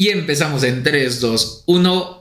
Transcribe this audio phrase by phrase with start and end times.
[0.00, 2.17] Y empezamos en 3, 2, 1.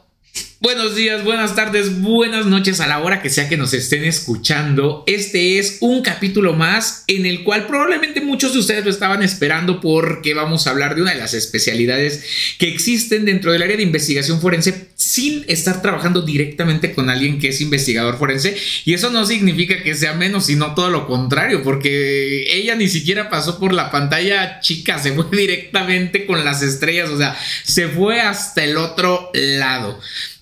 [0.60, 5.04] Buenos días, buenas tardes, buenas noches a la hora que sea que nos estén escuchando.
[5.06, 9.80] Este es un capítulo más en el cual probablemente muchos de ustedes lo estaban esperando
[9.80, 12.24] porque vamos a hablar de una de las especialidades
[12.58, 17.50] que existen dentro del área de investigación forense sin estar trabajando directamente con alguien que
[17.50, 18.58] es investigador forense.
[18.84, 23.30] Y eso no significa que sea menos, sino todo lo contrario, porque ella ni siquiera
[23.30, 28.22] pasó por la pantalla chica, se fue directamente con las estrellas, o sea, se fue
[28.22, 30.00] hasta el otro lado.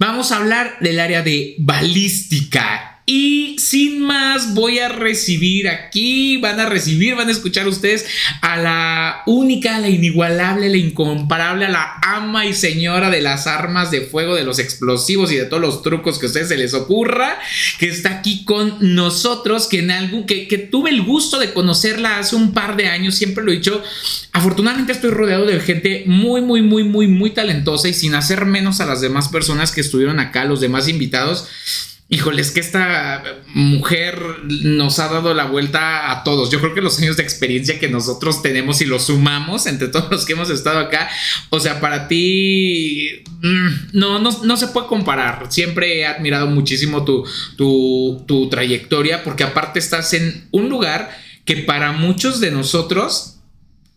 [0.08, 2.95] Vamos a hablar del área de balística.
[3.08, 8.04] Y sin más, voy a recibir aquí, van a recibir, van a escuchar ustedes
[8.42, 13.92] a la única, la inigualable, la incomparable, a la ama y señora de las armas
[13.92, 16.74] de fuego, de los explosivos y de todos los trucos que a ustedes se les
[16.74, 17.38] ocurra,
[17.78, 22.18] que está aquí con nosotros, que en algo que, que tuve el gusto de conocerla
[22.18, 23.84] hace un par de años, siempre lo he dicho,
[24.32, 28.82] afortunadamente estoy rodeado de gente muy, muy, muy, muy, muy talentosa y sin hacer menos
[28.82, 31.48] a las demás personas que estuvieron acá, los demás invitados
[32.08, 33.24] Híjole, es que esta
[33.56, 36.52] mujer nos ha dado la vuelta a todos.
[36.52, 40.12] Yo creo que los años de experiencia que nosotros tenemos y los sumamos entre todos
[40.12, 41.10] los que hemos estado acá,
[41.50, 45.48] o sea, para ti mm, no, no, se puede comparar.
[45.50, 47.26] Siempre he admirado muchísimo tu,
[47.58, 51.10] tu, tu trayectoria porque aparte estás en un lugar
[51.44, 53.35] que para muchos de nosotros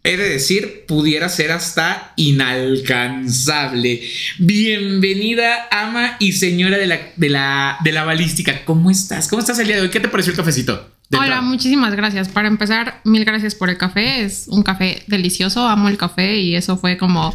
[0.08, 4.00] he de decir, pudiera ser hasta inalcanzable.
[4.38, 8.64] Bienvenida, ama y señora de la, de la, de la balística.
[8.64, 9.28] ¿Cómo estás?
[9.28, 9.90] ¿Cómo estás el día de hoy?
[9.90, 10.94] ¿Qué te pareció el cafecito?
[11.12, 12.28] Hola, muchísimas gracias.
[12.28, 14.22] Para empezar, mil gracias por el café.
[14.22, 15.68] Es un café delicioso.
[15.68, 17.34] Amo el café y eso fue como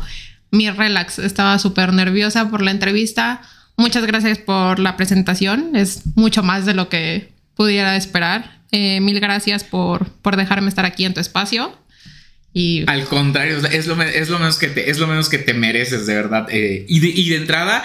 [0.49, 1.19] mi relax.
[1.19, 3.41] Estaba súper nerviosa por la entrevista.
[3.77, 5.75] Muchas gracias por la presentación.
[5.75, 8.61] Es mucho más de lo que pudiera esperar.
[8.71, 11.77] Eh, mil gracias por, por dejarme estar aquí en tu espacio.
[12.53, 12.83] Y...
[12.87, 13.69] Al contrario, es lo,
[14.01, 16.47] es lo, menos que te, es lo menos que te mereces, de verdad.
[16.51, 17.83] Eh, y, de, y, de, entrada,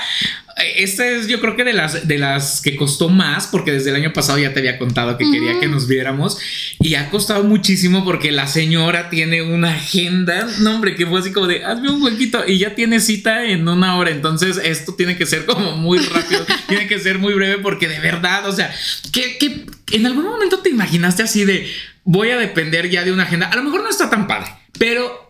[0.76, 3.96] esta es yo creo que de las, de las que costó más, porque desde el
[3.96, 6.38] año pasado ya te había contado que quería que nos viéramos.
[6.80, 11.32] Y ha costado muchísimo porque la señora tiene una agenda, no hombre, que fue así
[11.32, 14.10] como de, hazme un huequito y ya tiene cita en una hora.
[14.10, 18.00] Entonces esto tiene que ser como muy rápido, tiene que ser muy breve porque de
[18.00, 18.70] verdad, o sea,
[19.12, 19.64] que, que
[19.96, 21.70] en algún momento te imaginaste así de,
[22.04, 23.46] voy a depender ya de una agenda.
[23.46, 25.28] A lo mejor no está tan padre pero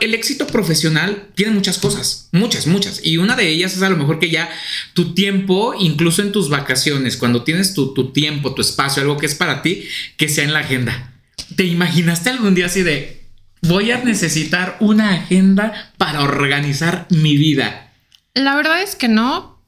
[0.00, 3.00] el éxito profesional tiene muchas cosas, muchas, muchas.
[3.04, 4.48] Y una de ellas es a lo mejor que ya
[4.92, 9.34] tu tiempo, incluso en tus vacaciones, cuando tienes tu, tiempo, tu espacio, algo que es
[9.34, 9.84] para ti,
[10.16, 11.12] que sea en la agenda.
[11.56, 13.24] ¿Te imaginaste algún día así de,
[13.62, 17.92] voy a necesitar una agenda para organizar mi vida?
[18.34, 19.60] La verdad es que no,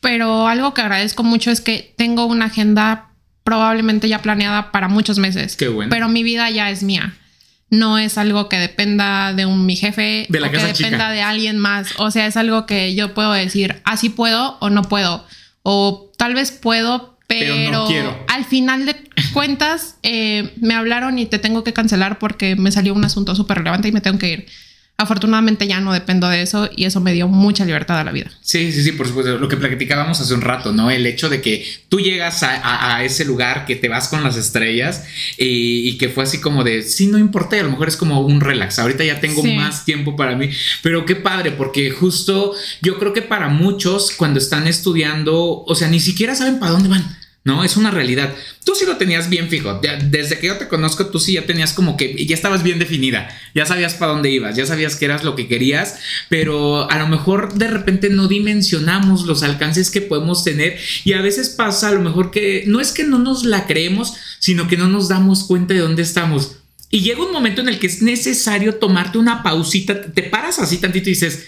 [0.00, 3.10] pero algo que agradezco mucho es que tengo una agenda
[3.44, 5.56] probablemente ya planeada para muchos meses.
[5.56, 5.90] Qué bueno.
[5.90, 7.14] Pero mi vida ya es mía
[7.78, 11.22] no es algo que dependa de un mi jefe de la o que dependa de
[11.22, 11.88] alguien más.
[11.98, 15.26] O sea, es algo que yo puedo decir, así puedo o no puedo.
[15.62, 17.88] O tal vez puedo, pero,
[18.28, 18.96] al final de
[19.32, 23.58] cuentas eh, me hablaron y te tengo que cancelar porque me salió un asunto súper
[23.58, 24.46] relevante y me tengo que ir.
[24.96, 28.30] Afortunadamente ya no dependo de eso y eso me dio mucha libertad a la vida.
[28.40, 29.38] Sí, sí, sí, por supuesto.
[29.38, 30.88] Lo que platicábamos hace un rato, ¿no?
[30.88, 35.04] El hecho de que tú llegas a, ese lugar, que te vas con las estrellas
[35.36, 38.40] y, que fue así como de, sí, no importa, a lo mejor es como un
[38.40, 38.78] relax.
[38.78, 40.50] Ahorita ya tengo más tiempo para mí,
[40.80, 45.88] pero qué padre, porque justo yo creo que para muchos cuando están estudiando, o sea,
[45.88, 47.23] ni siquiera saben para dónde van.
[47.44, 47.62] ¿No?
[47.62, 48.34] Es una realidad.
[48.64, 49.80] Tú sí lo tenías bien fijo.
[50.08, 53.28] Desde que yo te conozco, tú sí ya tenías como que ya estabas bien definida.
[53.54, 55.98] Ya sabías para dónde ibas, ya sabías que eras lo que querías,
[56.30, 61.20] pero a lo mejor de repente no dimensionamos los alcances que podemos tener y a
[61.20, 64.78] veces pasa a lo mejor que no es que no nos la creemos, sino que
[64.78, 66.56] no nos damos cuenta de dónde estamos.
[66.90, 70.78] Y llega un momento en el que es necesario tomarte una pausita, te paras así
[70.78, 71.46] tantito y dices,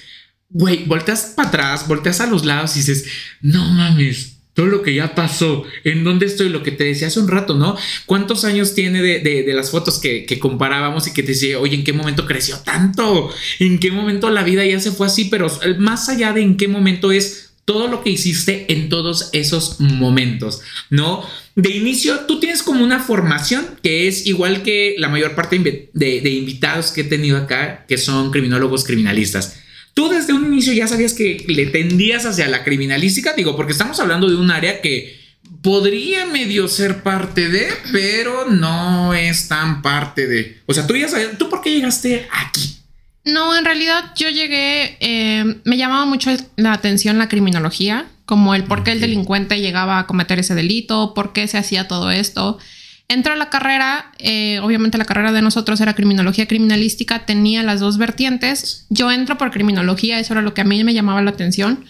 [0.51, 3.05] güey, volteas para atrás, volteas a los lados y dices,
[3.41, 7.21] no mames, todo lo que ya pasó, en dónde estoy, lo que te decía hace
[7.21, 7.77] un rato, ¿no?
[8.07, 11.93] ¿Cuántos años tiene de, las fotos que, comparábamos y que te decía, oye, ¿en qué
[11.93, 13.31] momento creció tanto?
[13.59, 15.27] ¿En qué momento la vida ya se fue así?
[15.27, 19.79] Pero más allá de en qué momento es todo lo que hiciste en todos esos
[19.79, 21.23] momentos, ¿no?
[21.55, 26.31] De inicio, tú tienes como una formación que es igual que la mayor parte de
[26.31, 29.66] invitados que he tenido acá, que son criminólogos criminalistas
[29.97, 33.99] tú desde un inicio ya sabías que le tendías hacia la criminalística, digo, porque estamos
[33.99, 35.19] hablando de un área que
[35.63, 40.61] podría medio ser parte de, pero no es tan parte de.
[40.67, 42.77] O sea, tú ya sabías, ¿tú por qué llegaste aquí?
[43.25, 48.65] No, en realidad yo llegué, eh, me llamaba mucho la atención la criminología, como el
[48.65, 52.59] por qué el delincuente llegaba a cometer ese delito, por qué se hacía todo esto.
[53.09, 57.79] Entro a la carrera, eh, obviamente la carrera de nosotros era criminología criminalística, tenía las
[57.79, 58.87] dos vertientes.
[58.91, 61.85] Yo entro por criminología, eso era lo que a mí me llamaba la atención.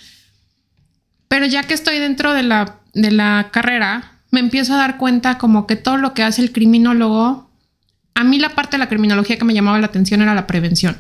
[1.28, 5.38] Pero ya que estoy dentro de la, de la carrera, me empiezo a dar cuenta
[5.38, 7.50] como que todo lo que hace el criminólogo,
[8.14, 10.98] a mí la parte de la criminología que me llamaba la atención era la prevención.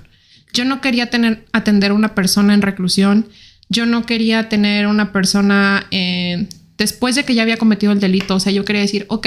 [0.54, 3.28] Yo no quería tener, atender a una persona en reclusión,
[3.68, 6.48] yo no quería tener una persona eh,
[6.78, 9.26] después de que ya había cometido el delito, o sea, yo quería decir, ok,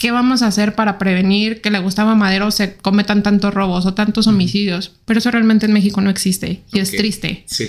[0.00, 3.92] ¿qué vamos a hacer para prevenir que le gustaba Madero se cometan tantos robos o
[3.92, 4.92] tantos homicidios?
[5.04, 7.44] Pero eso realmente en México no existe y es triste.
[7.46, 7.68] Sí.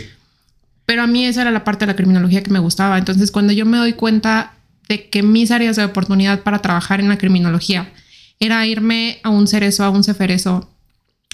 [0.85, 2.97] Pero a mí esa era la parte de la criminología que me gustaba.
[2.97, 4.53] Entonces, cuando yo me doy cuenta
[4.87, 7.91] de que mis áreas de oportunidad para trabajar en la criminología
[8.39, 10.71] era irme a un cerezo, a un ceferezo,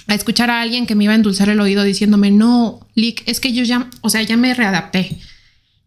[0.08, 3.40] a escuchar a alguien que me iba a endulzar el oído diciéndome, no, Lick, es
[3.40, 5.16] que yo ya, o sea, ya me readapté.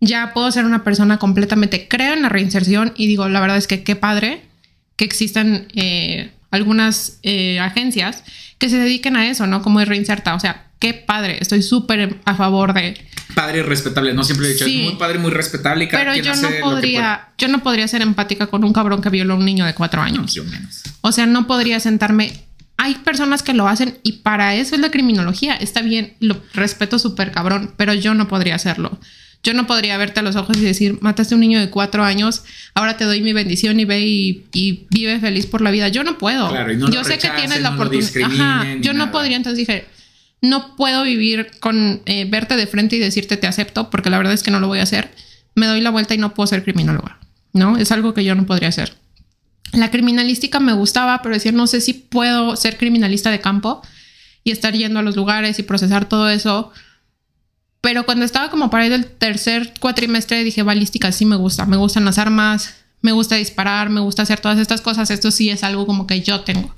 [0.00, 3.66] Ya puedo ser una persona completamente, creo en la reinserción y digo, la verdad es
[3.66, 4.49] que qué padre
[5.00, 8.22] que existan eh, algunas eh, agencias
[8.58, 9.62] que se dediquen a eso, ¿no?
[9.62, 10.34] Como es reinserta.
[10.34, 11.38] O sea, qué padre.
[11.40, 13.02] Estoy súper a favor de.
[13.34, 15.84] Padre y respetable, no siempre he dicho, es muy padre, muy respetable.
[15.84, 19.08] Y cada pero yo no podría, yo no podría ser empática con un cabrón que
[19.08, 20.36] violó a un niño de cuatro años.
[20.36, 20.82] menos.
[21.00, 22.34] O sea, no podría sentarme.
[22.76, 25.54] Hay personas que lo hacen y para eso es la criminología.
[25.54, 29.00] Está bien, lo respeto súper cabrón, pero yo no podría hacerlo.
[29.42, 32.04] Yo no podría verte a los ojos y decir, mataste a un niño de cuatro
[32.04, 32.44] años,
[32.74, 35.88] ahora te doy mi bendición y ve y, vive feliz por la vida.
[35.88, 36.52] Yo no puedo.
[36.90, 38.76] yo sé que tienes la oportunidad.
[38.80, 39.86] yo no podría, entonces dije,
[40.42, 44.34] no puedo vivir con eh, verte de frente y decirte te acepto, porque la verdad
[44.34, 45.10] es que no lo voy a hacer.
[45.54, 47.18] Me doy la vuelta y no puedo ser criminóloga.
[47.52, 47.76] ¿No?
[47.78, 48.94] Es algo que yo no podría hacer.
[49.72, 53.82] La criminalística me gustaba, pero decía, no sé si puedo ser criminalista de campo
[54.44, 56.72] y estar yendo a los lugares y procesar todo eso
[57.80, 61.76] pero cuando estaba como para ir del tercer cuatrimestre dije, balística sí me gusta, me
[61.76, 65.64] gustan las armas, me gusta disparar, me gusta hacer todas estas cosas, esto sí es
[65.64, 66.74] algo como que yo tengo.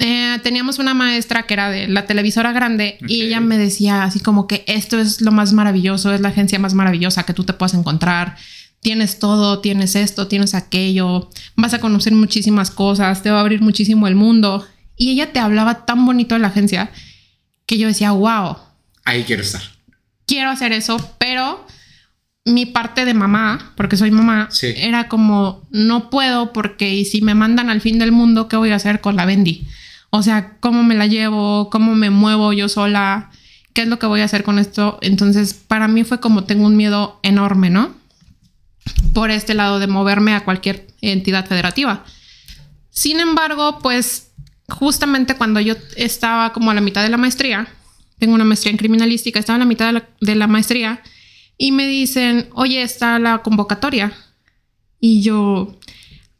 [0.00, 4.20] Eh, teníamos una maestra que era de la televisora grande y ella me decía así
[4.20, 7.54] como que esto es lo más maravilloso, es la agencia más maravillosa que tú te
[7.54, 8.36] puedas encontrar.
[8.80, 13.60] Tienes todo, tienes esto, tienes aquello, vas a conocer muchísimas cosas, te va a abrir
[13.60, 14.64] muchísimo el mundo.
[14.96, 16.92] Y ella te hablaba tan bonito de la agencia
[17.66, 18.56] que yo decía, wow.
[19.04, 19.77] Ahí quiero estar
[20.28, 21.66] quiero hacer eso, pero
[22.44, 27.70] mi parte de mamá, porque soy mamá, era como, no puedo porque si me mandan
[27.70, 29.66] al fin del mundo, ¿qué voy a hacer con la Bendy?
[30.10, 31.68] O sea, ¿cómo me la llevo?
[31.70, 33.30] ¿Cómo me muevo yo sola?
[33.72, 34.98] ¿Qué es lo que voy a hacer con esto?
[35.02, 37.94] Entonces, para mí fue como tengo un miedo enorme, ¿no?
[39.12, 42.04] Por este lado de moverme a cualquier entidad federativa.
[42.90, 44.30] Sin embargo, pues
[44.68, 47.68] justamente cuando yo estaba como a la mitad de la maestría,
[48.18, 51.02] tengo una maestría en criminalística, estaba en la mitad de la, maestría
[51.56, 54.12] y me dicen, oye, está la convocatoria.
[55.00, 55.78] Y yo,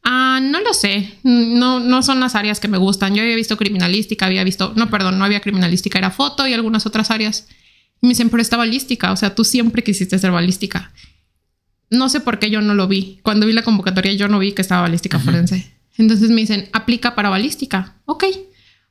[0.02, 3.14] ah, no lo sé, no, no son las áreas que me gustan.
[3.14, 6.86] Yo había visto criminalística, había visto, no, perdón, no había criminalística, era foto y algunas
[6.86, 7.48] otras áreas.
[8.00, 10.92] Y me dicen, pero está balística, o sea, tú siempre quisiste ser balística.
[11.90, 13.20] No sé por qué yo no lo vi.
[13.22, 15.72] Cuando vi la convocatoria yo no vi que estaba balística forense.
[15.96, 17.96] Entonces me dicen, aplica para balística.
[18.04, 18.24] Ok.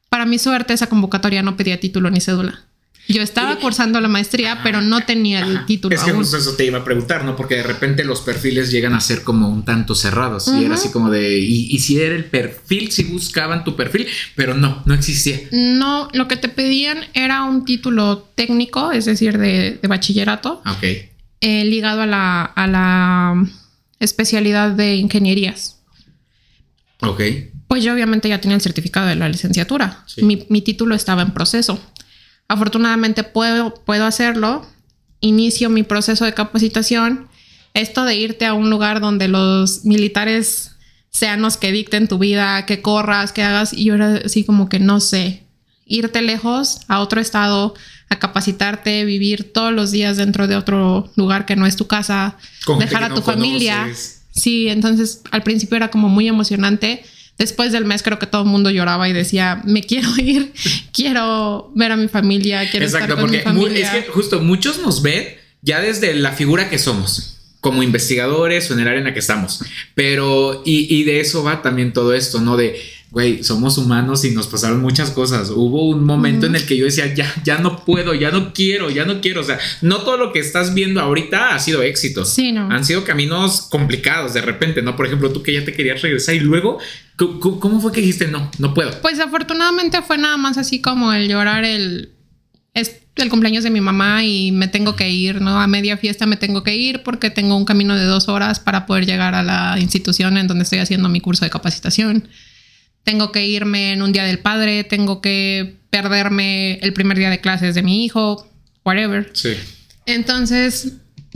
[0.09, 2.65] Para mi suerte esa convocatoria no pedía título ni cédula.
[3.07, 5.95] Yo estaba cursando la maestría, pero no tenía el título.
[5.95, 7.35] Es que justo eso te iba a preguntar, ¿no?
[7.35, 10.47] Porque de repente los perfiles llegan a ser como un tanto cerrados.
[10.49, 11.37] Y era así como de.
[11.39, 15.39] Y, si era el perfil, si buscaban tu perfil, pero no, no existía.
[15.51, 20.61] No, lo que te pedían era un título técnico, es decir, de, bachillerato.
[20.65, 20.83] Ok.
[21.39, 23.45] Eh, ligado a la, a la
[23.99, 25.77] especialidad de ingenierías.
[27.01, 27.21] Ok.
[27.67, 30.05] Pues yo obviamente ya tenía el certificado de la licenciatura.
[30.17, 31.79] Mi, mi título estaba en proceso.
[32.47, 34.65] Afortunadamente puedo, puedo hacerlo.
[35.19, 37.27] Inicio mi proceso de capacitación.
[37.73, 40.71] Esto de irte a un lugar donde los militares
[41.09, 43.73] sean los que dicten tu vida, que corras, que hagas.
[43.73, 45.43] Y yo era así como que no sé.
[45.85, 47.73] Irte lejos a otro estado,
[48.09, 52.37] a capacitarte, vivir todos los días dentro de otro lugar que no es tu casa,
[52.79, 53.87] dejar a tu familia.
[54.31, 57.03] Sí, entonces al principio era como muy emocionante
[57.37, 60.53] Después del mes creo que todo el mundo lloraba y decía, me quiero ir,
[60.91, 63.97] quiero ver a mi familia, quiero estar con mi familia.
[63.97, 68.73] es que justo muchos nos ven ya desde la figura que somos como investigadores o
[68.73, 69.61] en el área en la que estamos.
[69.93, 72.55] Pero, y, y de eso va también todo esto, ¿no?
[72.55, 72.79] De
[73.11, 75.49] güey, somos humanos y nos pasaron muchas cosas.
[75.49, 78.89] Hubo un momento en el que yo decía, ya, ya no puedo, ya no quiero,
[78.89, 79.41] ya no quiero.
[79.41, 82.25] O sea, no todo lo que estás viendo ahorita ha sido éxito.
[82.25, 82.69] Sí, no.
[82.69, 84.95] Han sido caminos complicados de repente, ¿no?
[84.95, 86.79] Por ejemplo, tú que ya te querías regresar y luego,
[87.15, 88.91] ¿cómo fue que dijiste no, no puedo?
[89.01, 92.13] Pues afortunadamente fue nada más así como el llorar el...
[92.73, 95.59] el cumpleaños de mi mamá y me tengo que ir, ¿no?
[95.59, 98.85] A media fiesta me tengo que ir porque tengo un camino de dos horas para
[98.85, 102.27] poder llegar a la institución en donde estoy haciendo mi curso de capacitación.
[103.07, 107.39] Tengo que irme en un día del padre, tengo que perderme el primer día de
[107.39, 108.45] clases de mi hijo,
[108.83, 109.29] whatever.
[109.31, 109.53] Sí.
[110.05, 110.91] Entonces,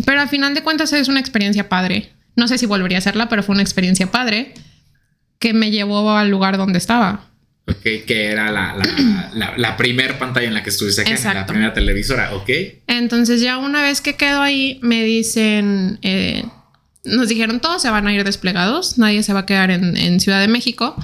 [0.05, 2.11] pero al final de cuentas es una experiencia padre.
[2.35, 4.53] No sé si volvería a hacerla, pero fue una experiencia padre
[5.39, 7.29] que me llevó al lugar donde estaba.
[7.65, 11.73] Ok, que era la, la, la, primer pantalla en la que estuviste acá, la primera
[11.73, 12.49] televisora, ok.
[12.87, 16.43] Entonces ya una vez que quedo ahí, me dicen, eh,
[17.05, 20.19] nos dijeron todos se van a ir desplegados, nadie se va a quedar en, en,
[20.19, 20.97] Ciudad de México.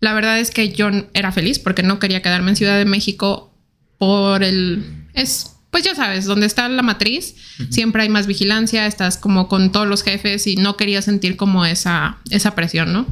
[0.00, 3.54] La verdad es que yo era feliz porque no quería quedarme en Ciudad de México
[3.98, 5.06] por el...
[5.14, 7.34] Es, pues ya sabes, donde está la matriz,
[7.70, 11.66] siempre hay más vigilancia, estás como con todos los jefes y no quería sentir como
[11.66, 13.06] esa, esa presión, ¿no?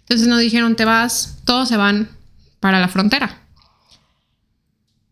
[0.00, 2.08] Entonces nos dijeron, te vas, todos se van
[2.58, 3.38] para la frontera.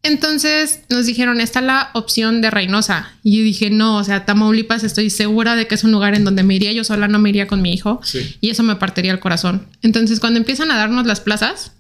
[0.09, 3.13] Entonces nos dijeron, está la opción de Reynosa.
[3.23, 6.25] Y yo dije, no, o sea, Tamaulipas estoy segura de que es un lugar en
[6.25, 8.01] donde me iría yo sola, no me iría con mi hijo.
[8.41, 9.67] Y eso me partiría el corazón.
[9.83, 11.73] Entonces cuando empiezan a darnos las plazas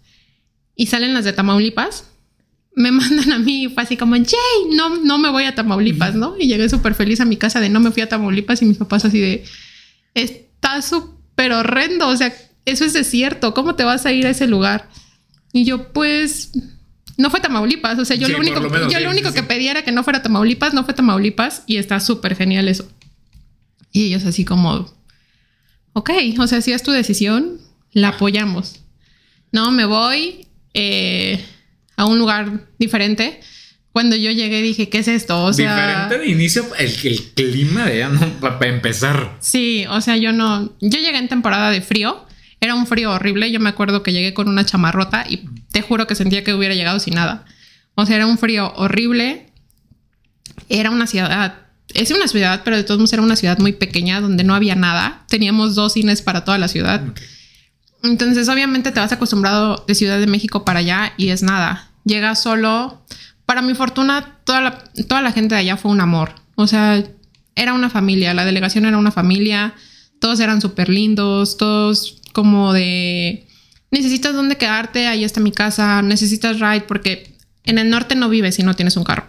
[0.76, 2.04] y salen las de Tamaulipas,
[2.74, 6.36] me mandan a mí, fue así como, Jay, no, no me voy a Tamaulipas, ¿no?
[6.38, 8.76] Y llegué súper feliz a mi casa de no me fui a Tamaulipas y mis
[8.76, 9.44] papás así de,
[10.14, 12.34] está súper horrendo, o sea,
[12.66, 14.90] eso es desierto, ¿cómo te vas a ir a ese lugar?
[15.52, 16.52] Y yo, pues,
[17.18, 17.98] no fue Tamaulipas.
[17.98, 20.72] O sea, yo lo único, yo lo único que pedía era que no fuera Tamaulipas,
[20.72, 22.88] no fue Tamaulipas y está súper genial eso.
[23.92, 24.90] Y ellos así como,
[25.92, 27.60] ok, o sea, si es tu decisión,
[27.92, 28.80] la apoyamos.
[29.50, 31.44] No, me voy eh,
[31.96, 33.40] a un lugar diferente.
[33.90, 35.42] Cuando yo llegué dije, ¿qué es esto?
[35.44, 38.20] O sea, diferente de inicio, el, el clima de ya, ¿no?
[38.38, 39.36] Para empezar.
[39.40, 42.27] Sí, o sea, yo no, yo llegué en temporada de frío
[42.60, 43.50] era un frío horrible.
[43.50, 46.74] Yo me acuerdo que llegué con una chamarrota y te juro que sentía que hubiera
[46.74, 47.44] llegado sin nada.
[47.94, 49.52] O sea, era un frío horrible.
[50.68, 54.20] Era una ciudad, es una ciudad, pero de todos modos era una ciudad muy pequeña
[54.20, 55.24] donde no había nada.
[55.28, 57.02] Teníamos dos cines para toda la ciudad.
[58.02, 61.90] Entonces, obviamente te vas acostumbrado de Ciudad de México para allá y es nada.
[62.04, 63.02] Llega solo.
[63.46, 66.34] Para mi fortuna, toda la, toda la gente de allá fue un amor.
[66.54, 67.02] O sea,
[67.56, 68.34] era una familia.
[68.34, 69.74] La delegación era una familia.
[70.20, 71.56] Todos eran súper lindos.
[71.56, 73.46] Todos como de
[73.90, 78.56] necesitas dónde quedarte, ahí está mi casa, necesitas ride, porque en el norte no vives
[78.56, 79.26] si no tienes un carro.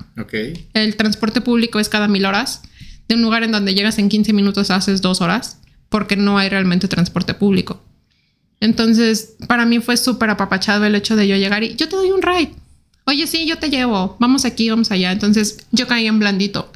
[0.73, 2.61] El transporte público es cada mil horas.
[3.07, 5.57] De un lugar en donde llegas en 15 minutos haces dos horas,
[5.89, 7.83] porque no hay realmente transporte público.
[8.59, 12.11] Entonces, para mí fue súper apapachado el hecho de yo llegar y yo te doy
[12.11, 12.51] un ride.
[13.05, 15.11] Oye, sí, yo te llevo, vamos aquí, vamos allá.
[15.11, 16.71] Entonces, yo caí en blandito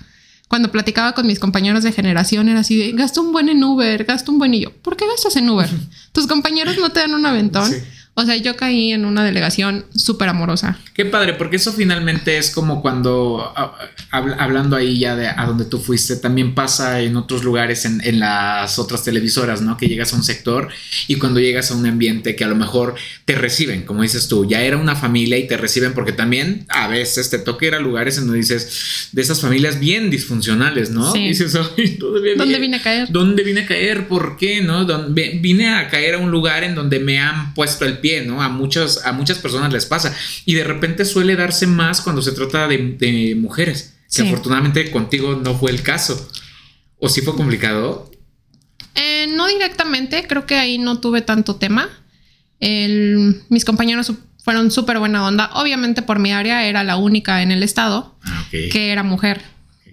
[0.53, 4.03] cuando platicaba con mis compañeros de generación era así de, gasto un buen en Uber,
[4.03, 5.67] gasto un buen y yo, ¿por qué gastas en Uber?
[6.11, 7.73] Tus compañeros no te dan un aventón.
[8.15, 10.77] O sea, yo caí en una delegación súper amorosa.
[10.93, 13.51] Qué padre, porque eso finalmente es como cuando,
[14.11, 18.19] hablando ahí ya de a donde tú fuiste, también pasa en otros lugares, en, en,
[18.19, 19.77] las otras televisoras, ¿no?
[19.77, 20.69] Que llegas a un sector
[21.07, 22.93] y cuando llegas a un ambiente que a lo mejor
[23.25, 26.87] te reciben, como dices tú, ya era una familia y te reciben porque también a
[26.87, 31.11] veces te toca ir a lugares en donde dices, de esas familias bien disfuncionales, ¿no?
[31.11, 31.29] Sí.
[31.29, 31.53] dices,
[31.97, 33.07] ¿dónde, ¿dónde vine a caer?
[33.09, 34.07] ¿Dónde vine a caer?
[34.07, 34.61] ¿Por qué?
[34.61, 34.85] ¿No?
[35.09, 38.43] Vine a caer a un lugar en donde me han puesto el pie, ¿no?
[38.43, 40.13] A, muchos, a muchas personas les pasa.
[40.45, 45.57] Y de repente suele darse más cuando se trata de, mujeres, que afortunadamente contigo no
[45.57, 46.29] fue el caso.
[46.99, 48.11] ¿O sí fue complicado?
[48.95, 51.89] Eh, no directamente, creo que ahí no tuve tanto tema.
[52.59, 54.11] mis compañeros
[54.43, 55.49] fueron súper buena onda.
[55.53, 59.41] Obviamente por mi área era la única en el estado ah, que era mujer.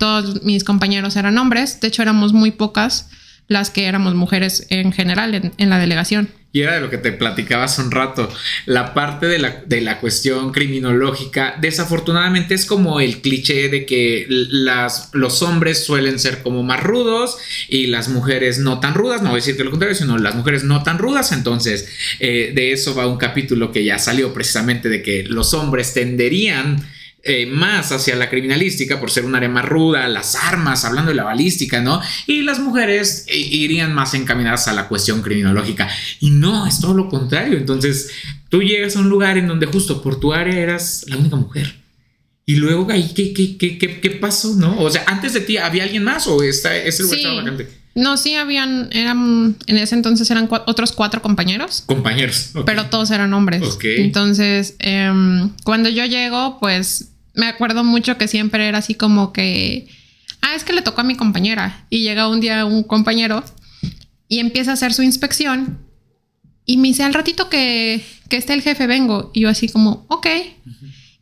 [0.00, 1.80] Todos mis compañeros eran hombres.
[1.80, 3.08] De hecho, éramos muy pocas
[3.46, 6.28] las que éramos mujeres en general en la delegación.
[6.52, 8.28] Y era de lo que te platicaba hace un rato.
[8.66, 14.26] La parte de la, de la, cuestión criminológica, desafortunadamente es como el cliché de que
[14.28, 17.37] las, los hombres suelen ser como más rudos
[17.69, 19.23] y las mujeres no tan rudas.
[19.23, 21.30] No voy a decir que lo contrario, sino las mujeres no tan rudas.
[21.30, 21.88] Entonces,
[22.19, 26.85] eh, de eso va un capítulo que ya salió precisamente de que los hombres tenderían
[27.22, 31.16] eh, más hacia la criminalística por ser un área más ruda, las armas, hablando de
[31.16, 32.00] la balística, ¿no?
[32.26, 35.88] Y las mujeres eh, irían más encaminadas a la cuestión criminológica.
[36.20, 37.58] Y no, es todo lo contrario.
[37.58, 38.10] Entonces,
[38.48, 41.74] tú llegas a un lugar en donde justo por tu área eras la única mujer.
[42.46, 44.80] Y luego ahí, ¿qué, qué, qué, qué, pasó, no?
[44.80, 47.68] O sea, antes de ti, ¿había alguien más o está, ese lugar estaba vacante?
[47.94, 51.82] No, sí, habían, eran, en ese entonces eran otros cuatro compañeros.
[51.86, 52.52] Compañeros.
[52.64, 53.62] Pero todos eran hombres.
[53.82, 59.88] Entonces, em, cuando yo llego, pues me acuerdo mucho que siempre era así como que,
[60.42, 61.87] ah, es que le tocó a mi compañera.
[61.90, 63.44] Y llega un día un compañero
[64.28, 65.78] y empieza a hacer su inspección
[66.70, 69.30] y me dice, al ratito que, que esté el jefe vengo.
[69.34, 70.26] Y yo así como, ok.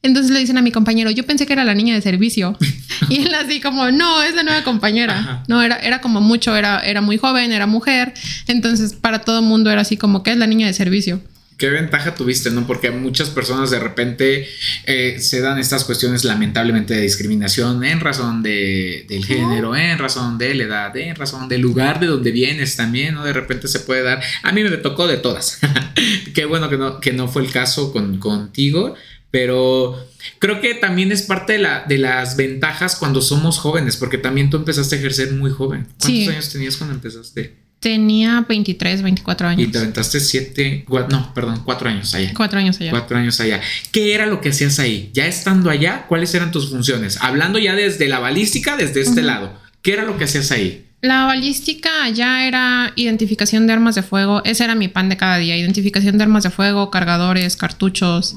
[0.03, 2.57] Entonces le dicen a mi compañero, yo pensé que era la niña de servicio.
[3.09, 5.45] y él así como, no, es la nueva compañera.
[5.49, 8.13] No, era, era como mucho, era, era muy joven, era mujer.
[8.47, 11.23] Entonces para todo el mundo era así como que es la niña de servicio.
[11.59, 12.69] ¿Qué ventaja tuviste, no?
[12.69, 14.49] Porque muchas personas de repente
[14.87, 20.39] eh, se dan estas cuestiones lamentablemente de discriminación en razón de, del género, en razón
[20.39, 23.25] de la edad, en razón del lugar de donde vienes también, ¿no?
[23.25, 24.23] De repente se puede dar.
[24.45, 25.59] A mí me tocó de todas.
[26.35, 28.95] Qué bueno que no, que no fue el caso con, contigo,
[29.33, 29.99] pero
[30.39, 34.49] creo que también es parte de, la, de las ventajas cuando somos jóvenes, porque también
[34.49, 35.89] tú empezaste a ejercer muy joven.
[35.99, 37.68] ¿Cuántos años tenías cuando empezaste?
[37.81, 39.69] Tenía 23, 24 años.
[39.69, 42.33] Y te aventaste 7, no, perdón, 4 años allá.
[42.35, 42.91] 4 años allá.
[42.91, 43.61] 4 años allá.
[43.93, 45.11] ¿Qué era lo que hacías ahí?
[45.13, 47.19] Ya estando allá, ¿cuáles eran tus funciones?
[47.21, 49.57] Hablando ya desde la balística, desde este lado.
[49.83, 50.87] ¿Qué era lo que hacías ahí?
[51.03, 54.43] La balística allá era identificación de armas de fuego.
[54.45, 55.57] Ese era mi pan de cada día.
[55.57, 58.35] Identificación de armas de fuego, cargadores, cartuchos.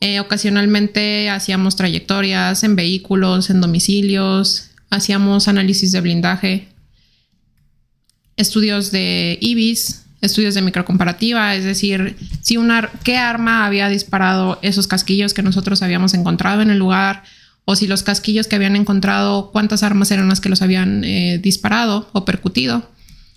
[0.00, 4.70] Eh, ocasionalmente hacíamos trayectorias en vehículos, en domicilios.
[4.88, 6.69] Hacíamos análisis de blindaje
[8.40, 14.86] estudios de IBIS, estudios de microcomparativa, es decir, si una, qué arma había disparado esos
[14.86, 17.22] casquillos que nosotros habíamos encontrado en el lugar,
[17.64, 21.38] o si los casquillos que habían encontrado, cuántas armas eran las que los habían eh,
[21.42, 22.88] disparado o percutido.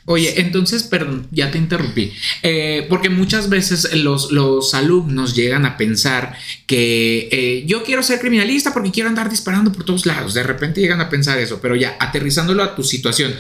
[0.06, 5.78] Oye, entonces, perdón, ya te interrumpí, eh, porque muchas veces los, los, alumnos llegan a
[5.78, 6.36] pensar
[6.68, 10.82] que eh, yo quiero ser criminalista porque quiero andar disparando por todos lados, de repente
[10.82, 13.34] llegan a pensar eso, pero ya aterrizándolo a tu situación,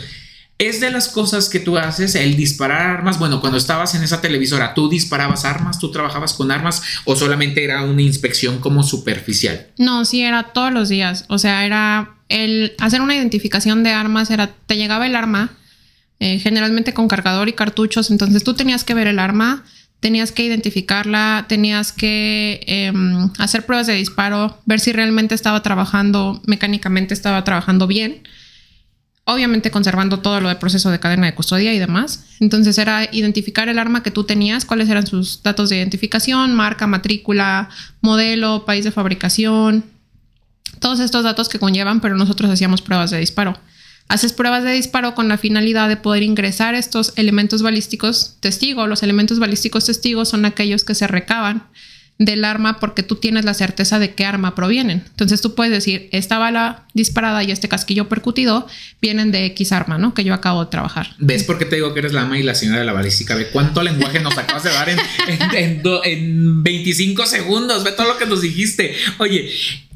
[0.59, 3.19] es de las cosas que tú haces, el disparar armas.
[3.19, 5.79] Bueno, cuando estabas en esa televisora, ¿tú disparabas armas?
[5.79, 6.81] ¿Tú trabajabas con armas?
[7.05, 9.67] ¿O solamente era una inspección como superficial?
[9.77, 11.25] No, sí, era todos los días.
[11.27, 15.51] O sea, era el hacer una identificación de armas, era, te llegaba el arma,
[16.19, 19.63] eh, generalmente con cargador y cartuchos, entonces tú tenías que ver el arma,
[19.99, 26.41] tenías que identificarla, tenías que em, hacer pruebas de disparo, ver si realmente estaba trabajando,
[26.45, 28.23] mecánicamente estaba trabajando bien
[29.25, 32.25] obviamente conservando todo lo del proceso de cadena de custodia y demás.
[32.39, 36.87] Entonces era identificar el arma que tú tenías, cuáles eran sus datos de identificación, marca,
[36.87, 37.69] matrícula,
[38.01, 39.85] modelo, país de fabricación,
[40.79, 43.57] todos estos datos que conllevan, pero nosotros hacíamos pruebas de disparo.
[44.09, 48.85] Haces pruebas de disparo con la finalidad de poder ingresar estos elementos balísticos testigo.
[48.85, 51.63] Los elementos balísticos testigos son aquellos que se recaban
[52.19, 55.03] del arma porque tú tienes la certeza de qué arma provienen.
[55.07, 58.67] Entonces tú puedes decir, esta bala disparada y este casquillo percutido
[59.01, 60.13] vienen de X arma, ¿no?
[60.13, 61.15] Que yo acabo de trabajar.
[61.17, 63.35] ¿Ves por qué te digo que eres la ama y la señora de la balística?
[63.35, 64.99] Ve cuánto lenguaje nos acabas de dar en,
[65.53, 67.83] en, en 25 segundos.
[67.83, 68.95] Ve todo lo que nos dijiste.
[69.17, 69.51] Oye,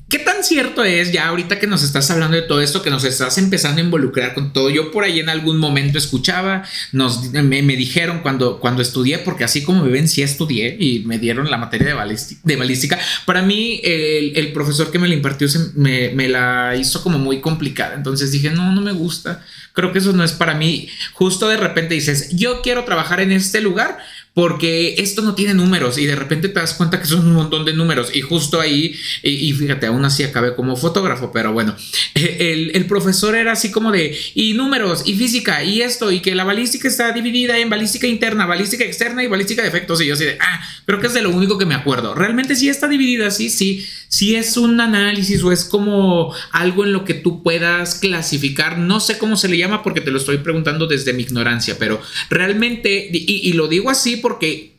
[0.10, 3.04] ¿Qué tan cierto es ya ahorita que nos estás hablando de todo esto, que nos
[3.04, 4.70] estás empezando a involucrar con todo?
[4.70, 9.66] Yo por ahí en algún momento escuchaba, nos, me, dijeron cuando, cuando estudié, porque así
[9.66, 12.98] como me ven, sí estudié y me dieron la materia de balística.
[13.26, 17.96] Para mí, el, profesor que me la impartió me, me la hizo como muy complicada.
[17.96, 19.44] Entonces dije, no, no me gusta.
[19.74, 20.88] Creo que eso no es para mí.
[21.12, 23.98] Justo de repente dices, yo quiero trabajar en este lugar
[24.38, 27.66] porque esto no tiene números y de repente te das cuenta que son un montón
[27.66, 28.16] de números.
[28.16, 31.76] Y justo ahí, y, fíjate, aún así acabé como fotógrafo, pero bueno,
[32.14, 36.44] el, profesor era así como de, y números, y física, y esto, y que la
[36.44, 40.26] balística está dividida en balística interna, balística externa y balística de efectos, y yo así
[40.26, 42.14] de, ah, creo que es de lo único que me acuerdo.
[42.14, 46.94] Realmente sí está dividida así, sí, sí es un análisis o es como algo en
[46.94, 50.38] lo que tú puedas clasificar, no sé cómo se le llama porque te lo estoy
[50.38, 54.18] preguntando desde mi ignorancia, pero realmente, y, lo digo así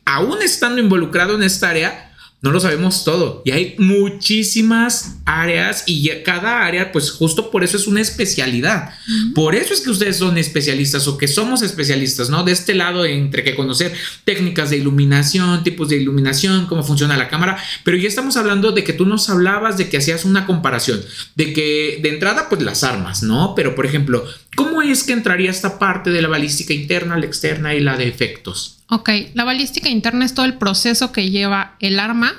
[0.05, 2.09] aún estando involucrado en esta área,
[2.41, 7.75] no lo sabemos todo y hay muchísimas áreas y cada área pues justo por eso
[7.75, 8.93] es una especialidad.
[9.35, 12.45] Por eso es que ustedes son especialistas o que somos especialistas, ¿no?
[12.45, 17.27] De este lado entre que conocer técnicas de iluminación, tipos de iluminación, cómo funciona la
[17.27, 21.01] cámara, pero ya estamos hablando de que tú nos hablabas de que hacías una comparación,
[21.35, 23.53] de que de entrada pues las armas, ¿no?
[23.53, 24.23] Pero por ejemplo,
[24.55, 28.07] ¿cómo es que entraría esta parte de la balística interna, la externa y la de
[28.07, 28.78] efectos?
[28.89, 32.33] Ok, la balística interna es todo el proceso que lleva el arma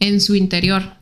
[0.00, 0.96] en su interior.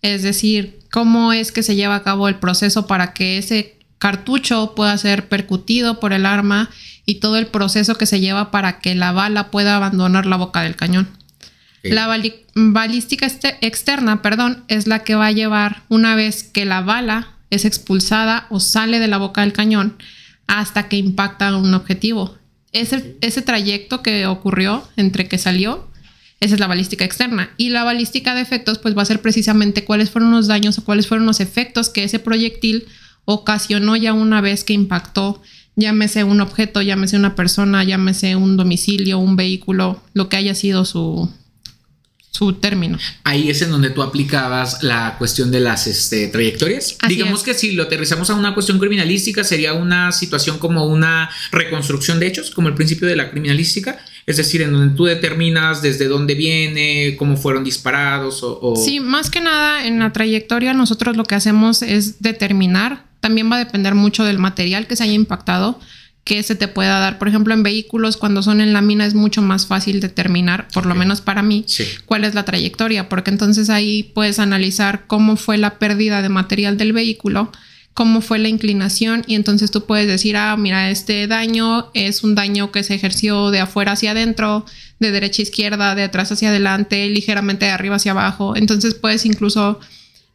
[0.00, 4.76] Es decir, cómo es que se lleva a cabo el proceso para que ese cartucho
[4.76, 6.70] pueda ser percutido por el arma
[7.04, 10.62] y todo el proceso que se lleva para que la bala pueda abandonar la boca
[10.62, 11.08] del cañón.
[11.82, 12.06] La
[12.54, 17.34] balística este, externa, perdón, es la que va a llevar una vez que la bala
[17.50, 19.96] es expulsada o sale de la boca del cañón
[20.46, 22.38] hasta que impacta un objetivo
[22.72, 25.88] ese, ese trayecto que ocurrió entre que salió,
[26.40, 27.50] esa es la balística externa.
[27.56, 30.84] Y la balística de efectos, pues va a ser precisamente cuáles fueron los daños o
[30.84, 32.86] cuáles fueron los efectos que ese proyectil
[33.24, 35.42] ocasionó ya una vez que impactó,
[35.76, 40.84] llámese un objeto, llámese una persona, llámese un domicilio, un vehículo, lo que haya sido
[40.84, 41.30] su,
[42.30, 42.98] su término.
[43.24, 46.96] Ahí es en donde tú aplicabas la cuestión de las este, trayectorias.
[47.00, 47.44] Así Digamos es.
[47.44, 52.26] que si lo aterrizamos a una cuestión criminalística, sería una situación como una reconstrucción de
[52.28, 53.98] hechos, como el principio de la criminalística.
[54.26, 58.58] Es decir, en donde tú determinas desde dónde viene, cómo fueron disparados o...
[58.60, 63.50] o- Sí, más que nada en la trayectoria nosotros lo que hacemos es determinar, también
[63.50, 65.80] va a depender mucho del material que se haya impactado,
[66.28, 67.18] que se te pueda dar.
[67.18, 70.94] Por ejemplo, en vehículos cuando son en lámina es mucho más fácil determinar, por lo
[70.94, 71.84] menos para mí, Sí.
[72.04, 76.76] cuál es la trayectoria, porque entonces ahí puedes analizar cómo fue la pérdida de material
[76.76, 77.50] del vehículo,
[77.94, 82.34] cómo fue la inclinación y entonces tú puedes decir, ah, mira, este daño es un
[82.34, 84.66] daño que se ejerció de afuera hacia adentro,
[85.00, 88.54] de derecha a izquierda, de atrás hacia adelante, ligeramente de arriba hacia abajo.
[88.54, 89.80] Entonces puedes incluso...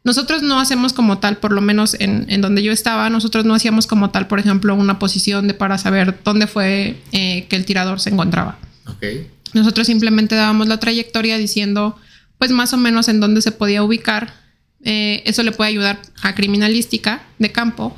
[0.03, 3.55] Nosotros no hacemos como tal, por lo menos en, en donde yo estaba, nosotros no
[3.55, 7.65] hacíamos como tal, por ejemplo, una posición de para saber dónde fue eh, que el
[7.65, 8.57] tirador se encontraba.
[8.85, 9.05] Ok.
[9.53, 11.97] Nosotros simplemente dábamos la trayectoria diciendo,
[12.37, 14.33] pues más o menos en dónde se podía ubicar.
[14.83, 17.95] Eh, eso le puede ayudar a criminalística de campo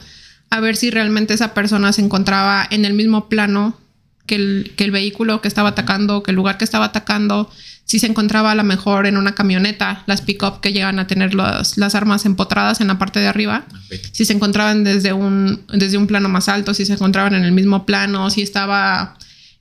[0.51, 3.79] a ver si realmente esa persona se encontraba en el mismo plano
[4.27, 7.49] que el, que el vehículo que estaba atacando, que el lugar que estaba atacando,
[7.85, 11.33] si se encontraba a lo mejor en una camioneta, las pick-up que llegan a tener
[11.35, 13.65] los- las armas empotradas en la parte de arriba,
[14.11, 17.51] si se encontraban desde un, desde un plano más alto, si se encontraban en el
[17.51, 19.17] mismo plano, si estaba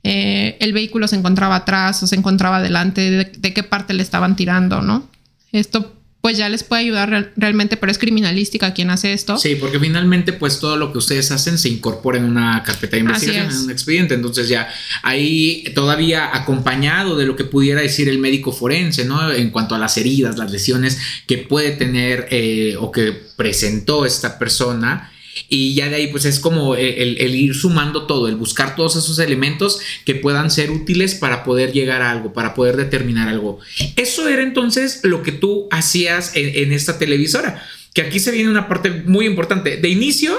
[0.07, 4.03] eh, el vehículo se encontraba atrás o se encontraba adelante, de, de qué parte le
[4.03, 5.09] estaban tirando, ¿no?
[5.53, 9.37] Esto pues ya les puede ayudar real- realmente, pero es criminalística quien hace esto.
[9.37, 13.01] Sí, porque finalmente pues todo lo que ustedes hacen se incorpora en una carpeta de
[13.01, 13.55] investigación, es.
[13.57, 14.15] en un expediente.
[14.15, 19.31] Entonces ya ahí todavía acompañado de lo que pudiera decir el médico forense, ¿no?
[19.33, 24.39] En cuanto a las heridas, las lesiones que puede tener eh, o que presentó esta
[24.39, 25.11] persona.
[25.49, 28.97] Y ya de ahí pues es como el, el- ir sumando todo, el buscar todos
[28.97, 33.59] esos elementos que puedan ser útiles para poder llegar a algo, para poder determinar algo.
[33.97, 38.51] Eso era entonces lo que tú hacías en, en esta televisora, que aquí se viene
[38.51, 39.77] una parte muy importante.
[39.77, 40.39] De inicio,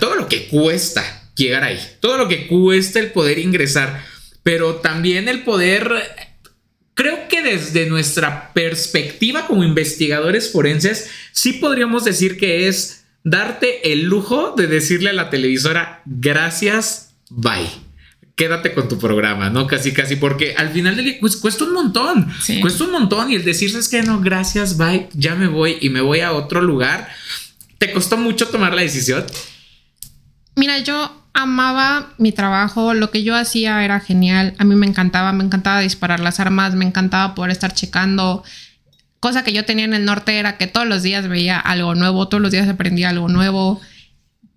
[0.00, 4.04] todo lo que cuesta llegar ahí, todo lo que cuesta el poder ingresar,
[4.42, 5.90] pero también el poder
[6.94, 14.04] creo que desde nuestra perspectiva como investigadores forenses, sí podríamos decir que es darte el
[14.04, 17.68] lujo de decirle a la televisora gracias, bye.
[18.34, 19.66] Quédate con tu programa, ¿no?
[19.66, 22.32] Casi, casi, porque al final del día pues, cuesta un montón.
[22.40, 22.60] Sí.
[22.60, 23.30] Cuesta un montón.
[23.30, 26.32] Y el decirse es que no, gracias, bye, ya me voy y me voy a
[26.32, 27.08] otro lugar.
[27.78, 29.24] ¿Te costó mucho tomar la decisión?
[30.56, 35.32] Mira, yo amaba mi trabajo, lo que yo hacía era genial, a mí me encantaba,
[35.32, 38.44] me encantaba disparar las armas, me encantaba poder estar checando.
[39.22, 42.26] Cosa que yo tenía en el norte era que todos los días veía algo nuevo,
[42.26, 43.80] todos los días aprendía algo nuevo.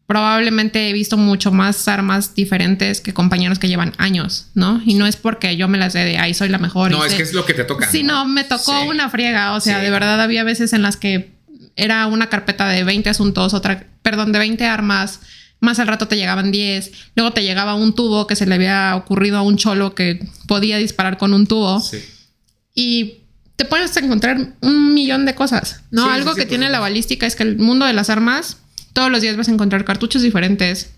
[0.07, 4.81] Probablemente he visto mucho más armas diferentes que compañeros que llevan años, ¿no?
[4.83, 6.89] Y no es porque yo me las dé de ahí soy la mejor.
[6.89, 7.91] No, es sé- que es lo que te toca.
[7.91, 8.87] Sí, no, me tocó Sí.
[8.87, 9.53] una friega.
[9.53, 9.83] O sea, Sí.
[9.85, 11.31] de verdad había veces en las que
[11.75, 15.19] era una carpeta de 20 asuntos, otra, perdón, de 20 armas.
[15.59, 16.91] Más al rato te llegaban 10.
[17.15, 20.77] Luego te llegaba un tubo que se le había ocurrido a un cholo que podía
[20.77, 21.79] disparar con un tubo.
[21.81, 21.97] Sí.
[22.75, 23.24] Y
[23.55, 26.05] te puedes encontrar un millón de cosas, ¿no?
[26.05, 28.57] Sí, Algo sí, que tiene la balística es que el mundo de las armas,
[28.93, 30.91] todos los días vas a encontrar cartuchos diferentes,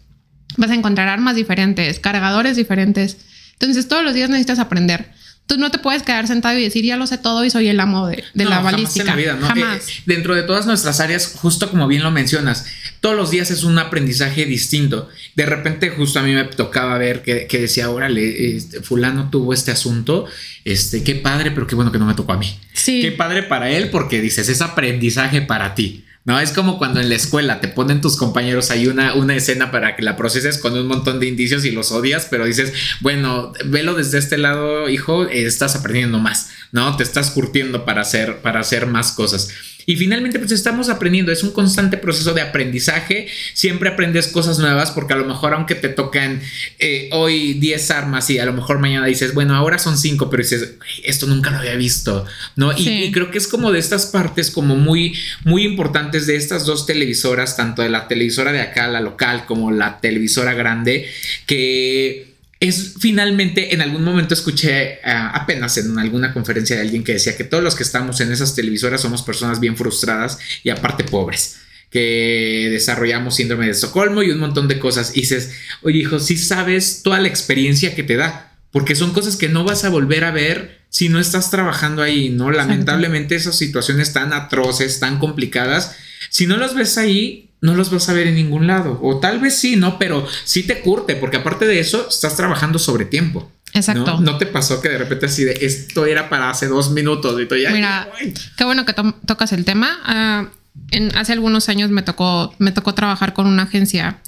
[0.58, 3.18] vas a encontrar armas diferentes, cargadores diferentes.
[3.54, 5.12] Entonces, todos los días necesitas aprender.
[5.48, 7.80] Tú no te puedes quedar sentado y decir, ya lo sé todo y soy el
[7.80, 9.06] amo de, de No, la jamás en balística.
[9.06, 9.48] la vida, ¿no?
[9.48, 9.88] Jamás.
[9.88, 12.66] Eh, dentro de todas nuestras áreas, justo como bien lo mencionas,
[13.00, 15.10] todos los días es un aprendizaje distinto.
[15.36, 19.54] De repente, justo a mí me tocaba ver que, que decía, órale, este, fulano tuvo
[19.54, 20.26] este asunto,
[20.66, 22.60] este, qué padre, pero qué bueno que no me tocó a mí.
[22.74, 23.02] Sí.
[23.02, 26.04] Qué padre para él porque dices, es aprendizaje para ti.
[26.28, 29.72] No, es como cuando en la escuela te ponen tus compañeros ahí una, una escena
[29.72, 33.54] para que la proceses con un montón de indicios y los odias, pero dices, bueno,
[33.64, 36.98] velo desde este lado, hijo, eh, estás aprendiendo más, ¿no?
[36.98, 39.52] Te estás curtiendo para hacer, para hacer más cosas.
[39.90, 44.92] Y finalmente, pues estamos aprendiendo, es un constante proceso de aprendizaje, siempre aprendes cosas nuevas
[44.92, 46.42] porque a lo mejor aunque te tocan
[46.78, 50.44] eh, hoy 10 armas y a lo mejor mañana dices, bueno, ahora son 5, pero
[50.44, 52.26] dices, "Güey, esto nunca lo había visto,
[52.58, 52.78] ¿no?
[52.78, 56.66] Y, y creo que es como de estas partes como muy, muy importantes de estas
[56.66, 61.08] dos televisoras, tanto de la televisora de acá, la local, como la televisora grande,
[61.46, 67.14] que es finalmente, en algún momento escuché ah, apenas en alguna conferencia de alguien que
[67.14, 71.04] decía que todos los que estamos en esas televisoras somos personas bien frustradas y aparte
[71.04, 71.58] pobres
[71.90, 75.16] que desarrollamos síndrome de Estocolmo y un montón de cosas.
[75.16, 79.38] Y dices, oye hijo, sí sabes toda la experiencia que te da, porque son cosas
[79.38, 82.52] que no vas a volver a ver si no estás trabajando ahí, ¿no?
[82.52, 85.96] Lamentablemente esas situaciones tan atroces, tan complicadas,
[86.30, 89.00] si no las ves ahí, no los vas a ver en ningún lado.
[89.02, 89.98] O tal vez sí, ¿no?
[89.98, 93.52] Pero sí te curte, porque aparte de eso, estás trabajando sobre tiempo.
[93.74, 94.20] Exacto.
[94.20, 94.38] ¿No?
[94.38, 97.56] te pasó que de repente así de esto era para hace dos minutos y tú
[97.56, 97.72] ya.
[97.72, 98.10] Mira,
[98.58, 98.94] qué bueno que
[99.26, 100.00] tocas el tema.
[100.04, 100.48] Ah,
[100.92, 104.20] en, hace algunos años me tocó, me tocó trabajar con una agencia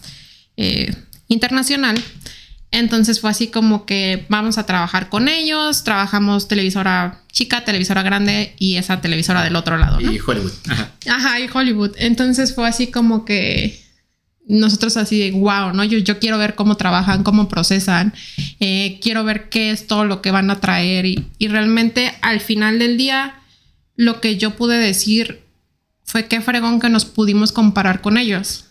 [0.57, 0.93] eh,
[1.27, 2.01] internacional.
[2.71, 8.53] Entonces fue así como que vamos a trabajar con ellos, trabajamos televisora chica, televisora grande
[8.59, 9.99] y esa televisora del otro lado.
[9.99, 10.51] Y Hollywood.
[10.69, 10.91] Ajá.
[11.09, 11.95] Ajá, y Hollywood.
[11.97, 13.81] Entonces fue así como que
[14.49, 15.83] nosotros así de wow, ¿no?
[15.83, 18.13] Yo, yo quiero ver cómo trabajan, cómo procesan,
[18.59, 22.41] eh, quiero ver qué es todo lo que van a traer y, y, realmente al
[22.41, 23.35] final del día
[23.95, 25.43] lo que yo pude decir
[26.03, 28.65] fue qué fregón que nos pudimos comparar con ellos.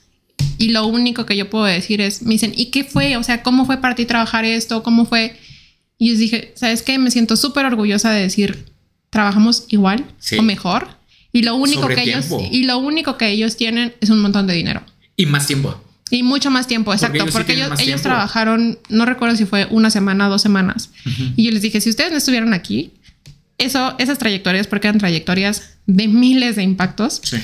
[0.59, 3.17] Y lo único que yo puedo decir es, me dicen, ¿y qué fue?
[3.17, 4.83] O sea, ¿cómo fue para ti trabajar esto?
[4.83, 5.37] ¿Cómo fue?
[5.99, 6.99] Y yo dije, ¿sabes qué?
[6.99, 8.65] Me siento súper orgullosa de decir,
[9.11, 10.05] trabajamos igual
[10.39, 10.89] o mejor.
[11.33, 14.55] Y lo único que ellos y lo único que ellos tienen es un montón de
[14.55, 14.83] dinero.
[15.17, 15.83] Y más tiempo.
[16.11, 17.27] Y mucho más tiempo, exacto.
[17.33, 20.91] Porque ellos, ellos, trabajaron, no recuerdo si fue una semana, dos semanas.
[21.37, 22.93] Y yo les dije, si ustedes no estuvieran aquí,
[23.59, 27.37] eso, esas trayectorias, porque eran trayectorias de miles de impactos, sí.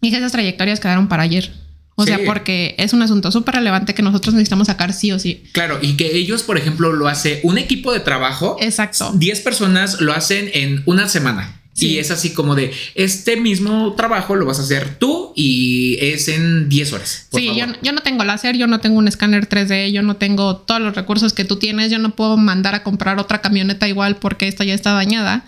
[0.00, 1.52] y esas trayectorias quedaron para ayer.
[2.00, 5.42] O sea, porque es un asunto súper relevante que nosotros necesitamos sacar sí o sí.
[5.50, 8.56] Claro, y que ellos, por ejemplo, lo hace un equipo de trabajo.
[8.60, 9.10] Exacto.
[9.16, 11.60] 10 personas lo hacen en una semana.
[11.74, 16.28] Y es así como de este mismo trabajo lo vas a hacer tú y es
[16.28, 17.26] en 10 horas.
[17.32, 20.56] sí, yo, yo, no tengo láser, yo no tengo un escáner 3D, yo no tengo
[20.56, 24.16] todos los recursos que tú tienes, yo no puedo mandar a comprar otra camioneta igual
[24.16, 25.44] porque esta ya está dañada,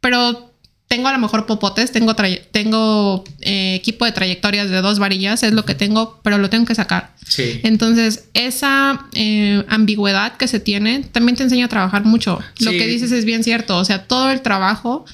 [0.00, 0.53] pero
[0.88, 5.52] tengo a lo mejor popotes, tengo, tengo eh, equipo de trayectorias de dos varillas, es
[5.52, 7.14] lo que tengo, pero lo tengo que sacar.
[7.26, 7.60] Sí.
[7.64, 12.38] Entonces, esa eh, ambigüedad que se tiene también te enseña a trabajar mucho.
[12.60, 15.04] Lo que dices es bien cierto, o sea, todo el trabajo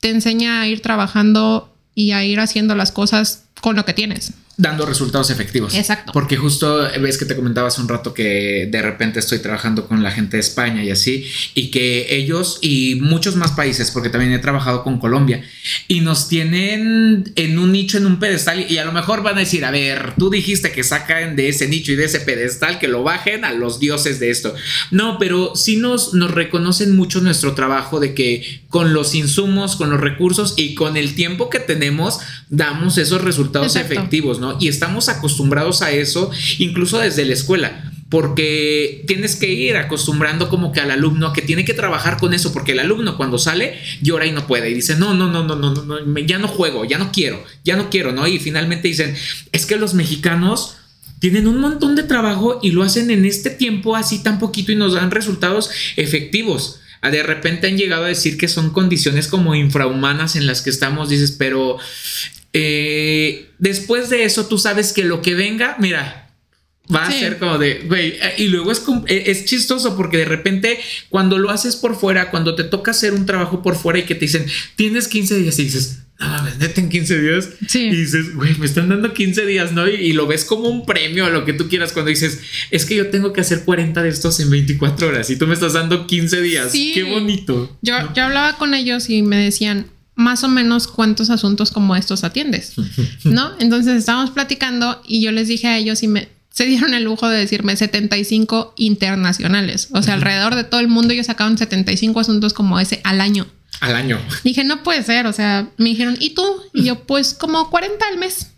[0.00, 4.32] te enseña a ir trabajando y a ir haciendo las cosas con lo que tienes
[4.60, 5.74] dando resultados efectivos.
[5.74, 6.12] Exacto.
[6.12, 10.02] Porque justo ves que te comentaba hace un rato que de repente estoy trabajando con
[10.02, 14.32] la gente de España y así, y que ellos y muchos más países, porque también
[14.32, 15.42] he trabajado con Colombia,
[15.88, 19.40] y nos tienen en un nicho, en un pedestal, y a lo mejor van a
[19.40, 22.88] decir, a ver, tú dijiste que sacan de ese nicho y de ese pedestal, que
[22.88, 24.54] lo bajen a los dioses de esto.
[24.90, 29.90] No, pero sí nos, nos reconocen mucho nuestro trabajo de que con los insumos, con
[29.90, 32.20] los recursos y con el tiempo que tenemos,
[32.50, 34.49] damos esos resultados efectivos, ¿no?
[34.58, 40.72] Y estamos acostumbrados a eso incluso desde la escuela porque tienes que ir acostumbrando como
[40.72, 44.26] que al alumno que tiene que trabajar con eso, porque el alumno cuando sale llora
[44.26, 46.98] y no puede y dice, no, no, no, no, no, no, ya no juego, ya
[46.98, 48.26] no quiero, ya no quiero, ¿no?
[48.26, 49.14] Y finalmente dicen,
[49.52, 50.76] es que los mexicanos
[51.20, 54.76] tienen un montón de trabajo y lo hacen en este tiempo así tan poquito y
[54.76, 56.80] nos dan resultados efectivos.
[57.02, 60.70] Ah, de repente han llegado a decir que son condiciones como infrahumanas en las que
[60.70, 61.78] estamos, dices, pero
[62.52, 66.30] eh, después de eso, tú sabes que lo que venga, mira,
[66.92, 70.78] va a ser como de, güey, y luego es, eh, es chistoso porque de repente
[71.08, 74.14] cuando lo haces por fuera, cuando te toca hacer un trabajo por fuera y que
[74.14, 77.48] te dicen, tienes 15 días y dices, no mames, neta en 15 días.
[77.66, 77.86] Sí.
[77.86, 79.88] Y dices, güey, me están dando 15 días, ¿no?
[79.88, 82.94] Y, lo ves como un premio a lo que tú quieras cuando dices, es que
[82.94, 86.06] yo tengo que hacer 40 de estos en 24 horas y tú me estás dando
[86.06, 86.72] 15 días.
[86.72, 86.92] Sí.
[86.92, 87.78] Qué bonito.
[87.80, 89.86] Yo, yo hablaba con ellos y me decían,
[90.20, 92.74] más o menos cuántos asuntos como estos atiendes,
[93.24, 93.50] ¿no?
[93.58, 97.28] Entonces estábamos platicando y yo les dije a ellos y me se dieron el lujo
[97.28, 102.52] de decirme 75 internacionales, o sea, alrededor de todo el mundo ellos sacaban 75 asuntos
[102.52, 103.46] como ese al año.
[103.80, 104.18] Al año.
[104.44, 106.44] Dije, no puede ser, o sea, me dijeron, ¿y tú?
[106.74, 108.48] Y yo, pues como 40 al mes,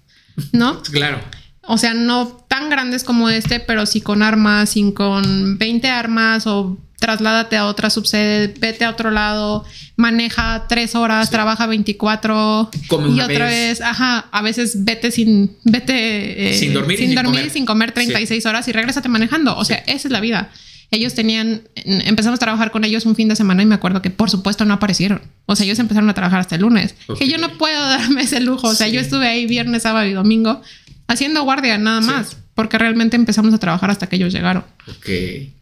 [0.52, 0.82] ¿no?
[0.90, 1.20] Claro.
[1.64, 6.48] O sea, no tan grandes como este, pero sí con armas, sin con 20 armas
[6.48, 9.64] o trasládate a otra subsede, vete a otro lado,
[9.96, 12.70] maneja tres horas, trabaja 24
[13.12, 13.80] y otra vez.
[13.80, 18.68] ajá, a veces vete sin, vete eh, sin dormir, sin, dormir, sin comer 36 horas
[18.68, 19.56] y regrésate manejando.
[19.56, 20.52] O sea, esa es la vida.
[20.92, 24.10] Ellos tenían, empezamos a trabajar con ellos un fin de semana y me acuerdo que
[24.10, 25.22] por supuesto no aparecieron.
[25.46, 26.94] O sea, ellos empezaron a trabajar hasta el lunes.
[27.18, 28.68] Que yo no puedo darme ese lujo.
[28.68, 30.62] O sea, yo estuve ahí viernes, sábado y domingo
[31.08, 34.64] haciendo guardia nada más porque realmente empezamos a trabajar hasta que ellos llegaron.
[34.86, 35.06] Ok.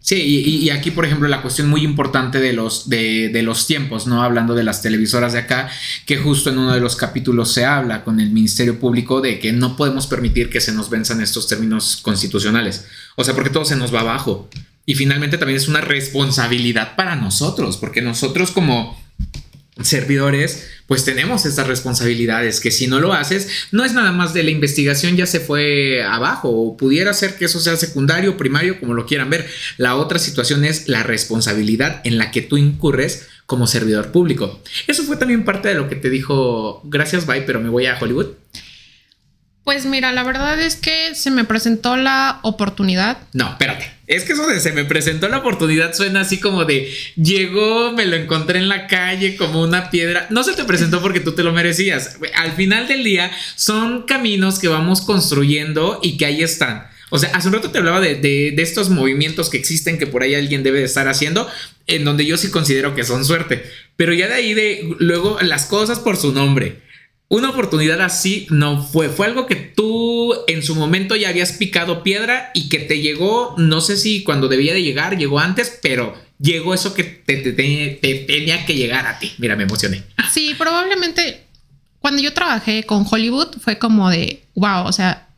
[0.00, 4.22] Sí, y, aquí, por ejemplo, la cuestión muy importante de los, de, los tiempos, ¿no?
[4.22, 5.70] Hablando de las televisoras de acá,
[6.04, 9.52] que justo en uno de los capítulos se habla con el Ministerio Público de que
[9.52, 12.86] no podemos permitir que se nos venzan estos términos constitucionales.
[13.14, 14.48] O sea, porque todo se nos va abajo.
[14.84, 19.00] Y finalmente también es una responsabilidad para nosotros, porque nosotros como
[19.82, 24.42] servidores, pues tenemos estas responsabilidades que si no lo haces, no es nada más de
[24.42, 28.94] la investigación ya se fue abajo o pudiera ser que eso sea secundario, primario, como
[28.94, 29.48] lo quieran ver.
[29.76, 34.62] La otra situación es la responsabilidad en la que tú incurres como servidor público.
[34.86, 37.98] Eso fue también parte de lo que te dijo, gracias, bye, pero me voy a
[38.00, 38.28] Hollywood.
[39.64, 43.18] Pues mira, la verdad es que se me presentó la oportunidad.
[43.32, 46.92] No, espérate Es que eso de se me presentó la oportunidad suena así como de
[47.14, 50.26] llegó, me lo encontré en la calle como una piedra.
[50.30, 52.18] No se te presentó porque tú te lo merecías.
[52.34, 56.88] Al final del día son caminos que vamos construyendo y que ahí están.
[57.10, 60.08] O sea, hace un rato te hablaba de, de, de, estos movimientos que existen que
[60.08, 61.48] por ahí alguien debe de estar haciendo,
[61.86, 63.62] en donde yo sí considero que son suerte.
[63.94, 66.80] Pero ya de ahí de luego las cosas por su nombre.
[67.32, 69.08] Una oportunidad así no fue.
[69.08, 73.54] Fue algo que tú en su momento ya habías picado piedra y que te llegó,
[73.56, 77.52] no sé si cuando debía de llegar, llegó antes, pero llegó eso que te, te,
[77.52, 79.32] te tenía que llegar a ti.
[79.38, 80.02] Mira, me emocioné.
[80.32, 81.44] Sí, probablemente
[82.00, 85.28] cuando yo trabajé con Hollywood fue como de, wow, o sea,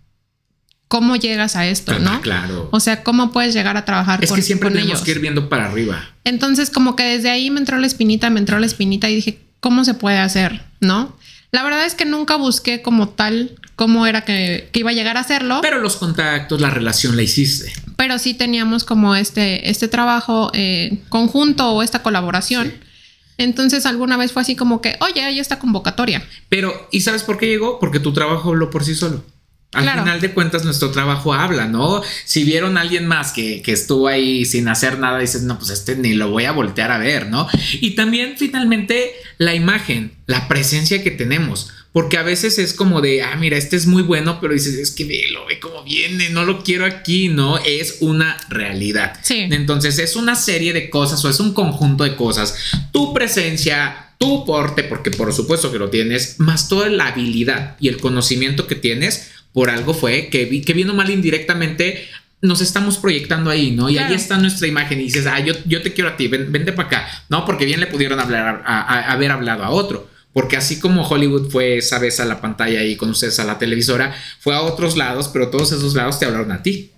[0.89, 2.21] ¿cómo llegas a esto, no?
[2.23, 2.69] Claro.
[2.73, 5.03] O sea, ¿cómo puedes llegar a trabajar es con, que siempre tenemos ellos?
[5.03, 6.11] que ir viendo para arriba.
[6.25, 9.41] Entonces, como que desde ahí me entró la espinita, me entró la espinita y dije,
[9.61, 11.17] ¿cómo se puede hacer, no?
[11.53, 15.19] La verdad es que nunca busqué como tal cómo era que, que, iba a llegar
[15.19, 15.59] a hacerlo.
[15.61, 17.71] Pero los contactos, la relación la hiciste.
[17.97, 22.69] Pero sí teníamos como este, este trabajo eh, conjunto o esta colaboración.
[22.69, 22.89] Sí.
[23.37, 26.27] Entonces alguna vez fue así como que, oye, hay esta convocatoria.
[26.49, 27.79] Pero, ¿y sabes por qué llegó?
[27.79, 29.23] Porque tu trabajo habló por sí solo.
[29.73, 30.03] Al claro.
[30.03, 32.03] final de cuentas, nuestro trabajo habla, ¿no?
[32.25, 35.71] Si vieron a alguien más que, que, estuvo ahí sin hacer nada, dices, no, pues
[35.71, 37.49] este ni lo voy a voltear a ver, ¿no?
[37.81, 41.71] Y también, finalmente, la imagen, la presencia que tenemos.
[41.93, 44.91] Porque a veces es como de, ah, mira, este es muy bueno, pero dices, es
[44.91, 47.59] que velo, ve cómo viene, no lo quiero aquí, ¿no?
[47.59, 49.19] Es una realidad.
[49.23, 49.47] Sí.
[49.51, 52.55] Entonces, es una serie de cosas o es un conjunto de cosas.
[52.93, 57.89] Tu presencia, tu porte, porque por supuesto que lo tienes, más toda la habilidad y
[57.89, 62.09] el conocimiento que tienes por algo fue que, que viendo mal indirectamente
[62.43, 63.89] nos estamos proyectando ahí, ¿no?
[63.89, 64.09] Y claro.
[64.09, 66.73] ahí está nuestra imagen y dices, ah, yo, yo te quiero a ti, ven, vente
[66.73, 67.45] para acá, ¿no?
[67.45, 70.11] Porque bien le pudieron hablar, a, a, a haber hablado a otro.
[70.33, 73.59] Porque así como Hollywood fue esa vez a la pantalla y con ustedes a la
[73.59, 76.91] televisora, fue a otros lados, pero todos esos lados te hablaron a ti.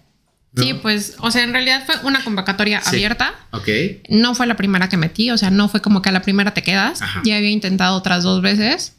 [0.53, 0.63] ¿no?
[0.63, 2.91] Sí, pues, o sea, en realidad fue una convocatoria sí.
[2.91, 3.35] abierta.
[3.51, 3.69] Ok.
[4.09, 6.55] No fue la primera que metí, o sea, no fue como que a la primera
[6.55, 7.03] te quedas.
[7.03, 7.21] Ajá.
[7.25, 8.95] Ya había intentado otras dos veces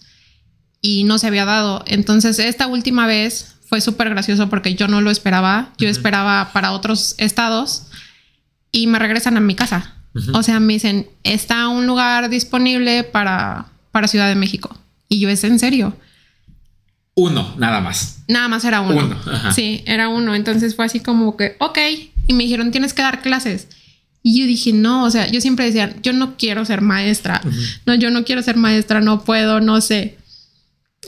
[0.86, 1.84] y no se había dado.
[1.88, 5.74] Entonces, esta última vez fue súper gracioso porque yo no lo esperaba.
[5.80, 5.92] Yo uh -huh.
[5.92, 7.88] esperaba para otros estados
[8.72, 9.96] y me regresan a mi casa.
[10.14, 10.38] Uh -huh.
[10.38, 14.78] O sea, me dicen, está un lugar disponible para, para Ciudad de México.
[15.10, 15.98] Y yo, ¿es en serio?
[17.16, 18.20] Uno, nada más.
[18.28, 19.06] Nada más era uno.
[19.06, 19.54] Uno, ajá.
[19.54, 20.36] Sí, era uno.
[20.36, 21.80] Entonces fue así como que, ok.
[22.28, 23.70] Y me dijeron, tienes que dar clases.
[24.22, 27.42] Y yo dije, no, o sea, yo siempre decía, yo no quiero ser maestra.
[27.44, 27.80] Uh -huh.
[27.88, 30.18] No, yo no quiero ser maestra, no puedo, no sé.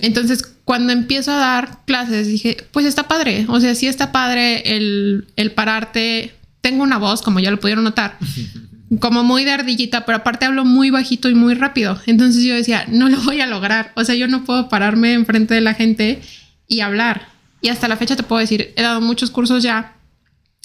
[0.01, 3.45] Entonces, cuando empiezo a dar clases, dije, pues está padre.
[3.47, 6.33] O sea, sí está padre el, el pararte.
[6.61, 8.17] Tengo una voz, como ya lo pudieron notar,
[8.99, 11.99] como muy de ardillita, pero aparte hablo muy bajito y muy rápido.
[12.05, 13.91] Entonces yo decía, no lo voy a lograr.
[13.95, 16.21] O sea, yo no puedo pararme enfrente de la gente
[16.67, 17.29] y hablar.
[17.61, 19.95] Y hasta la fecha te puedo decir, he dado muchos cursos ya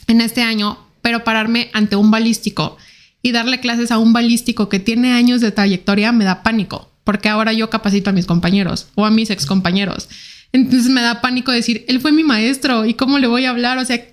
[0.09, 2.77] en este año, pero pararme ante un balístico
[3.23, 7.29] y darle clases a un balístico que tiene años de trayectoria me da pánico porque
[7.29, 10.09] ahora yo capacito a mis compañeros o a mis ex compañeros.
[10.53, 13.79] Entonces me da pánico decir, él fue mi maestro y cómo le voy a hablar,
[13.79, 14.05] o sea,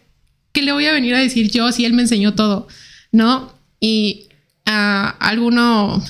[0.51, 2.67] ¿qué le voy a venir a decir yo si él me enseñó todo?
[3.11, 3.53] ¿No?
[3.79, 4.27] Y
[4.65, 6.03] a uh, alguno,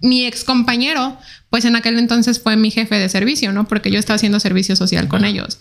[0.00, 1.16] mi ex compañero,
[1.50, 3.68] pues en aquel entonces fue mi jefe de servicio, ¿no?
[3.68, 5.58] Porque yo estaba haciendo servicio social con ellos.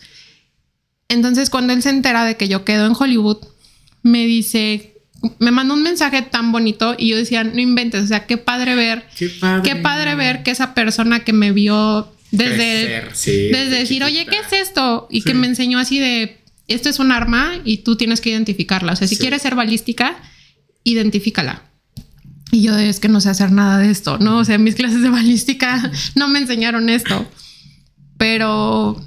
[1.09, 3.37] Entonces cuando él se entera de que yo quedo en Hollywood,
[4.03, 4.90] me dice,
[5.39, 8.75] me mandó un mensaje tan bonito y yo decía, no inventes, o sea, qué padre
[8.75, 13.49] ver, qué padre, qué padre ver que esa persona que me vio desde, Crecer, sí,
[13.51, 15.07] desde decir, oye, ¿qué es esto?
[15.11, 15.27] Y sí.
[15.27, 18.93] que me enseñó así de, esto es un arma y tú tienes que identificarla.
[18.93, 19.21] O sea, si sí.
[19.21, 20.17] quieres ser balística,
[20.83, 21.63] identifícala.
[22.51, 24.39] Y yo es que no sé hacer nada de esto, ¿no?
[24.39, 27.29] O sea, mis clases de balística no me enseñaron esto.
[28.17, 29.03] Pero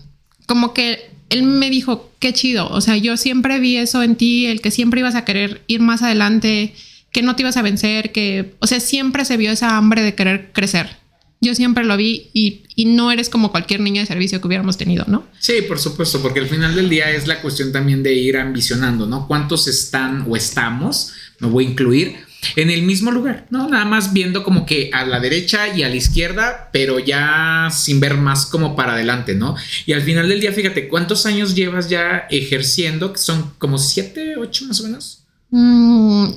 [0.46, 4.47] como que él me dijo, qué chido, o sea, yo siempre vi eso en ti,
[4.47, 6.73] el que siempre ibas a querer ir más adelante,
[7.11, 10.14] que no te ibas a vencer, que, o sea, siempre se vio esa hambre de
[10.14, 10.97] querer crecer.
[11.40, 14.79] Yo siempre lo vi y, y no eres como cualquier niña de servicio que hubiéramos
[14.79, 15.27] tenido, ¿no?
[15.40, 19.07] Sí, por supuesto, porque al final del día es la cuestión también de ir ambicionando,
[19.07, 19.27] ¿no?
[19.27, 21.12] ¿Cuántos están o estamos?
[21.40, 22.16] Me voy a incluir
[22.57, 23.69] en el mismo lugar, ¿no?
[23.69, 28.01] Nada más viendo como que a la derecha y a la izquierda, pero ya sin
[28.01, 29.57] ver más como para adelante, ¿no?
[29.87, 33.13] Y al final del día, fíjate, ¿cuántos años llevas ya ejerciendo?
[33.13, 35.25] Que son como siete, ocho más o menos.
[35.51, 36.29] Mm,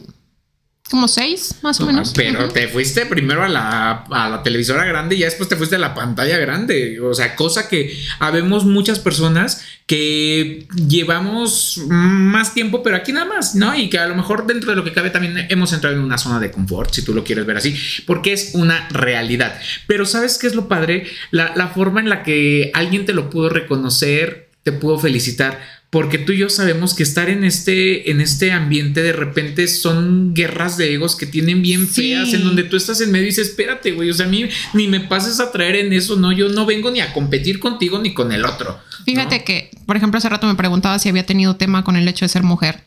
[0.88, 2.14] como seis, más o no, menos.
[2.16, 2.54] Pero uh -huh.
[2.54, 5.80] te fuiste primero a la, a la, televisora grande y ya después te fuiste a
[5.80, 7.00] la pantalla grande.
[7.02, 13.56] O sea, cosa que habemos muchas personas que llevamos más tiempo, pero aquí nada más,
[13.56, 13.74] ¿no?
[13.76, 16.18] Y que a lo mejor dentro de lo que cabe también hemos entrado en una
[16.18, 17.76] zona de confort, si tú lo quieres ver así,
[18.06, 19.60] porque es una realidad.
[19.88, 21.08] Pero ¿sabes qué es lo padre?
[21.32, 26.18] La, la forma en la que alguien te lo pudo reconocer, te pudo felicitar porque
[26.18, 30.78] tú y yo sabemos que estar en este, en este ambiente de repente son guerras
[30.78, 33.94] de egos que tienen bien feas, en donde tú estás en medio y dices, espérate,
[33.94, 36.66] güey, o sea, a mí ni me pases a traer en eso, no, yo no
[36.66, 38.78] vengo ni a competir contigo ni con el otro.
[39.06, 42.26] Fíjate que, por ejemplo, hace rato me preguntaba si había tenido tema con el hecho
[42.26, 42.84] de ser mujer.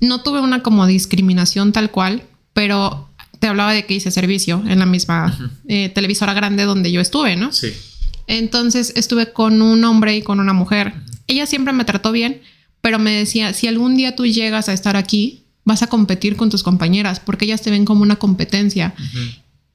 [0.00, 3.10] No tuve una como discriminación tal cual, pero
[3.40, 7.34] te hablaba de que hice servicio en la misma eh, televisora grande donde yo estuve,
[7.34, 7.52] ¿no?
[7.52, 7.72] Sí.
[8.28, 10.94] Entonces estuve con un hombre y con una mujer
[11.32, 12.40] ella siempre me trató bien,
[12.80, 16.50] pero me decía, si algún día tú llegas a estar aquí, vas a competir con
[16.50, 18.94] tus compañeras, porque ellas te ven como una competencia.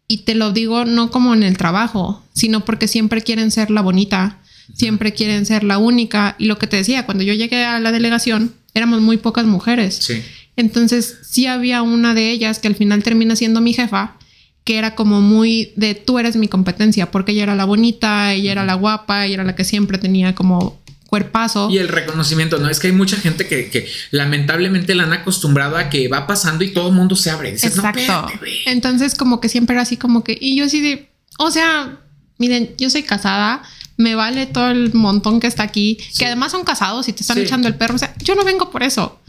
[0.07, 3.81] Y te lo digo no como en el trabajo, sino porque siempre quieren ser la
[3.81, 4.39] bonita,
[4.73, 6.35] siempre quieren ser la única.
[6.37, 9.95] Y lo que te decía, cuando yo llegué a la delegación, éramos muy pocas mujeres.
[9.95, 10.21] Sí.
[10.55, 14.17] Entonces sí había una de ellas que al final termina siendo mi jefa,
[14.63, 18.51] que era como muy de tú eres mi competencia, porque ella era la bonita, ella
[18.51, 20.77] era la guapa, ella era la que siempre tenía como
[21.07, 21.69] cuerpazo.
[21.71, 22.69] Y el reconocimiento, ¿no?
[22.69, 26.73] Es que hay mucha gente que, lamentablemente la han acostumbrado a que va pasando y
[26.73, 27.49] todo el mundo se abre.
[27.49, 28.27] Exacto.
[28.65, 31.99] Entonces, como que siempre era así, como que, y yo así de, o sea,
[32.37, 33.63] miren, yo soy casada,
[33.95, 37.39] me vale todo el montón que está aquí, que además son casados y te están
[37.39, 37.95] echando el perro.
[37.95, 39.19] O sea, yo no vengo por eso.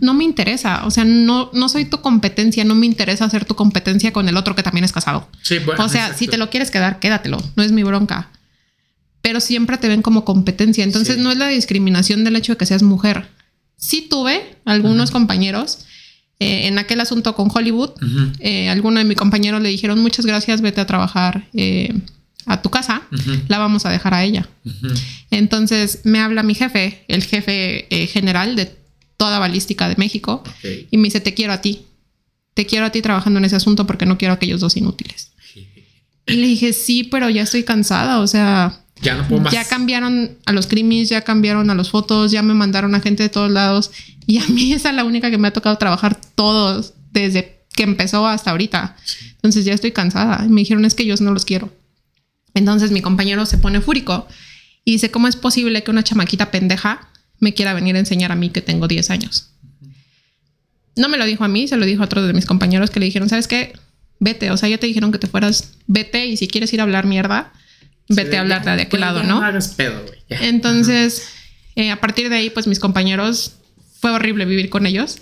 [0.00, 3.54] No me interesa, o sea, no, no soy tu competencia, no me interesa hacer tu
[3.54, 5.28] competencia con el otro que también es casado.
[5.42, 8.28] Sí, bueno, o sea, si te lo quieres quedar, quédatelo, no es mi bronca
[9.24, 10.84] pero siempre te ven como competencia.
[10.84, 13.26] Entonces no es la discriminación del hecho de que seas mujer.
[13.74, 15.78] Sí tuve algunos compañeros
[16.40, 17.92] eh, en aquel asunto con Hollywood.
[18.40, 21.94] Eh, alguno de mis compañeros le dijeron muchas gracias, vete a trabajar eh,
[22.44, 23.00] a tu casa,
[23.48, 24.46] la vamos a dejar a ella.
[25.30, 28.76] Entonces me habla mi jefe, el jefe general de
[29.16, 30.42] toda balística de México,
[30.90, 31.86] y me dice, te quiero a ti.
[32.52, 35.30] Te quiero a ti trabajando en ese asunto porque no quiero a aquellos dos inútiles.
[36.26, 38.83] Y le dije, sí, pero ya estoy cansada, o sea,
[39.50, 43.22] ya cambiaron a los crimis, ya cambiaron a los fotos, ya me mandaron a gente
[43.22, 43.90] de todos lados.
[44.26, 47.82] Y a mí esa es la única que me ha tocado trabajar todos desde que
[47.82, 48.96] empezó hasta ahorita.
[49.34, 50.44] Entonces ya estoy cansada.
[50.44, 51.72] Y me dijeron, es que yo no los quiero.
[52.54, 54.28] Entonces mi compañero se pone fúrico
[54.84, 57.08] y dice, ¿cómo es posible que una chamaquita pendeja
[57.40, 59.50] me quiera venir a enseñar a mí que tengo 10 años?
[60.96, 63.00] No me lo dijo a mí, se lo dijo a otro de mis compañeros que
[63.00, 63.72] le dijeron, ¿sabes qué?
[64.20, 66.84] Vete, o sea, ya te dijeron que te fueras, vete y si quieres ir a
[66.84, 67.52] hablar mierda,
[68.08, 69.42] vete a hablar de aquel lado, ¿no?
[70.28, 71.28] Entonces,
[71.76, 73.56] eh, a partir de ahí, pues mis compañeros,
[74.00, 75.18] fue horrible vivir con ellos.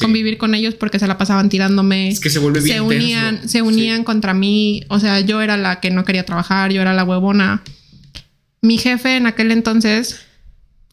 [0.00, 2.08] Convivir con ellos porque se la pasaban tirándome.
[2.08, 2.76] Es que se vuelve bien.
[2.76, 4.82] Se unían, se unían contra mí.
[4.88, 7.62] O sea, yo era la que no quería trabajar, yo era la huevona.
[8.60, 10.20] Mi jefe en aquel entonces,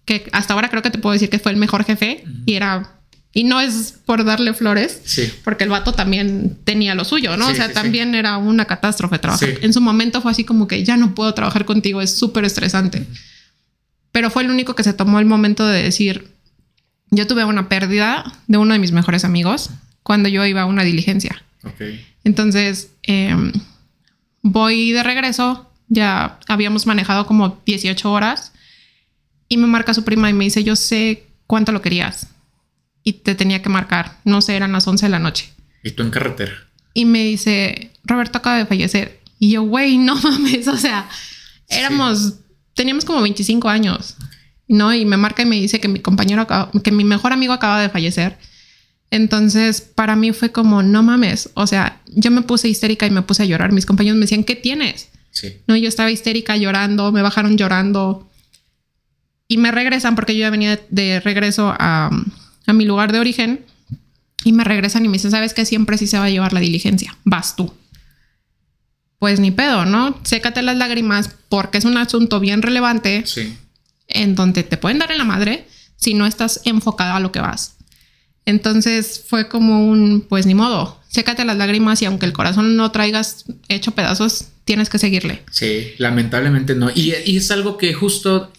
[0.06, 3.02] que hasta ahora creo que te puedo decir que fue el mejor jefe, y era
[3.36, 5.02] y no es por darle flores,
[5.44, 7.48] porque el vato también tenía lo suyo, ¿no?
[7.48, 9.50] o sea, también era una catástrofe trabajar.
[9.62, 13.08] En su momento fue así como que ya no puedo trabajar contigo, es súper estresante.
[14.12, 16.28] Pero fue el único que se tomó el momento de decir,
[17.10, 19.72] yo tuve una pérdida de uno de mis mejores amigos
[20.04, 21.44] cuando yo iba a una diligencia.
[22.24, 23.52] Entonces, em,
[24.44, 28.52] voy de regreso, ya habíamos manejado como 18 horas
[29.48, 32.28] y me marca su prima y me dice, yo sé cuánto lo querías
[33.04, 34.18] y te tenía que marcar.
[34.24, 35.50] No sé, eran las 11 de la noche.
[35.84, 36.54] ¿Y tú en carretera?
[36.94, 39.20] Y me dice, Roberto acaba de fallecer.
[39.40, 40.68] Y yo, güey, no mames.
[40.68, 41.10] O sea,
[41.68, 42.36] éramos,
[42.74, 44.16] teníamos como 25 años,
[44.68, 44.94] ¿no?
[44.94, 46.48] Y me marca y me dice que mi compañero,
[46.84, 48.38] que mi mejor amigo acaba de fallecer.
[49.12, 51.50] Entonces, para mí fue como, no mames.
[51.54, 53.72] O sea, yo me puse histérica y me puse a llorar.
[53.72, 55.10] Mis compañeros me decían, ¿qué tienes?
[55.30, 55.62] Sí.
[55.68, 58.28] No, yo estaba histérica llorando, me bajaron llorando.
[59.48, 62.10] Y me regresan porque yo ya venía de regreso a,
[62.66, 63.66] a mi lugar de origen
[64.44, 66.60] y me regresan y me dicen, ¿sabes que siempre sí se va a llevar la
[66.60, 67.18] diligencia?
[67.24, 67.74] Vas tú.
[69.20, 70.20] Pues ni pedo, ¿no?
[70.24, 73.58] Sécate las lágrimas porque es un asunto bien relevante sí.
[74.08, 77.40] en donde te pueden dar en la madre si no estás enfocada a lo que
[77.40, 77.76] vas.
[78.46, 82.92] Entonces fue como un, pues ni modo, sécate las lágrimas y aunque el corazón no
[82.92, 85.44] traigas hecho pedazos, tienes que seguirle.
[85.52, 86.90] Sí, lamentablemente no.
[86.94, 88.52] Y, y es algo que justo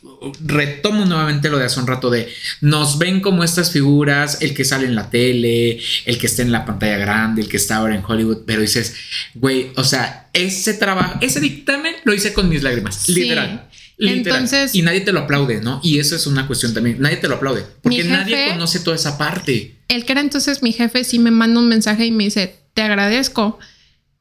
[0.45, 2.29] retomo nuevamente lo de hace un rato de
[2.61, 6.53] nos ven como estas figuras, el que sale en la tele, el que está en
[6.53, 8.95] la pantalla grande, el que está ahora en Hollywood, pero dices,
[9.35, 13.69] güey, o sea, ese trabajo, ese dictamen lo hice con mis lágrimas, literal.
[13.97, 15.81] Entonces, y nadie te lo aplaude, ¿no?
[15.83, 17.01] Y eso es una cuestión también.
[17.01, 19.77] Nadie te lo aplaude porque nadie conoce toda esa parte.
[19.89, 22.83] El que era entonces mi jefe sí me manda un mensaje y me dice: Te
[22.83, 23.61] agradezco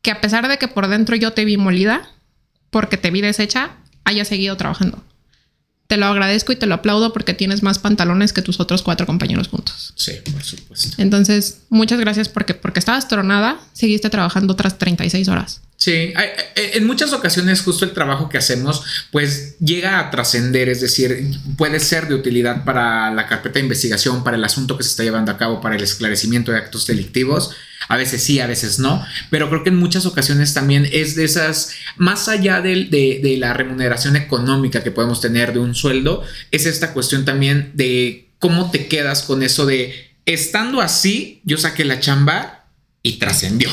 [0.03, 2.07] que a pesar de que por dentro yo te vi molida,
[2.69, 3.71] porque te vi deshecha,
[4.03, 5.03] haya seguido trabajando
[5.93, 9.05] te lo agradezco y te lo aplaudo porque tienes más pantalones que tus otros cuatro
[9.05, 9.93] compañeros juntos.
[9.95, 10.99] Sí, por supuesto.
[10.99, 15.61] Entonces, muchas gracias porque, porque estabas tronada, seguiste trabajando otras 36 horas.
[15.77, 16.11] Sí,
[16.55, 21.79] en muchas ocasiones justo el trabajo que hacemos pues llega a trascender, es decir, puede
[21.79, 25.31] ser de utilidad para la carpeta de investigación, para el asunto que se está llevando
[25.31, 27.51] a cabo, para el esclarecimiento de actos delictivos.
[27.87, 31.25] A veces sí, a veces no, pero creo que en muchas ocasiones también es de
[31.25, 36.65] esas, más allá de, de la remuneración económica que podemos tener de un sueldo, es
[36.65, 41.99] esta cuestión también de cómo te quedas con eso de, estando así, yo saqué la
[41.99, 42.65] chamba
[43.01, 43.69] y trascendió,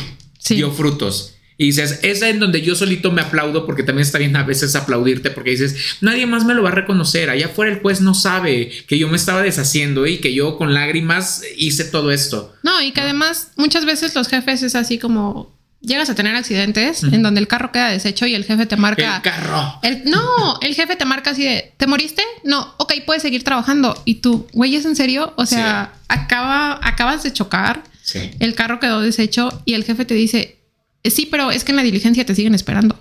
[0.48, 1.34] dio frutos.
[1.60, 4.74] Y dices, es en donde yo solito me aplaudo porque también está bien a veces
[4.74, 7.28] aplaudirte porque dices, nadie más me lo va a reconocer.
[7.28, 10.72] Allá afuera el juez no sabe que yo me estaba deshaciendo y que yo con
[10.72, 12.54] lágrimas hice todo esto.
[12.62, 17.02] No, y que además muchas veces los jefes es así como llegas a tener accidentes
[17.02, 19.16] en donde el carro queda deshecho y el jefe te marca.
[19.16, 19.80] El carro.
[20.06, 22.22] no, el jefe te marca así de, ¿te moriste?
[22.42, 24.00] No, ok, puedes seguir trabajando.
[24.06, 25.34] Y tú, güey, ¿es en serio?
[25.36, 27.84] O sea, acaba, acabas de chocar.
[28.38, 30.59] El carro quedó deshecho y el jefe te dice,
[31.04, 32.98] Sí, pero es que en la diligencia te siguen esperando.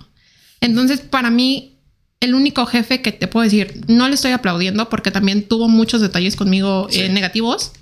[0.60, 1.78] Entonces, para mí,
[2.20, 6.00] el único jefe que te puedo decir, no le estoy aplaudiendo porque también tuvo muchos
[6.00, 7.72] detalles conmigo eh, negativos.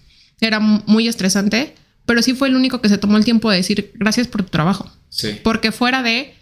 [0.41, 1.75] Era muy estresante,
[2.07, 4.51] pero sí fue el único que se tomó el tiempo de decir gracias por tu
[4.51, 4.91] trabajo.
[5.09, 5.39] Sí.
[5.43, 6.35] Porque fuera de,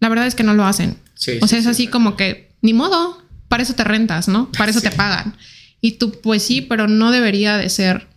[0.00, 0.98] la verdad es que no lo hacen.
[1.40, 4.50] o sea, es así como que, ni modo, para eso te rentas, ¿no?
[4.52, 5.36] Para eso te pagan.
[5.80, 8.08] Y tú, pues sí, pero no debería de ser.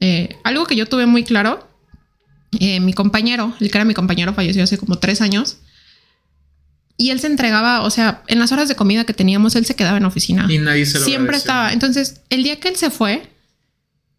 [0.00, 1.66] Eh, algo que yo tuve muy claro
[2.60, 5.58] eh, mi compañero, el que era mi compañero, falleció hace como tres años.
[6.98, 9.76] Y él se entregaba, o sea, en las horas de comida que teníamos, él se
[9.76, 10.46] quedaba en oficina.
[10.48, 11.72] Y nadie se lo Siempre estaba.
[11.72, 13.28] Entonces, el día que él se fue,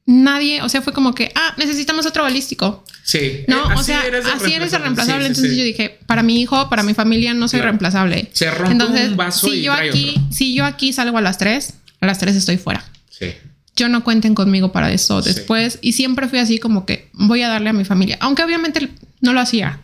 [0.06, 2.84] nadie, o sea, fue como que, ah, necesitamos otro balístico.
[3.04, 3.46] Sí.
[3.48, 4.04] No, o sea,
[4.36, 5.26] así eres el reemplazable.
[5.26, 8.30] entonces yo dije, para mi hijo, para mi familia, no soy reemplazable.
[8.34, 11.74] Se rompe entonces, un vaso si yo aquí, si yo aquí salgo a las tres,
[12.00, 12.86] a las tres estoy fuera.
[13.10, 13.34] Sí
[13.78, 15.80] yo no cuenten conmigo para eso después.
[15.82, 18.90] Y siempre fui así como que voy a darle a mi familia, aunque obviamente
[19.22, 19.80] no lo hacía.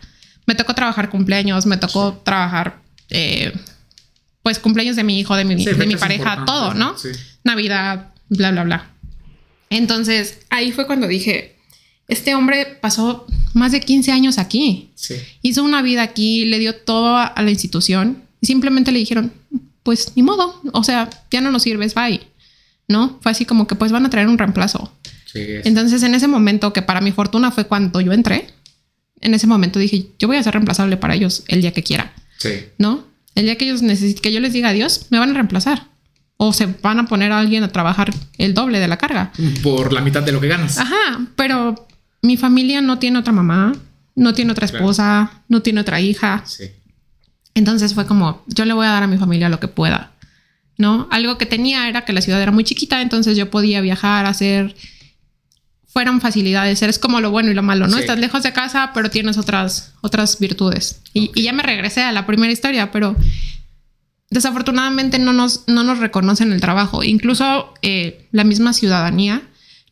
[0.46, 3.54] Me tocó trabajar cumpleaños, me tocó trabajar, eh,
[4.42, 6.94] pues cumpleaños de mi hijo, de mi, de mi pareja, todo, ¿no?
[7.44, 8.90] Navidad, bla, bla, bla.
[9.70, 11.56] Entonces ahí fue cuando dije,
[12.08, 14.90] este hombre pasó más de 15 años aquí.
[15.40, 19.32] Hizo una vida aquí, le dio todo a la institución y simplemente le dijeron,
[19.84, 22.20] pues ni modo, o sea, ya no nos sirves, bye.
[22.88, 23.18] ¿No?
[23.20, 24.92] Fue así como que pues van a traer un reemplazo.
[25.34, 28.46] Entonces en ese momento, que para mi fortuna fue cuando yo entré,
[29.20, 32.12] en ese momento dije, yo voy a ser reemplazable para ellos el día que quiera.
[32.38, 32.66] Sí.
[32.78, 33.04] ¿No?
[33.34, 35.88] El día que ellos necesiten, que yo les diga adiós, me van a reemplazar.
[36.36, 39.32] O se van a poner a alguien a trabajar el doble de la carga.
[39.62, 40.78] Por la mitad de lo que ganas.
[40.78, 41.86] Ajá, pero
[42.22, 43.72] mi familia no tiene otra mamá,
[44.14, 46.42] no tiene otra esposa, no tiene otra hija.
[46.46, 46.70] Sí.
[47.54, 50.12] Entonces fue como, yo le voy a dar a mi familia lo que pueda.
[50.76, 51.08] ¿No?
[51.10, 54.74] Algo que tenía era que la ciudad era muy chiquita, entonces yo podía viajar, hacer,
[55.86, 57.98] fueron facilidades, eres como lo bueno y lo malo, ¿no?
[57.98, 61.00] Estás lejos de casa, pero tienes otras, otras virtudes.
[61.12, 63.14] Y, ya me regresé a la primera historia, pero
[64.28, 67.04] desafortunadamente no nos, no nos reconocen el trabajo.
[67.04, 69.42] Incluso eh, la misma ciudadanía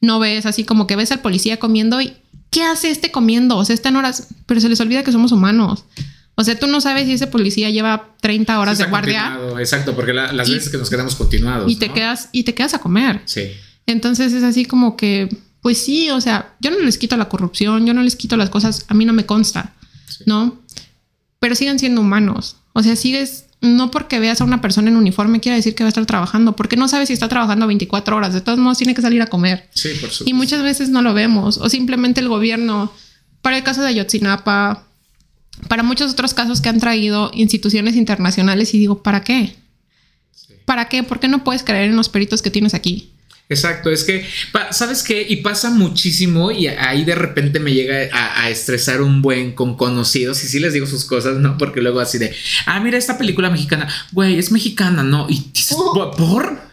[0.00, 2.14] no ves así como que ves al policía comiendo y
[2.50, 3.56] ¿qué hace este comiendo?
[3.56, 5.84] O sea, está en horas, pero se les olvida que somos humanos.
[6.34, 9.38] O sea, tú no sabes si ese policía lleva 30 horas de guardia.
[9.58, 11.70] Exacto, porque las veces que nos quedamos continuados.
[11.70, 13.20] Y te quedas, y te quedas a comer.
[13.26, 13.50] Sí.
[13.86, 15.28] Entonces es así como que,
[15.60, 18.50] pues sí, o sea, yo no les quito la corrupción, yo no les quito las
[18.50, 19.74] cosas, a mí no me consta,
[20.24, 20.60] ¿no?
[21.38, 22.56] Pero siguen siendo humanos.
[22.72, 25.88] O sea, sigues, no porque veas a una persona en uniforme quiere decir que va
[25.88, 28.32] a estar trabajando, porque no sabes si está trabajando 24 horas.
[28.32, 29.68] De todos modos, tiene que salir a comer.
[29.74, 30.24] Sí, por supuesto.
[30.26, 31.58] Y muchas veces no lo vemos.
[31.58, 32.92] O simplemente el gobierno,
[33.42, 34.86] para el caso de Ayotzinapa,
[35.68, 39.56] para muchos otros casos que han traído instituciones internacionales y digo, ¿para qué?
[40.64, 41.02] ¿Para qué?
[41.02, 43.12] ¿Por qué no puedes creer en los peritos que tienes aquí?
[43.48, 44.26] Exacto, es que,
[44.70, 45.26] ¿sabes qué?
[45.28, 50.42] Y pasa muchísimo y ahí de repente me llega a, estresar un buen con conocidos
[50.44, 51.58] y sí les digo sus cosas, ¿no?
[51.58, 52.34] Porque luego así de,
[52.64, 55.26] ah, mira esta película mexicana, güey, es mexicana, ¿no?
[55.28, 56.12] Y dices, oh.
[56.16, 56.71] ¿por?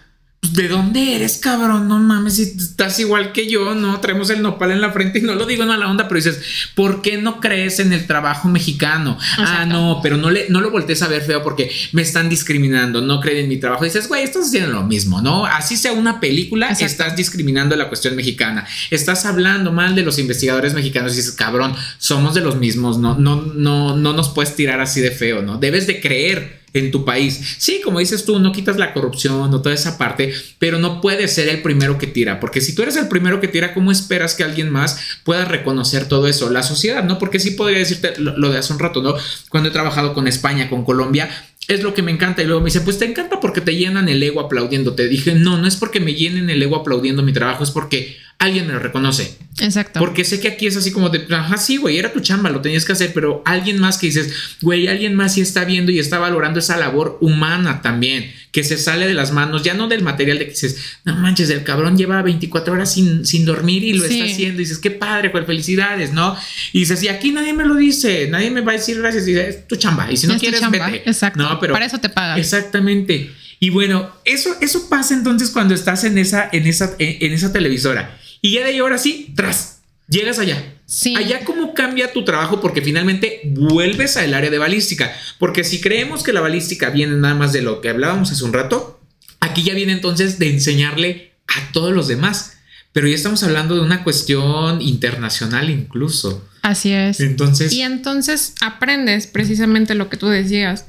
[0.53, 1.87] ¿De dónde eres, cabrón?
[1.87, 3.99] No mames, si estás igual que yo, ¿no?
[3.99, 6.39] Traemos el nopal en la frente y no lo digo en la onda, pero dices,
[6.75, 9.17] ¿por qué no crees en el trabajo mexicano?
[9.37, 13.01] Ah, no, pero no, le, no lo voltees a ver feo porque me están discriminando,
[13.01, 13.83] no creen en mi trabajo.
[13.83, 15.45] dices, güey, estás haciendo lo mismo, ¿no?
[15.45, 18.65] Así sea una película, estás discriminando la cuestión mexicana.
[18.89, 23.17] Estás hablando mal de los investigadores mexicanos y dices, cabrón, somos de los mismos, no,
[23.17, 25.57] no, no, no nos puedes tirar así de feo, ¿no?
[25.57, 27.55] Debes de creer en tu país.
[27.57, 31.33] Sí, como dices tú, no quitas la corrupción o toda esa parte, pero no puedes
[31.33, 34.35] ser el primero que tira, porque si tú eres el primero que tira, ¿cómo esperas
[34.35, 36.49] que alguien más pueda reconocer todo eso?
[36.49, 37.19] La sociedad, ¿no?
[37.19, 39.15] Porque sí podría decirte lo, de hace un rato, ¿no?
[39.49, 41.29] Cuando he trabajado con España, con Colombia,
[41.67, 42.41] es lo que me encanta.
[42.41, 45.07] Y luego me dice, pues te encanta porque te llenan el ego aplaudiéndote.
[45.07, 48.67] Dije, no, no es porque me llenen el ego aplaudiendo mi trabajo, es porque alguien
[48.67, 49.37] me lo reconoce.
[49.59, 49.99] Exacto.
[49.99, 52.61] Porque sé que aquí es así como de, ajá, sí, güey, era tu chamba, lo
[52.61, 55.99] tenías que hacer, pero alguien más que dices, güey, alguien más sí está viendo y
[55.99, 60.01] está valorando esa labor humana también, que se sale de las manos, ya no del
[60.01, 63.91] material de que dices, no manches, el cabrón lleva 24 horas sin, sin dormir y
[63.91, 66.37] lo está haciendo, y dices, qué padre, pues felicidades, ¿no?
[66.71, 69.33] Y dices, y aquí nadie me lo dice, nadie me va a decir gracias, y
[69.33, 71.03] dices, es tu chamba, y si no quieres, vete.
[71.05, 71.43] Exacto.
[71.43, 72.39] No, pero para eso te pagan.
[72.39, 73.31] Exactamente.
[73.59, 78.17] Y bueno, eso, eso pasa entonces cuando estás en esa, en esa, en esa televisora.
[78.41, 80.75] Y ya de ahí ahora sí, tras, llegas allá.
[80.85, 81.15] Sí.
[81.15, 85.13] Allá cómo cambia tu trabajo porque finalmente vuelves al área de balística.
[85.37, 88.53] Porque si creemos que la balística viene nada más de lo que hablábamos hace un
[88.53, 88.99] rato,
[89.39, 92.57] aquí ya viene entonces de enseñarle a todos los demás.
[92.91, 96.47] Pero ya estamos hablando de una cuestión internacional incluso.
[96.63, 97.19] Así es.
[97.19, 97.71] Entonces.
[97.71, 100.85] Y entonces aprendes precisamente lo que tú decías,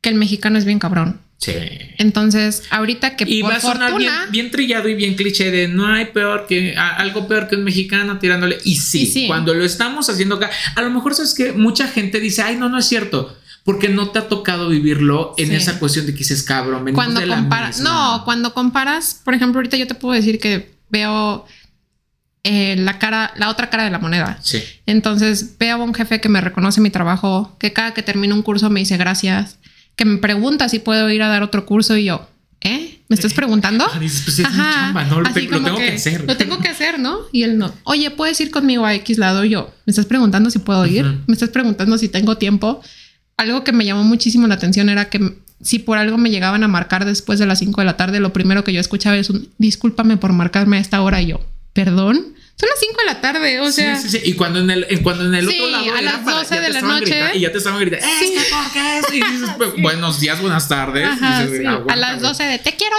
[0.00, 1.20] que el mexicano es bien cabrón.
[1.38, 1.52] Sí.
[1.98, 3.92] Entonces, ahorita que y va a sonar
[4.30, 8.18] bien, trillado y bien cliché de no hay peor que algo peor que un mexicano
[8.18, 8.58] tirándole.
[8.64, 12.42] Y sí, cuando lo estamos haciendo acá, a lo mejor sabes que mucha gente dice,
[12.42, 13.36] ay, no, no es cierto.
[13.62, 16.90] Porque no te ha tocado vivirlo en esa cuestión de que dices cabrón.
[16.94, 21.46] Cuando comparas, no, cuando comparas, por ejemplo, ahorita yo te puedo decir que veo
[22.44, 24.38] eh, la cara, la otra cara de la moneda.
[24.42, 24.62] Sí.
[24.86, 28.42] Entonces veo a un jefe que me reconoce mi trabajo, que cada que termino un
[28.42, 29.58] curso me dice gracias
[29.98, 32.26] que me pregunta si puedo ir a dar otro curso y yo,
[32.60, 33.00] ¿eh?
[33.08, 33.84] ¿Me estás preguntando?
[33.96, 35.20] pues Ajá, ¿no?
[35.22, 36.24] Lo, tengo que, hacer.
[36.24, 37.18] Lo tengo que hacer, ¿no?
[37.32, 37.74] Y él no.
[37.84, 39.44] Oye, ¿puedes ir conmigo a X lado?
[39.44, 41.04] Y yo, ¿me estás preguntando si puedo ir?
[41.26, 42.80] ¿Me estás preguntando si tengo tiempo?
[43.36, 46.68] Algo que me llamó muchísimo la atención era que si por algo me llegaban a
[46.68, 49.48] marcar después de las 5 de la tarde, lo primero que yo escuchaba es un
[49.58, 51.40] discúlpame por marcarme a esta hora y yo,
[51.72, 52.34] perdón.
[52.58, 53.96] Son las 5 de la tarde, o sea.
[53.96, 54.30] Sí, sí, sí.
[54.30, 55.94] Y cuando en el, cuando en el otro lado.
[55.94, 57.20] A las 12 de la noche.
[57.34, 58.32] y ya te estaban gritando, sí.
[58.34, 59.16] es que por qué.
[59.16, 61.06] Y dices, pues, buenos días, buenas tardes.
[61.08, 61.46] Ajá,
[61.88, 62.96] a las 12 de te quiero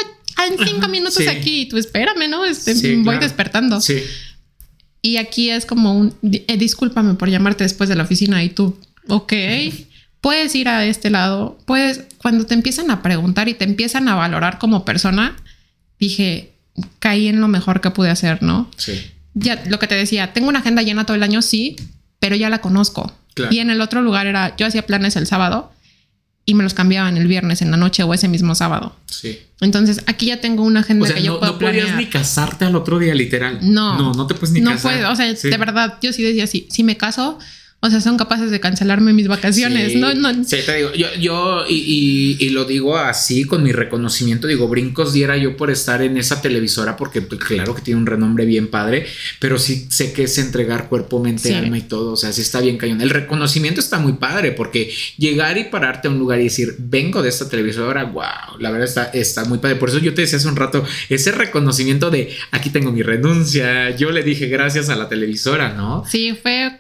[0.48, 1.62] en 5 minutos aquí.
[1.62, 2.46] Y tú espérame, ¿no?
[2.46, 3.82] Este, voy despertando.
[3.82, 4.02] Sí.
[5.02, 8.80] Y aquí es como un eh, discúlpame por llamarte después de la oficina y tú,
[9.10, 9.34] ok.
[10.22, 14.16] Puedes ir a este lado, puedes, cuando te empiezan a preguntar y te empiezan a
[14.16, 15.36] valorar como persona,
[15.98, 16.52] dije,
[17.00, 18.70] caí en lo mejor que pude hacer, ¿no?
[18.78, 21.76] Sí ya lo que te decía, tengo una agenda llena todo el año, sí,
[22.20, 23.14] pero ya la conozco.
[23.50, 25.72] Y en el otro lugar era, yo hacía planes el sábado
[26.46, 28.96] y me los cambiaban el viernes en la noche o ese mismo sábado.
[29.06, 29.40] Sí.
[29.62, 33.00] Entonces aquí ya tengo una agenda que yo puedo no podías ni casarte al otro
[33.00, 33.60] día, literal.
[33.62, 33.98] No.
[33.98, 34.76] No, no te puedes ni casar.
[34.76, 37.40] No puedo, o sea, de verdad, yo sí decía, sí, si me caso,
[37.82, 39.96] o sea, son capaces de cancelarme mis vacaciones.
[39.96, 40.44] no, no.
[40.44, 45.14] Sí, te digo, yo, yo y, y, lo digo así con mi reconocimiento, digo, brincos
[45.14, 48.68] diera yo por estar en esa televisora, porque pues, claro que tiene un renombre bien
[48.68, 49.06] padre,
[49.40, 52.12] pero sí sé que es entregar cuerpo, mente, alma y todo.
[52.12, 53.00] O sea, sí está bien cañón.
[53.00, 57.22] El reconocimiento está muy padre, porque llegar y pararte a un lugar y decir, vengo
[57.22, 59.78] de esta televisora, wow, la verdad está, está muy padre.
[59.78, 63.96] Por eso yo te decía hace un rato, ese reconocimiento de aquí tengo mi renuncia,
[63.96, 66.04] yo le dije gracias a la televisora, ¿no?
[66.06, 66.80] Sí, fue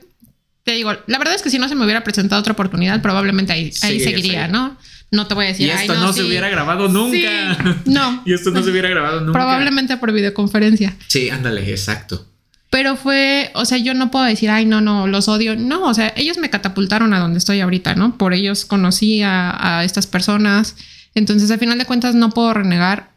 [0.70, 3.52] te digo, la verdad es que si no se me hubiera presentado otra oportunidad, probablemente
[3.52, 4.78] ahí, ahí seguiría, ¿no?
[5.10, 5.66] No te voy a decir.
[5.66, 7.58] Y esto no, se hubiera grabado nunca.
[7.86, 8.22] no.
[8.26, 9.34] y esto no se hubiera grabado nunca.
[9.34, 10.96] Probablemente por videoconferencia.
[11.08, 12.28] Sí, ándale, exacto.
[12.70, 15.56] Pero fue, o sea, yo no puedo decir, ay, no, no, los odio.
[15.56, 18.16] No, o sea, ellos me catapultaron a donde estoy ahorita, ¿no?
[18.16, 20.76] Por ellos conocí a, estas personas.
[21.16, 23.10] Entonces, al final de cuentas, no puedo renegar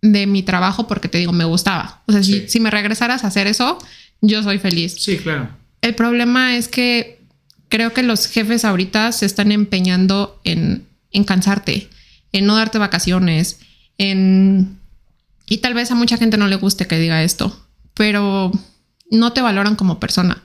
[0.00, 2.00] de mi trabajo porque te digo, me gustaba.
[2.06, 3.76] O sea, si, si me regresaras a hacer eso,
[4.22, 4.94] yo soy feliz.
[4.98, 5.50] Sí, claro.
[5.86, 7.20] El problema es que
[7.68, 10.84] creo que los jefes ahorita se están empeñando en,
[11.24, 11.88] cansarte,
[12.32, 13.60] en no darte vacaciones,
[13.96, 14.80] en...
[15.48, 17.56] Y tal vez a mucha gente no le guste que diga esto,
[17.94, 18.50] pero
[19.12, 20.42] no te valoran como persona.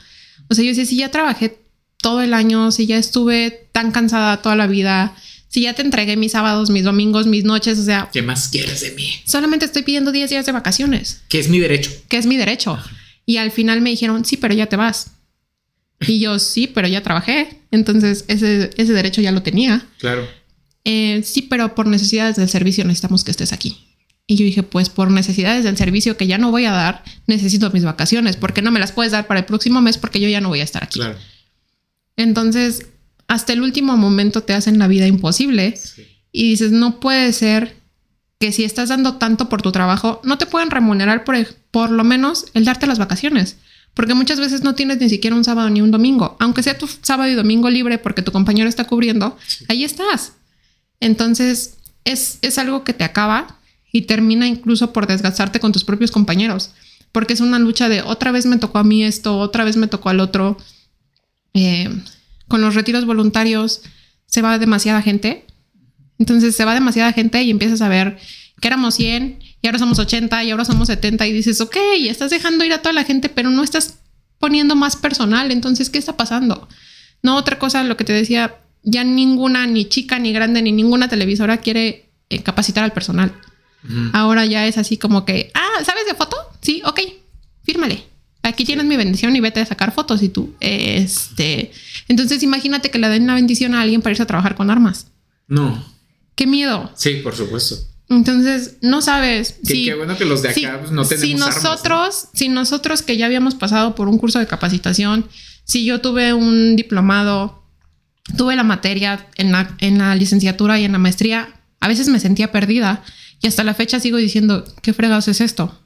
[0.47, 1.57] O sea, yo sé, si ya trabajé
[1.97, 5.15] todo el año, si ya estuve tan cansada toda la vida,
[5.47, 8.09] si ya te entregué mis sábados, mis domingos, mis noches, o sea...
[8.13, 9.09] ¿Qué más quieres de mí?
[9.25, 11.23] Solamente estoy pidiendo 10 días de vacaciones.
[11.29, 11.89] Que es mi derecho.
[12.09, 12.77] Que es mi derecho.
[13.25, 15.07] Y al final me dijeron, sí, pero ya te vas.
[16.07, 17.59] Y yo, sí, pero ya trabajé.
[17.71, 19.85] Entonces, ese, ese derecho ya lo tenía.
[19.99, 20.27] Claro.
[20.83, 23.77] Eh, sí, pero por necesidades del servicio necesitamos que estés aquí.
[24.27, 27.69] Y yo dije, pues por necesidades del servicio que ya no voy a dar, necesito
[27.71, 30.41] mis vacaciones, porque no me las puedes dar para el próximo mes porque yo ya
[30.41, 30.99] no voy a estar aquí.
[30.99, 31.17] Claro.
[32.15, 32.87] Entonces,
[33.27, 35.77] hasta el último momento te hacen la vida imposible
[36.31, 37.75] y dices, no puede ser
[38.39, 41.35] que si estás dando tanto por tu trabajo, no te pueden remunerar por,
[41.69, 43.57] por lo menos el darte las vacaciones.
[43.93, 46.37] Porque muchas veces no tienes ni siquiera un sábado ni un domingo.
[46.39, 49.37] Aunque sea tu sábado y domingo libre porque tu compañero está cubriendo,
[49.67, 50.33] ahí estás.
[50.99, 53.57] Entonces, es, es algo que te acaba
[53.91, 56.71] y termina incluso por desgastarte con tus propios compañeros.
[57.11, 59.87] Porque es una lucha de otra vez me tocó a mí esto, otra vez me
[59.87, 60.57] tocó al otro.
[61.53, 61.89] Eh,
[62.47, 63.81] con los retiros voluntarios
[64.25, 65.45] se va demasiada gente.
[66.17, 68.17] Entonces se va demasiada gente y empiezas a ver
[68.61, 71.75] que éramos 100 y ahora somos 80 y ahora somos 70 y dices, ok,
[72.07, 73.99] estás dejando ir a toda la gente, pero no estás
[74.39, 75.51] poniendo más personal.
[75.51, 76.67] Entonces, ¿qué está pasando?
[77.21, 81.07] No, otra cosa, lo que te decía, ya ninguna, ni chica, ni grande, ni ninguna
[81.07, 83.33] televisora quiere eh, capacitar al personal.
[84.13, 86.37] Ahora ya es así como que, ah, ¿sabes de foto?
[86.61, 86.99] Sí, ok,
[87.63, 88.03] fírmale.
[88.43, 91.71] Aquí tienes mi bendición y vete a sacar fotos y tú, este,
[92.07, 95.07] entonces imagínate que le den la bendición a alguien para irse a trabajar con armas.
[95.47, 95.83] No.
[96.35, 96.91] Qué miedo.
[96.95, 97.90] Sí, por supuesto.
[98.11, 99.55] Entonces, no sabes.
[99.63, 103.15] si, qué bueno que los de acá pues, no tenemos si nosotros, Si nosotros que
[103.15, 105.29] ya habíamos pasado por un curso de capacitación,
[105.63, 107.63] si yo tuve un diplomado,
[108.35, 112.19] tuve la materia en la, en la licenciatura y en la maestría, a veces me
[112.19, 113.01] sentía perdida
[113.41, 115.79] y hasta la fecha sigo diciendo, ¿qué fregados es esto?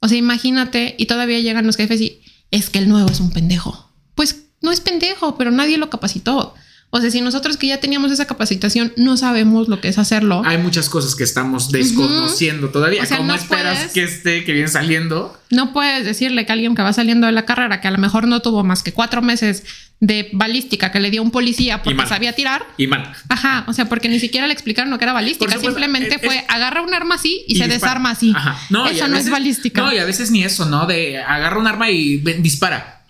[0.00, 2.20] O sea, imagínate, y todavía llegan los jefes y
[2.50, 3.90] es que el nuevo es un pendejo.
[4.14, 6.54] Pues no es pendejo, pero nadie lo capacitó.
[6.94, 10.42] O sea, si nosotros que ya teníamos esa capacitación no sabemos lo que es hacerlo.
[10.44, 13.02] Hay muchas cosas que estamos desconociendo todavía.
[13.02, 15.34] O sea, ¿Cómo esperas que esté, que viene saliendo?
[15.48, 18.28] No puedes decirle que alguien que va saliendo de la carrera, que a lo mejor
[18.28, 19.64] no tuvo más que cuatro meses
[20.00, 22.66] de balística que le dio un policía porque sabía tirar.
[22.76, 23.10] Y mal.
[23.30, 25.58] Ajá, o sea, porque ni siquiera le explicaron lo que era balística.
[25.58, 28.34] Simplemente fue agarra un arma así y, se desarma así.
[28.36, 28.58] Ajá.
[28.68, 29.80] No, eso no es balística.
[29.80, 30.84] No, y a veces ni eso, ¿no?
[30.84, 33.01] De agarra un arma y dispara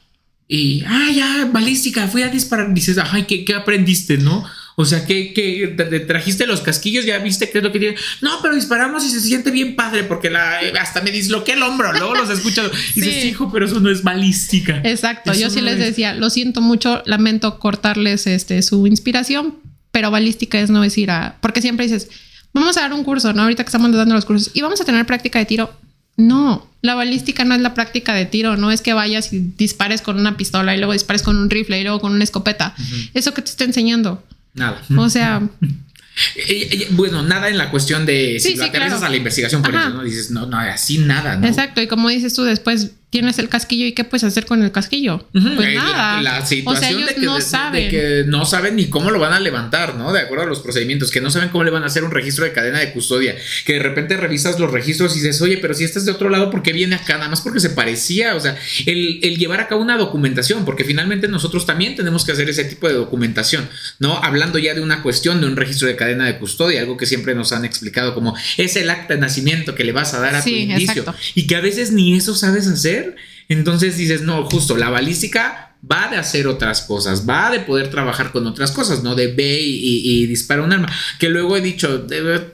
[0.55, 2.75] y, ah, ya, balística, fui a disparar.
[2.75, 4.45] Dices, ay, ¿qué, qué aprendiste, no?
[4.77, 7.97] O sea, que, que te trajiste los casquillos, ya viste qué es lo que tiene.
[8.21, 11.95] No, pero disparamos y se siente bien padre porque la, hasta me disloqué el hombro.
[11.95, 14.83] Luego los escucho y dices, hijo, pero eso no es balística.
[14.85, 15.33] Exacto.
[15.33, 19.57] Yo sí les decía, lo siento mucho, lamento cortarles este, su inspiración,
[19.91, 21.39] pero balística es no decir a.
[21.41, 22.11] Porque siempre dices,
[22.53, 23.45] vamos a dar un curso, ¿no?
[23.45, 25.73] Ahorita que estamos dando los cursos y vamos a tener práctica de tiro.
[26.27, 30.03] No, la balística no es la práctica de tiro, no es que vayas y dispares
[30.03, 32.75] con una pistola y luego dispares con un rifle y luego con una escopeta.
[33.15, 34.23] Eso que te está enseñando.
[34.55, 34.83] Nada.
[34.97, 35.43] O sea,
[36.37, 39.75] Eh, eh, bueno, nada en la cuestión de si lo aterrizas a la investigación, por
[39.75, 40.03] eso, ¿no?
[40.03, 41.47] Dices, no, no, así nada, ¿no?
[41.47, 44.73] Exacto, y como dices tú, después tienes el casquillo y qué puedes hacer con el
[44.73, 45.29] casquillo.
[45.33, 46.23] Pues nada.
[46.23, 47.91] La, situación de, que, no saben.
[47.91, 50.13] que no saben ni cómo lo van a levantar, ¿no?
[50.13, 52.45] De acuerdo a los procedimientos, que no saben cómo le van a hacer un registro
[52.45, 53.37] de cadena de custodia,
[53.67, 56.51] que de repente revisas los registros y dices, oye, pero si estás de otro lado,
[56.51, 57.19] ¿por qué viene acá?
[57.19, 58.57] Nada más porque se parecía, o sea,
[58.87, 62.65] el, el llevar a cabo una documentación, porque finalmente nosotros también tenemos que hacer ese
[62.65, 64.23] tipo de documentación, ¿no?
[64.23, 67.35] Hablando ya de una cuestión de un registro de cadena de custodia algo que siempre
[67.35, 70.43] nos han explicado como es el acta de nacimiento que le vas a dar a
[70.43, 71.05] tu indicio
[71.35, 73.02] y que a veces ni eso sabes hacer.
[73.49, 78.31] Entonces dices, no, justo la balística va de hacer otras cosas, va de poder trabajar
[78.31, 80.89] con otras cosas, no de ve y, dispara un arma.
[81.19, 82.07] Que luego he dicho,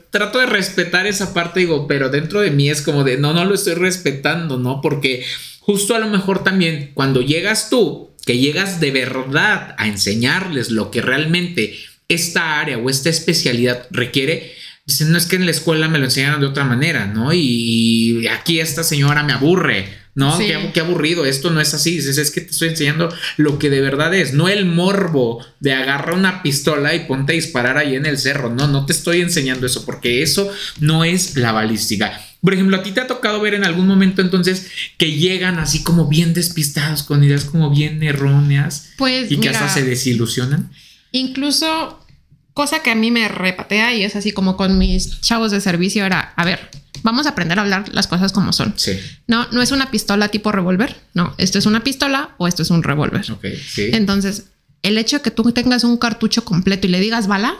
[0.09, 3.45] trato de respetar esa parte, digo, pero dentro de mí es como de, no, no
[3.45, 4.81] lo estoy respetando, ¿no?
[4.81, 5.25] Porque
[5.59, 10.91] justo a lo mejor también cuando llegas tú, que llegas de verdad a enseñarles lo
[10.91, 11.77] que realmente
[12.07, 14.53] esta área o esta especialidad requiere,
[14.85, 17.31] dicen, no es que en la escuela me lo enseñaron de otra manera, ¿no?
[17.31, 20.37] Y aquí esta señora me aburre, ¿no?
[20.37, 23.79] Qué, aburrido, esto no es así, dices, es que te estoy enseñando lo que de
[23.79, 28.05] verdad es, no el morbo de agarrar una pistola y ponte a disparar ahí en
[28.05, 30.51] el cerro, no, no te estoy enseñando eso, porque eso
[30.81, 32.21] no es la balística.
[32.41, 34.67] Por ejemplo, a ti te ha tocado ver en algún momento entonces
[34.97, 38.89] que llegan así como bien despistados, con ideas como bien erróneas.
[38.97, 40.69] Pues, y que hasta se desilusionan.
[41.13, 42.05] Incluso,
[42.53, 46.05] cosa que a mí me repatea y es así como con mis chavos de servicio
[46.05, 46.69] era, a ver,
[47.03, 48.73] vamos a aprender a hablar las cosas como son.
[48.77, 48.99] Sí.
[49.27, 52.69] No, no es una pistola tipo revólver, no, esto es una pistola o esto es
[52.69, 53.29] un revólver.
[53.31, 53.89] Ok, sí.
[53.93, 54.45] Entonces,
[54.81, 57.55] el hecho de que tú tengas un cartucho completo y le digas bala,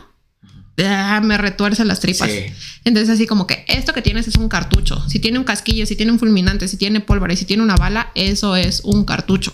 [0.86, 2.30] ah, me retuerce las tripas.
[2.30, 2.46] Sí.
[2.86, 5.04] Entonces, así como que esto que tienes es un cartucho.
[5.10, 7.76] Si tiene un casquillo, si tiene un fulminante, si tiene pólvora y si tiene una
[7.76, 9.54] bala, eso es un cartucho.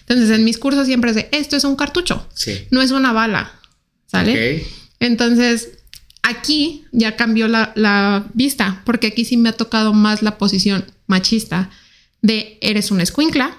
[0.00, 2.28] Entonces, en mis cursos siempre es de esto es un cartucho,
[2.70, 3.52] no es una bala,
[4.06, 4.64] ¿sale?
[5.00, 5.75] Entonces,
[6.26, 11.70] aquí ya cambió la, vista, porque aquí sí me ha tocado más la posición machista
[12.20, 13.56] de eres una escuincla,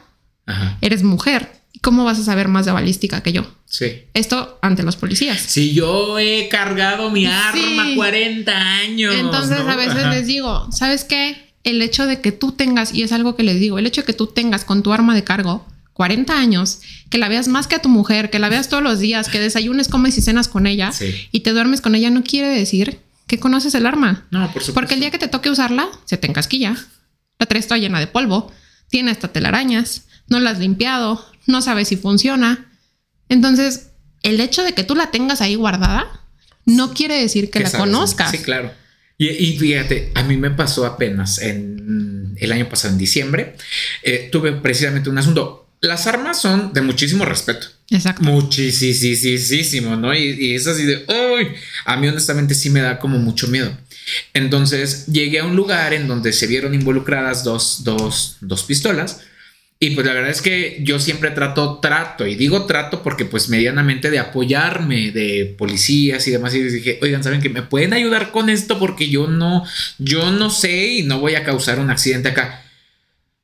[0.82, 1.50] eres mujer,
[1.82, 3.46] ¿cómo vas a saber más de balística que yo?
[3.66, 4.04] Sí.
[4.14, 5.40] Esto ante los policías.
[5.40, 9.16] Si yo he cargado mi arma 40 años.
[9.16, 11.54] Entonces a veces les digo, ¿sabes qué?
[11.64, 14.06] El hecho de que tú tengas, y es algo que les digo, el hecho de
[14.06, 15.66] que tú tengas con tu arma de cargo
[15.98, 16.80] 40 años,
[17.10, 19.40] que la veas más que a tu mujer, que la veas todos los días, que
[19.40, 20.92] desayunes, comes y cenas con ella
[21.32, 24.28] y te duermes con ella, no quiere decir que conoces el arma.
[24.30, 24.74] No, por supuesto.
[24.76, 26.76] Porque el día que te toque usarla, se te encasquilla.
[27.40, 28.52] La traes toda llena de polvo,
[28.90, 32.72] tiene hasta telarañas, no la has limpiado, no sabes si funciona.
[33.28, 33.90] Entonces,
[34.22, 36.22] el hecho de que tú la tengas ahí guardada
[36.66, 38.30] no quiere decir que la conozcas.
[38.30, 38.72] Sí, claro.
[39.18, 43.56] Y, fíjate, a mí me pasó apenas en el año pasado, en diciembre,
[44.04, 47.68] eh, tuve precisamente un asunto las armas son de muchísimo respeto.
[47.90, 48.24] Exacto.
[48.24, 50.14] Muchísimo, ¿no?
[50.14, 51.48] Y, y es así de, uy,
[51.86, 53.76] a mí honestamente sí me da como mucho miedo.
[54.34, 59.22] Entonces llegué a un lugar en donde se vieron involucradas dos, dos, dos pistolas.
[59.80, 63.48] Y pues la verdad es que yo siempre trato, trato, y digo trato porque pues
[63.48, 66.56] medianamente de apoyarme de policías y demás.
[66.56, 68.80] Y les dije, oigan, ¿saben que me pueden ayudar con esto?
[68.80, 69.64] Porque yo no,
[70.00, 72.64] yo no sé y no voy a causar un accidente acá.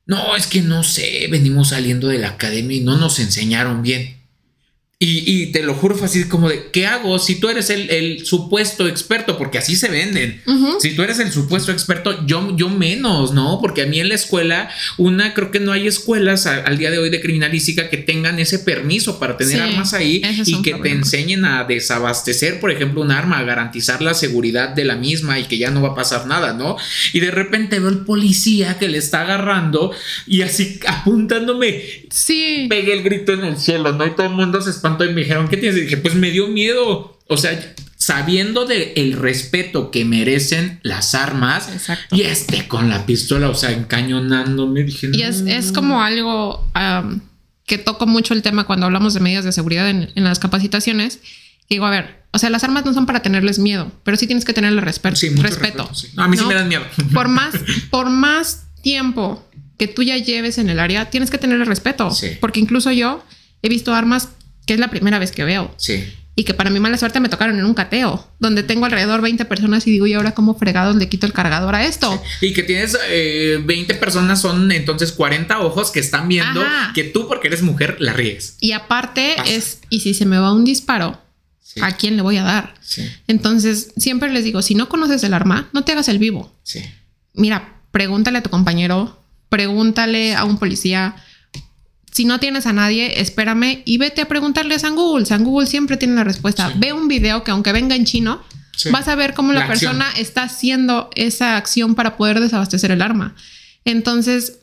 [0.06, 4.23] No, es que no sé, venimos saliendo de la academia y no nos enseñaron bien.
[5.06, 8.88] Y, te lo juro, fue así como de, ¿qué hago si tú eres el, supuesto
[8.88, 9.36] experto?
[9.36, 10.42] Porque así se venden.
[10.80, 13.58] Si tú eres el supuesto experto, yo, yo menos, ¿no?
[13.60, 16.98] Porque a mí en la escuela, una, creo que no hay escuelas al día de
[16.98, 21.44] hoy de criminalística que tengan ese permiso para tener armas ahí y que te enseñen
[21.44, 25.58] a desabastecer, por ejemplo, un arma, a garantizar la seguridad de la misma y que
[25.58, 26.76] ya no va a pasar nada, ¿no?
[27.12, 29.92] Y de repente veo el policía que le está agarrando
[30.26, 32.06] y así apuntándome.
[32.10, 32.66] Sí.
[32.70, 34.06] Pegué el grito en el cielo, ¿no?
[34.06, 35.78] Y todo el mundo se espanta y me dijeron, ¿qué tienes?
[35.78, 37.18] Y dije, pues me dio miedo.
[37.26, 41.70] O sea, sabiendo del el respeto que merecen las armas
[42.10, 46.70] y este con la pistola, o sea, encañonándome, dije, y es, es, como algo
[47.64, 51.20] que toco mucho el tema cuando hablamos de medidas de seguridad en, las capacitaciones.
[51.70, 54.44] Digo, a ver, o sea, las armas no son para tenerles miedo, pero sí tienes
[54.44, 55.16] que tenerle respeto.
[55.16, 55.90] Sí, respeto.
[56.18, 56.84] a mí sí me dan miedo.
[57.14, 57.54] Por más,
[57.90, 62.10] por más tiempo que tú ya lleves en el área, tienes que tenerle respeto.
[62.40, 63.24] Porque incluso yo
[63.62, 64.28] he visto armas
[64.66, 65.74] que es la primera vez que veo.
[65.76, 66.04] Sí.
[66.36, 69.44] Y que para mi mala suerte me tocaron en un cateo, donde tengo alrededor 20
[69.44, 72.20] personas y digo, ¿y ahora cómo fregados le quito el cargador a esto?
[72.40, 77.28] Y que tienes 20 eh, personas, son entonces 40 ojos que están viendo que tú,
[77.28, 78.56] porque eres mujer, la ríes.
[78.58, 81.20] Y aparte es, ¿y si se me va un disparo?
[81.80, 82.74] ¿A quién le voy a dar?
[82.80, 83.08] Sí.
[83.26, 86.52] Entonces, siempre les digo, si no conoces el arma, no te hagas el vivo.
[86.62, 86.82] Sí.
[87.32, 91.16] Mira, pregúntale a tu compañero, pregúntale a un policía,
[92.14, 95.26] si no tienes a nadie, espérame y vete a preguntarle a San Google.
[95.26, 96.72] San Google siempre tiene la respuesta.
[96.76, 98.40] Ve un video que aunque venga en chino,
[98.92, 103.34] vas a ver cómo la, persona está haciendo esa acción para poder desabastecer el arma.
[103.84, 104.58] Entonces,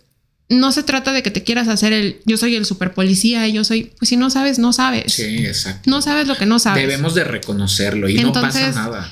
[0.47, 3.51] no se trata de que te quieras hacer el yo soy el super policía y
[3.51, 5.11] yo soy, pues si no sabes, no sabes.
[5.11, 5.89] Sí, exacto.
[5.89, 6.81] No sabes lo que no sabes.
[6.81, 9.11] Debemos de reconocerlo y no pasa nada.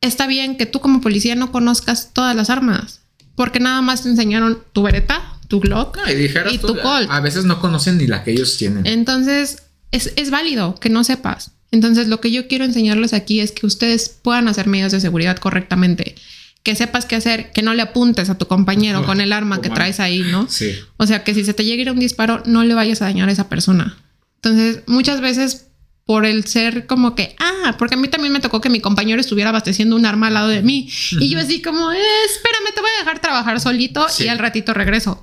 [0.00, 3.02] Está bien que tú como policía no conozcas todas las armas,
[3.36, 7.08] porque nada más te enseñaron tu vereta tu Glock y, tu Colt.
[7.10, 8.86] A veces no conocen ni la que ellos tienen.
[8.86, 11.52] Entonces, es, es, válido que no sepas.
[11.70, 15.36] Entonces, lo que yo quiero enseñarles aquí es que ustedes puedan hacer medidas de seguridad
[15.36, 16.14] correctamente.
[16.62, 19.70] Que sepas qué hacer, que no le apuntes a tu compañero con el arma que
[19.70, 20.48] traes ahí, ¿no?
[20.48, 20.74] Sí.
[20.96, 23.04] O sea, que si se te llega a ir un disparo, no le vayas a
[23.04, 23.96] dañar a esa persona.
[24.36, 25.66] Entonces, muchas veces
[26.06, 29.20] por el ser como que, ah, porque a mí también me tocó que mi compañero
[29.20, 30.88] estuviera abasteciendo un arma al lado de mí.
[31.20, 34.72] Y yo así como, eh, espérame, te voy a dejar trabajar solito y al ratito
[34.72, 35.20] regreso.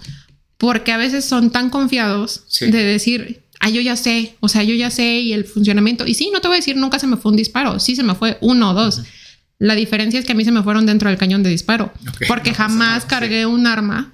[0.57, 4.75] Porque a veces son tan confiados de decir, ah, yo ya sé, o sea, yo
[4.75, 6.05] ya sé y el funcionamiento.
[6.05, 8.03] Y sí, no te voy a decir, nunca se me fue un disparo, sí se
[8.03, 9.03] me fue uno o dos.
[9.59, 11.93] La diferencia es que a mí se me fueron dentro del cañón de disparo,
[12.27, 14.13] porque jamás cargué un arma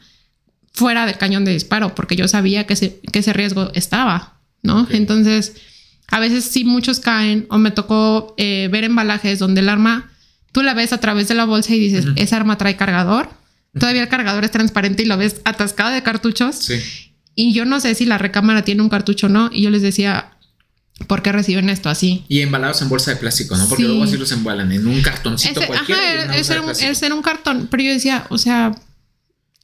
[0.72, 4.88] fuera del cañón de disparo, porque yo sabía que, que ese riesgo estaba, ¿no?
[4.92, 5.56] Entonces
[6.12, 10.12] a veces sí muchos caen o me tocó eh, ver embalajes donde el arma,
[10.52, 13.30] tú la ves a través de la bolsa y dices, esa arma trae cargador.
[13.78, 16.56] Todavía el cargador es transparente y lo ves atascado de cartuchos.
[16.56, 16.80] Sí.
[17.36, 19.50] Y yo no sé si la recámara tiene un cartucho o no.
[19.54, 20.32] Y yo les decía,
[21.08, 22.26] ¿por qué reciben esto así?
[22.28, 23.68] Y embalados en bolsa de plástico, ¿no?
[23.68, 26.24] Porque luego así los embalan en un cartoncito cualquiera.
[26.24, 27.68] Ajá, un, es en un cartón.
[27.70, 28.76] Pero yo decía, o sea,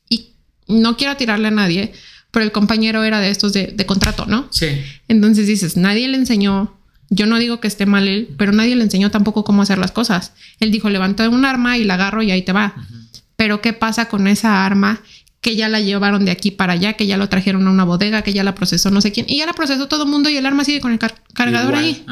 [0.09, 0.35] y
[0.67, 1.93] no quiero tirarle a nadie,
[2.35, 4.49] pero el compañero era de estos de, contrato, ¿no?
[4.51, 4.67] Sí.
[5.07, 6.77] Entonces dices, nadie le enseñó,
[7.09, 9.93] yo no digo que esté mal él, pero nadie le enseñó tampoco cómo hacer las
[9.93, 10.33] cosas.
[10.59, 12.75] Él dijo, levanta un arma y la agarro y ahí te va.
[13.37, 15.01] Pero ¿qué pasa con esa arma
[15.39, 18.21] que ya la llevaron de aquí para allá, que ya lo trajeron a una bodega,
[18.21, 20.35] que ya la procesó no sé quién, y ya la procesó todo el mundo y
[20.35, 20.99] el arma sigue con el
[21.33, 22.05] cargador ahí?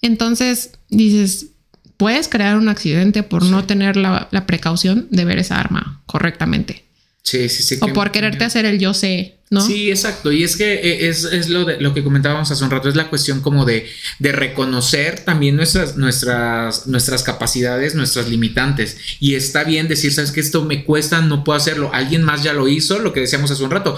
[0.00, 1.48] Entonces dices,
[1.96, 6.84] puedes crear un accidente por no tener la, la, precaución de ver esa arma correctamente.
[7.24, 7.78] Sí, sí, sí.
[7.80, 10.32] O por quererte hacer el yo sé Sí, exacto.
[10.32, 13.08] Y es que eh, es, lo, de, lo que comentábamos hace un rato, es la
[13.08, 13.88] cuestión como de,
[14.18, 18.98] de, reconocer también nuestras, nuestras, nuestras capacidades, nuestras limitantes.
[19.20, 21.90] Y está bien decir, sabes que esto me cuesta, no puedo hacerlo.
[21.94, 23.96] Alguien más ya lo hizo, lo que decíamos hace un rato.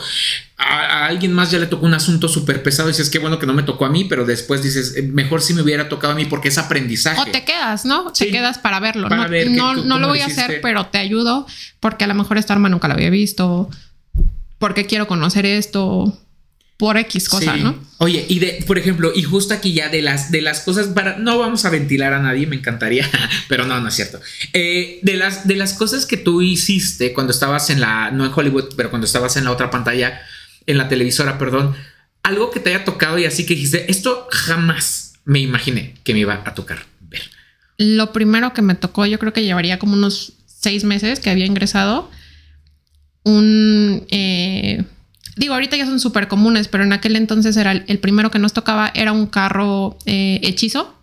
[0.58, 3.46] A, alguien más ya le tocó un asunto súper pesado y dices, qué bueno que
[3.46, 6.16] no me tocó a mí, pero después dices, eh, mejor si me hubiera tocado a
[6.16, 7.22] mí porque es aprendizaje.
[7.22, 8.12] O te quedas, ¿no?
[8.12, 9.08] Te quedas para verlo.
[9.08, 11.46] no, no, lo voy a hacer, pero te ayudo
[11.80, 13.70] porque a lo mejor esta arma nunca la había visto
[14.58, 16.18] porque quiero conocer esto
[16.78, 17.76] por X cosa, ¿no?
[17.98, 21.18] Oye, y de, por ejemplo, y justo aquí ya de las, de las cosas para,
[21.18, 23.08] no vamos a ventilar a nadie, me encantaría,
[23.48, 24.20] pero no, no es cierto.
[24.52, 28.32] Eh, de, las, de las cosas que tú hiciste cuando estabas en la, no en
[28.34, 30.20] Hollywood, pero cuando estabas en la otra pantalla,
[30.66, 31.74] en la televisora, perdón,
[32.22, 36.20] algo que te haya tocado y así que dijiste, esto jamás me imaginé que me
[36.20, 37.22] iba a tocar ver.
[37.76, 41.46] Lo primero que me tocó, yo creo que llevaría como unos seis meses que había
[41.46, 42.10] ingresado.
[43.28, 44.84] Un eh,
[45.38, 48.52] digo, ahorita ya son súper comunes, pero en aquel entonces era el, primero que nos
[48.52, 50.94] tocaba, era un carro eh, hechizo,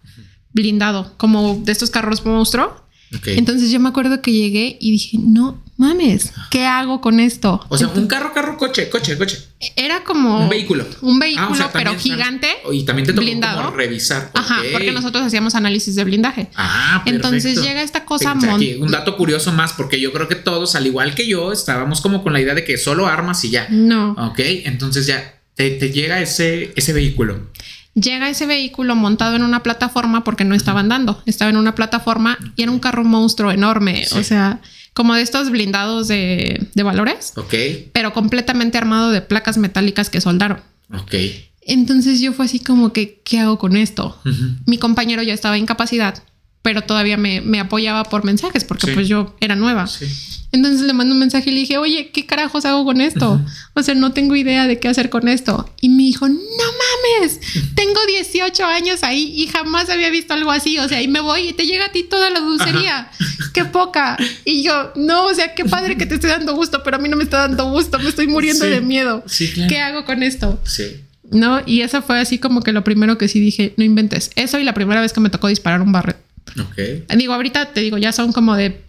[0.52, 2.86] blindado, como de estos carros monstruo.
[3.26, 7.64] Entonces yo me acuerdo que llegué y dije, no mames, ¿qué hago con esto?
[7.70, 9.38] O sea, un carro, carro, coche, coche, coche.
[9.76, 10.86] Era como un vehículo.
[11.02, 12.48] Un vehículo, ah, pero gigante.
[12.72, 13.72] Y también te tocó blindado.
[13.72, 14.32] revisar.
[14.34, 16.50] Ajá, porque nosotros hacíamos análisis de blindaje.
[16.56, 17.28] Ah, perfecto.
[17.28, 18.34] Entonces llega esta cosa.
[18.34, 22.24] un dato curioso más, porque yo creo que todos, al igual que yo, estábamos como
[22.24, 23.68] con la idea de que solo armas y ya.
[23.70, 24.12] No.
[24.14, 27.50] Ok, entonces ya te, te llega ese, ese vehículo.
[27.96, 32.38] Llega ese vehículo montado en una plataforma porque no estaba andando, estaba en una plataforma
[32.58, 34.60] y era un carro monstruo enorme, o sea,
[34.96, 37.54] como de estos blindados de, de valores, ok,
[37.94, 40.62] pero completamente armado de placas metálicas que soldaron.
[40.92, 41.14] Ok.
[41.62, 44.20] Entonces yo fue así como que, ¿qué hago con esto?
[44.66, 46.24] Mi compañero ya estaba en capacidad,
[46.66, 49.86] pero todavía me, me apoyaba por mensajes porque pues yo era nueva.
[49.86, 50.08] Sí.
[50.52, 53.40] Entonces le mando un mensaje y le dije, oye, ¿qué carajos hago con esto?
[53.76, 55.72] O sea, no tengo idea de qué hacer con esto.
[55.80, 57.40] Y me dijo, no mames,
[57.76, 60.80] tengo 18 años ahí y jamás había visto algo así.
[60.80, 63.12] O sea, y me voy y te llega a ti toda la dulcería.
[63.54, 64.18] Qué poca.
[64.44, 67.10] Y yo, no, o sea, qué padre que te esté dando gusto, pero a mí
[67.10, 69.24] no me está dando gusto, me estoy muriendo de miedo.
[69.70, 70.60] ¿Qué hago con esto?
[70.64, 71.02] Sí.
[71.30, 71.62] ¿No?
[71.68, 74.32] Y eso fue así como que lo primero que sí dije, no inventes.
[74.36, 76.25] Eso y la primera vez que me tocó disparar un barret.
[76.60, 77.16] Ok.
[77.16, 78.84] Digo, ahorita te digo, ya son como de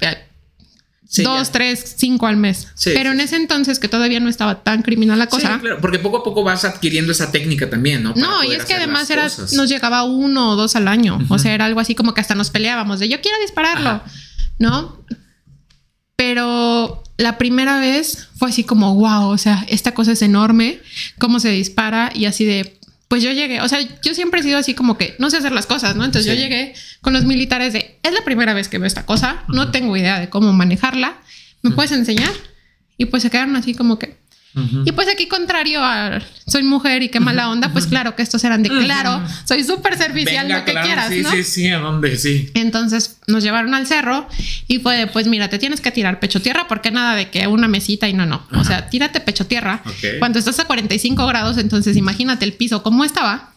[1.23, 2.69] dos, tres, cinco al mes.
[2.85, 5.59] Pero en ese entonces que todavía no estaba tan criminal la cosa.
[5.61, 8.15] claro, porque poco a poco vas adquiriendo esa técnica también, ¿no?
[8.15, 11.19] no, y es que además era, nos llegaba uno o dos al año.
[11.29, 14.03] O sea, era algo así como que hasta nos peleábamos de yo quiero dispararlo,
[14.59, 15.05] ¿no?
[16.17, 20.81] Pero la primera vez fue así como, wow, o sea, esta cosa es enorme,
[21.19, 22.79] cómo se dispara y así de,
[23.09, 25.53] pues yo llegué, o sea, yo siempre he sido así como que no sé hacer
[25.53, 26.05] las cosas, ¿no?
[26.05, 29.45] Entonces yo llegué con los militares de, es la primera vez que veo esta cosa,
[29.49, 31.19] no tengo idea de cómo manejarla,
[31.63, 32.33] ¿me puedes enseñar?
[32.99, 34.17] Y pues se quedaron así como que,
[34.85, 38.43] y pues aquí contrario a soy mujer y qué mala onda, pues claro que estos
[38.45, 41.09] eran de claro, soy súper servicial, lo que quieras.
[41.11, 41.31] Sí, ¿no?
[41.31, 42.51] sí, sí, a dónde, sí.
[42.55, 44.29] Entonces nos llevaron al cerro
[44.67, 47.69] y fue pues mira, te tienes que tirar pecho tierra porque nada de que una
[47.69, 48.47] mesita y no, no.
[48.53, 49.83] O sea, tírate pecho tierra.
[50.19, 53.53] Cuando estás a 45 grados, entonces imagínate el piso como estaba.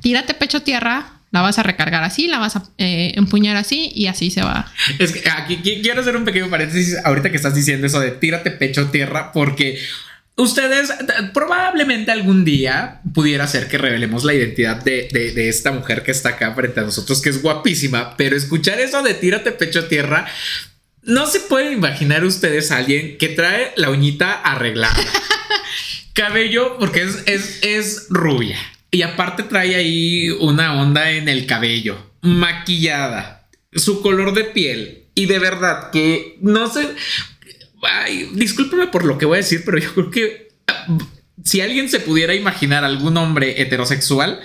[0.00, 4.06] Tírate pecho tierra, la vas a recargar así, la vas a eh, empuñar así y
[4.06, 4.72] así se va.
[4.98, 8.50] Es que aquí quiero hacer un pequeño paréntesis ahorita que estás diciendo eso de tírate
[8.50, 9.78] pecho tierra porque
[10.38, 10.92] Ustedes
[11.32, 16.54] probablemente algún día pudiera ser que revelemos la identidad de, esta mujer que está acá
[16.54, 20.26] frente a nosotros, que es guapísima, pero escuchar eso de tírate pecho a tierra,
[21.02, 25.02] no se pueden imaginar ustedes a alguien que trae la uñita arreglada,
[26.12, 28.58] cabello, porque es, es, es rubia,
[28.90, 35.24] y aparte trae ahí una onda en el cabello, maquillada, su color de piel, y
[35.24, 36.88] de verdad que no sé,
[37.82, 38.30] ay,
[38.92, 40.48] por lo que voy a decir, pero yo creo que
[41.44, 44.40] si alguien se pudiera imaginar algún hombre heterosexual,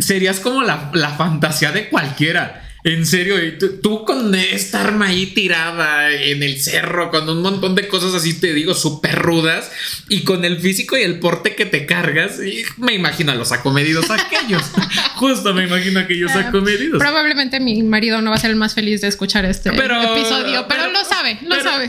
[0.00, 2.68] serías como la, la fantasía de cualquiera.
[2.84, 3.36] En serio,
[3.80, 8.34] tú, con esta arma ahí tirada en el cerro, con un montón de cosas así,
[8.34, 9.70] te digo, súper rudas,
[10.08, 13.52] y con el físico y el porte que te cargas, y me imagino a los
[13.52, 14.62] acomedidos aquellos.
[15.14, 16.98] Justo me imagino a aquellos ah, acomedidos.
[16.98, 20.90] Probablemente mi marido no va a ser el más feliz de escuchar este episodio, pero,
[20.90, 21.84] lo sabe, lo sabe.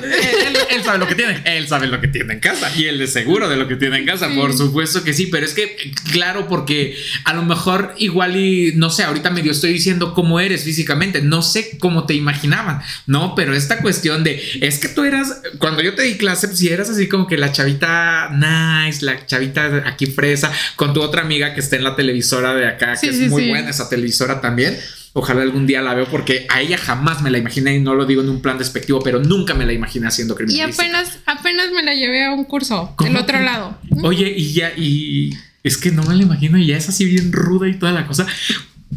[0.70, 3.14] Él, sabe lo que tiene, él sabe lo que tiene en casa, y él es
[3.14, 6.48] seguro de lo que tiene en casa, por supuesto que sí, pero es que, claro,
[6.48, 11.22] porque a lo mejor igual y, no sé, ahorita medio estoy diciendo cómo eres físicamente
[11.22, 13.36] no sé cómo te imaginaban, ¿no?
[13.36, 16.90] Pero esta cuestión de, es que tú eras, cuando yo te di clase, si eras
[16.90, 21.62] así como que la chavita nice, la chavita aquí fresa, con tu otra amiga que
[21.62, 24.78] está en la televisora de acá, que es muy buena esa televisora también.
[25.14, 28.06] Ojalá algún día la veo porque a ella jamás me la imaginé y no lo
[28.06, 30.70] digo en un plan despectivo, pero nunca me la imaginé haciendo criminal.
[30.70, 33.78] Y apenas, apenas me la llevé a un curso del otro lado.
[34.02, 35.30] Oye, y ya, y
[35.62, 38.08] es que no me la imagino y ya es así bien ruda y toda la
[38.08, 38.26] cosa.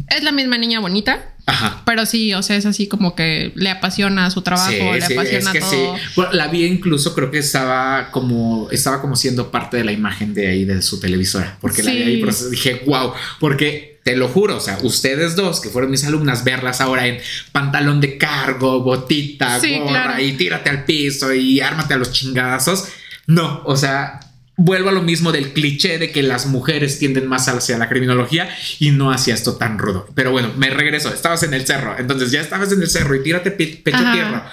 [0.09, 1.36] Es la misma niña bonita.
[1.47, 1.81] Ajá.
[1.85, 5.95] Pero sí, o sea, es así como que le apasiona su trabajo, le apasiona todo.
[6.17, 10.33] Bueno, la vi incluso, creo que estaba como, estaba como siendo parte de la imagen
[10.33, 14.27] de ahí de su televisora, porque la vi ahí, pero dije, wow, porque te lo
[14.27, 17.17] juro, o sea, ustedes dos que fueron mis alumnas, verlas ahora en
[17.53, 22.89] pantalón de cargo, botita, gorra y tírate al piso y ármate a los chingadazos.
[23.25, 24.19] No, o sea,
[24.57, 28.49] vuelvo a lo mismo del cliché de que las mujeres tienden más hacia la criminología
[28.79, 30.07] y no hacia esto tan rudo.
[30.15, 31.13] Pero bueno, me regreso.
[31.13, 34.51] Estabas en el cerro, entonces ya estabas en el cerro y tírate pecho tierra.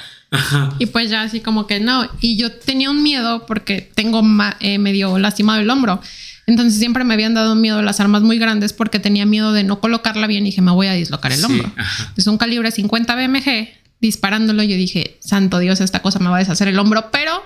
[0.79, 2.09] Y pues ya así como que no.
[2.21, 4.23] Y yo tenía un miedo porque tengo
[4.61, 6.01] eh, medio lastimado el hombro.
[6.47, 9.81] Entonces siempre me habían dado miedo las armas muy grandes porque tenía miedo de no
[9.81, 11.73] colocarla bien y dije, me voy a dislocar el Sí, hombro.
[11.77, 12.13] ajá.
[12.17, 13.69] Es un calibre 50 BMG,
[14.01, 17.43] disparándolo yo dije, santo Dios, esta cosa me va a deshacer el hombro, pero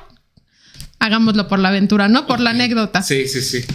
[1.09, 3.03] hagámoslo por la aventura, no por la anécdota.
[3.03, 3.27] Sí.
[3.27, 3.67] Sí, sí, sí.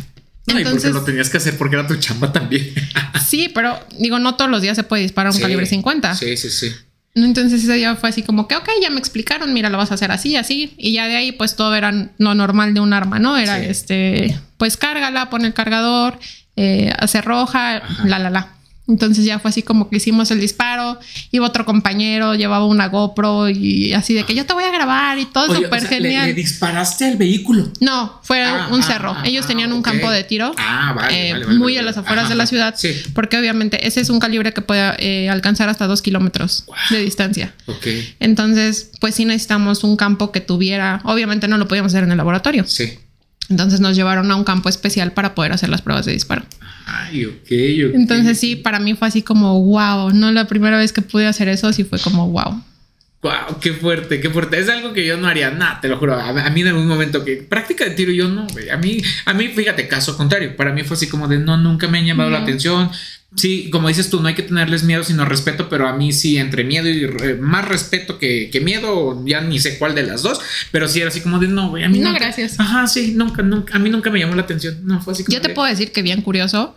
[0.48, 2.74] No, y porque Entonces- lo tenías que hacer porque era tu chamba también.
[3.54, 5.42] pero digo, no todos los días se puede disparar un Sí.
[5.42, 6.16] calibre 50.
[6.16, 6.72] Sí, sí, sí.
[7.16, 9.94] Entonces ese día fue así como que, ok, ya me explicaron, mira, lo vas a
[9.94, 10.74] hacer así, así.
[10.78, 13.38] Y ya de ahí, pues todo era lo normal de un arma, ¿no?
[13.38, 13.66] Era Sí.
[13.70, 16.20] este, pues cárgala, pone el cargador,
[16.56, 18.08] eh, hace roja, Ajá.
[18.08, 18.53] la, la, la.
[18.86, 21.00] Entonces ya fue así como que hicimos el disparo.
[21.32, 25.18] Iba otro compañero, llevaba una GoPro y así de que yo te voy a grabar
[25.20, 26.26] y todo súper o sea, le- genial.
[26.28, 27.72] Le, disparaste al vehículo.
[27.80, 29.12] No, fue Ah, un ah, cerro.
[29.18, 30.54] ah, Ellos tenían un campo de tiro.
[30.58, 32.92] Ah, vale, eh, vale, vale, muy a las afueras de la ciudad, Sí.
[33.14, 36.76] porque obviamente ese es un calibre que puede eh, alcanzar hasta dos kilómetros Wow.
[36.90, 37.54] de distancia.
[37.68, 37.88] Ok.
[38.20, 42.18] Entonces, pues sí necesitamos un campo que tuviera, obviamente no lo podíamos hacer en el
[42.18, 42.66] laboratorio.
[42.68, 43.00] Sí.
[43.50, 46.44] Entonces nos llevaron a un campo especial para poder hacer las pruebas de disparo.
[46.86, 47.96] Ay, ok, ok.
[47.96, 51.48] Entonces sí, para mí fue así como wow, no la primera vez que pude hacer
[51.48, 52.64] eso, sí fue como wow.
[53.22, 54.60] Wow, qué fuerte, qué fuerte.
[54.60, 56.14] Es algo que yo no haría, nada, te lo juro.
[56.14, 58.70] A, a mí en algún momento que práctica de tiro yo no, güey.
[58.70, 60.58] A mí, a mí, fíjate, caso contrario.
[60.58, 62.92] Para mí fue así como de no, nunca me han llamado la atención.
[63.36, 66.38] Sí, como dices tú, no hay que tenerles miedo, sino respeto, pero a mí sí,
[66.38, 70.22] entre miedo y re- más respeto que, que miedo, ya ni sé cuál de las
[70.22, 70.40] dos,
[70.72, 72.60] pero sí era así como de no, güey, a mí No, nunca- gracias.
[72.60, 74.78] Ajá, sí, nunca, nunca, a mí nunca me llamó la atención.
[74.84, 76.76] No, fue así como Yo te de- puedo decir que bien curioso,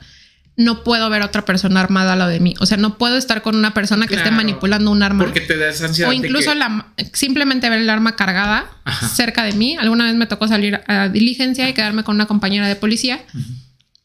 [0.58, 2.54] no puedo ver a otra persona armada a lo de mí.
[2.60, 5.24] O sea, no puedo estar con una persona que esté manipulando un arma.
[5.24, 6.08] Porque te da esa ansiedad.
[6.08, 9.06] O incluso que- la, simplemente ver el arma cargada Ajá.
[9.08, 9.76] cerca de mí.
[9.78, 13.20] Alguna vez me tocó salir a diligencia y quedarme con una compañera de policía.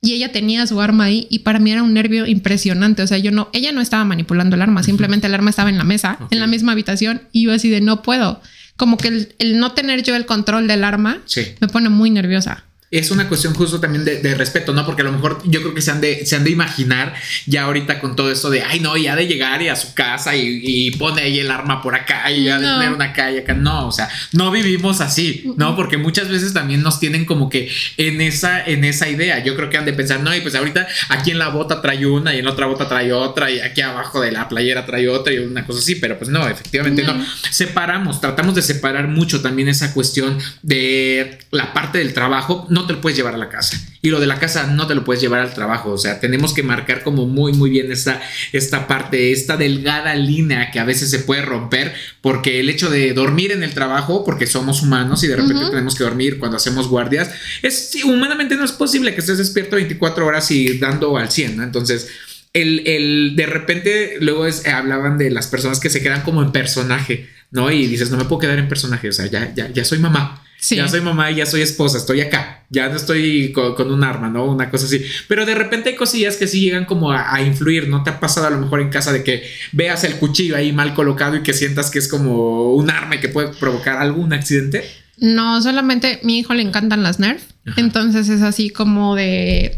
[0.04, 3.04] Y ella tenía su arma ahí y para mí era un nervio impresionante.
[3.04, 5.78] O sea, yo no, ella no estaba manipulando el arma, simplemente el arma estaba en
[5.78, 8.42] la mesa, en la misma habitación y yo así de no puedo.
[8.78, 11.42] Como que el, el no tener yo el control del arma Sí.
[11.60, 12.66] me pone muy nerviosa.
[12.92, 14.86] Es una cuestión justo también de, de respeto, ¿no?
[14.86, 17.14] Porque a lo mejor yo creo que se han, de, se han de imaginar
[17.46, 20.36] ya ahorita con todo esto de, ay, no, ya de llegar y a su casa
[20.36, 22.80] y, y pone ahí el arma por acá y ya de No.
[22.80, 23.54] tener una calle acá.
[23.54, 25.76] No, o sea, no vivimos así, ¿no?
[25.76, 29.44] Porque muchas veces también nos tienen como que en esa, en esa idea.
[29.44, 32.06] Yo creo que han de pensar, no, y pues ahorita aquí en la bota trae
[32.06, 35.08] una y en la otra bota trae otra y aquí abajo de la playera trae
[35.08, 37.14] otra y una cosa así, pero pues no, efectivamente no.
[37.14, 37.26] No.
[37.50, 42.94] Separamos, tratamos de separar mucho también esa cuestión de la parte del trabajo, no te
[42.94, 43.78] lo puedes llevar a la casa.
[44.02, 45.92] Y lo de la casa no te lo puedes llevar al trabajo.
[45.92, 48.22] O sea, tenemos que marcar como muy, muy bien esta,
[48.52, 53.14] esta parte, esta delgada línea que a veces se puede romper porque el hecho de
[53.14, 56.88] dormir en el trabajo, porque somos humanos y de repente tenemos que dormir cuando hacemos
[56.88, 61.32] guardias, es sí, humanamente no es posible que estés despierto 24 horas y dando al
[61.32, 61.64] 100, ¿no?
[61.64, 62.10] Entonces,
[62.54, 66.42] el, el de repente luego es, eh, hablaban de las personas que se quedan como
[66.42, 67.72] en personaje, ¿no?
[67.72, 70.44] Y dices, no me puedo quedar en personaje, o sea, ya, ya, ya soy mamá.
[70.64, 70.76] Sí.
[70.76, 74.04] Ya soy mamá y ya soy esposa, estoy acá, ya no estoy con, con un
[74.04, 74.46] arma, ¿no?
[74.46, 75.04] Una cosa así.
[75.28, 78.04] Pero de repente hay cosillas que sí llegan como a, a influir, ¿no?
[78.04, 80.94] Te ha pasado a lo mejor en casa de que veas el cuchillo ahí mal
[80.94, 84.88] colocado y que sientas que es como un arma y que puede provocar algún accidente.
[85.18, 87.42] No, solamente mi hijo le encantan las Nerf.
[87.66, 87.82] Ajá.
[87.82, 89.76] Entonces es así como de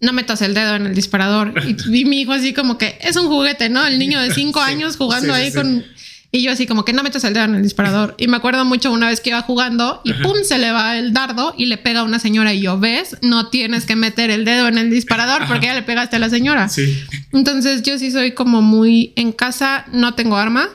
[0.00, 1.54] no metas el dedo en el disparador.
[1.64, 3.86] Y, y mi hijo así como que es un juguete, ¿no?
[3.86, 5.56] El niño de cinco Sí, años jugando sí, ahí sí.
[5.56, 5.84] con.
[6.30, 8.14] Y yo así como que no metas el dedo en el disparador.
[8.18, 11.14] Y me acuerdo mucho una vez que iba jugando y pum, se le va el
[11.14, 12.52] dardo y le pega a una señora.
[12.52, 13.16] Y yo, ¿ves?
[13.22, 16.28] No tienes que meter el dedo en el disparador porque ya le pegaste a la
[16.28, 16.68] señora.
[16.68, 17.02] Sí.
[17.32, 20.68] Entonces yo sí soy como muy en casa, no tengo arma,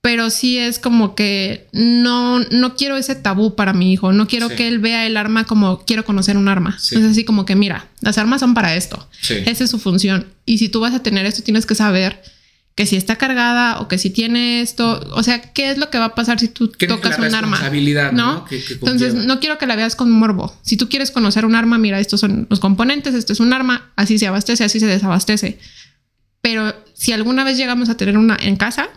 [0.00, 4.48] pero sí es como que no, no quiero ese tabú para mi hijo, no quiero
[4.48, 4.54] Sí.
[4.54, 6.78] que él vea el arma como quiero conocer un arma.
[6.78, 6.94] Sí.
[6.94, 9.34] Es así como que mira, las armas son para esto, Sí.
[9.44, 10.26] esa es su función.
[10.44, 12.22] Y si tú vas a tener esto, tienes que saber
[12.76, 15.98] que si está cargada o que si tiene esto, o sea, ¿qué es lo que
[15.98, 17.56] va a pasar si tú tocas un arma?
[18.12, 18.34] ¿no?
[18.34, 18.44] ¿no?
[18.44, 20.54] Que- que Entonces, no quiero que la veas con morbo.
[20.62, 23.90] Si tú quieres conocer un arma, mira, estos son los componentes, esto es un arma,
[23.96, 25.58] así se abastece, así se desabastece.
[26.42, 28.88] Pero si alguna vez llegamos a tener una en casa,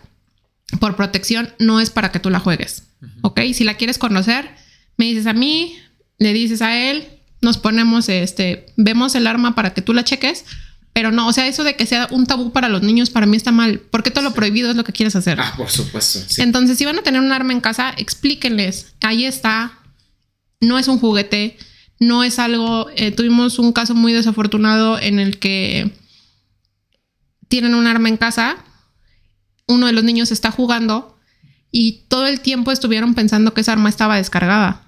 [0.78, 2.84] por protección, no es para que tú la juegues.
[3.22, 3.40] ¿Ok?
[3.54, 4.50] Si la quieres conocer,
[4.98, 5.74] me dices a mí,
[6.18, 7.08] le dices a él,
[7.40, 10.44] nos ponemos, este, vemos el arma para que tú la cheques.
[10.92, 13.36] Pero no, o sea, eso de que sea un tabú para los niños, para mí
[13.36, 13.80] está mal.
[13.90, 15.38] Porque todo lo prohibido es lo que quieres hacer.
[15.40, 16.20] Ah, por supuesto.
[16.26, 16.42] sí.
[16.42, 18.94] Entonces, si van a tener un arma en casa, explíquenles.
[19.00, 19.78] Ahí está.
[20.60, 21.56] No es un juguete.
[22.00, 22.88] No es algo.
[22.96, 25.92] eh, tuvimos un caso muy desafortunado en el que
[27.48, 28.56] tienen un arma en casa.
[29.66, 31.16] Uno de los niños está jugando
[31.70, 34.86] y todo el tiempo estuvieron pensando que esa arma estaba descargada.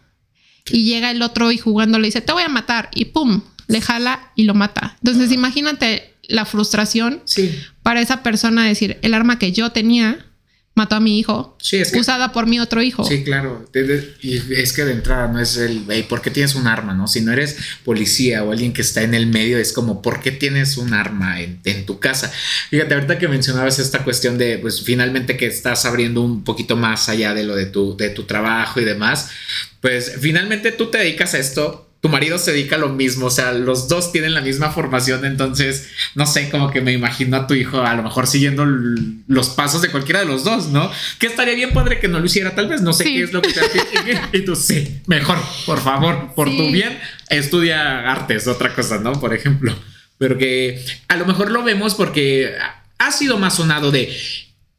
[0.71, 2.89] Y llega el otro y jugando le dice, te voy a matar.
[2.95, 4.97] Y pum, le jala y lo mata.
[5.05, 7.59] Entonces, imagínate la frustración Sí.
[7.83, 10.27] para esa persona decir, el arma que yo tenía
[10.75, 13.05] mató a mi hijo, Sí, es que- usada por mi otro hijo.
[13.05, 13.69] Sí, claro.
[13.75, 16.67] De- de- y es que de entrada no es el, "Ey, ¿por qué tienes un
[16.67, 16.95] arma?
[16.95, 20.21] No, si no eres policía o alguien que está en el medio, es como, ¿por
[20.23, 22.33] qué tienes un arma en, en tu casa?
[22.71, 27.11] Fíjate, ahorita que mencionabas esta cuestión de, pues finalmente que estás abriendo un poquito más
[27.11, 29.29] allá de lo de tu, de tu trabajo y demás,
[29.83, 31.92] pues finalmente tú te dedicas a esto.
[32.03, 35.25] Tu marido se dedica a lo mismo, o sea, los dos tienen la misma formación,
[35.25, 39.51] entonces, no sé, como que me imagino a tu hijo a lo mejor siguiendo los
[39.51, 40.91] pasos de cualquiera de los dos, ¿no?
[41.21, 43.15] Que estaría bien padre que no lo hiciera, tal vez, no sé Sí.
[43.15, 43.61] qué es lo que te
[44.35, 46.57] y, y tú, sí, mejor, por favor, por Sí.
[46.57, 46.99] tu bien,
[47.31, 49.13] estudia artes, otra cosa, ¿no?
[49.21, 49.73] Por ejemplo,
[50.19, 52.53] pero que a lo mejor lo vemos porque
[52.99, 54.13] ha sido más sonado de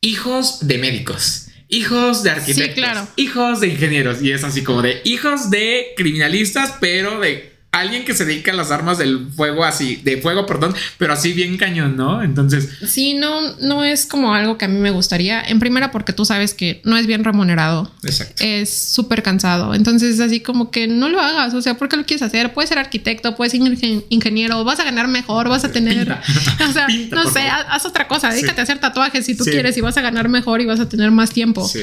[0.01, 1.47] hijos de médicos.
[1.73, 3.07] Hijos de arquitectos, claro.
[3.15, 8.13] hijos de ingenieros, y es así como de hijos de criminalistas, pero de alguien que
[8.13, 11.97] se dedica a las armas del fuego, así, de fuego, perdón, pero así bien cañón,
[11.97, 12.23] ¿no?
[12.23, 15.41] Entonces, Sí, no, no es como algo que a mí me gustaría.
[15.41, 17.91] En primera, porque tú sabes que no es bien remunerado.
[18.03, 18.43] exacto.
[18.45, 19.73] Es súper cansado.
[19.73, 21.53] Entonces, así como que no lo hagas.
[21.53, 22.53] O sea, ¿por qué lo quieres hacer?
[22.53, 26.05] Puedes ser arquitecto, puedes ser ingen- ingeniero, vas a ganar mejor, vas a tener.
[26.05, 26.21] Pinta.
[26.69, 28.29] O sea, Pinta, no sé, haz, haz otra cosa.
[28.29, 29.51] Dedícate a hacer tatuajes si tú Sí.
[29.51, 31.67] quieres y vas a ganar mejor y vas a tener más tiempo.
[31.67, 31.79] Sí.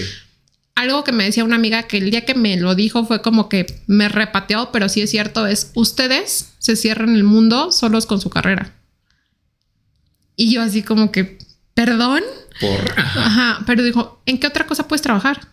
[0.81, 3.49] Algo que me decía una amiga que el día que me lo dijo fue como
[3.51, 8.19] que me repateó, pero sí es cierto, es ustedes se cierran el mundo solos con
[8.21, 8.73] su carrera.
[10.37, 11.37] Y yo así como que,
[11.75, 12.23] perdón.
[12.61, 12.99] Por.
[12.99, 13.63] Ajá.
[13.67, 15.49] Pero dijo, ¿en qué otra cosa puedes trabajar?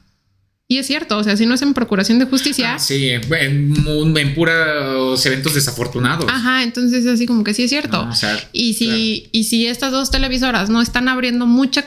[0.70, 3.22] Y es cierto, o sea, si no es en procuración de justicia, Ah, sí, en,
[4.18, 6.26] en, puros eventos desafortunados.
[6.30, 8.04] ajá, entonces así como que sí es cierto.
[8.06, 11.86] No, o sea, y si y si estas dos televisoras no están abriendo mucha,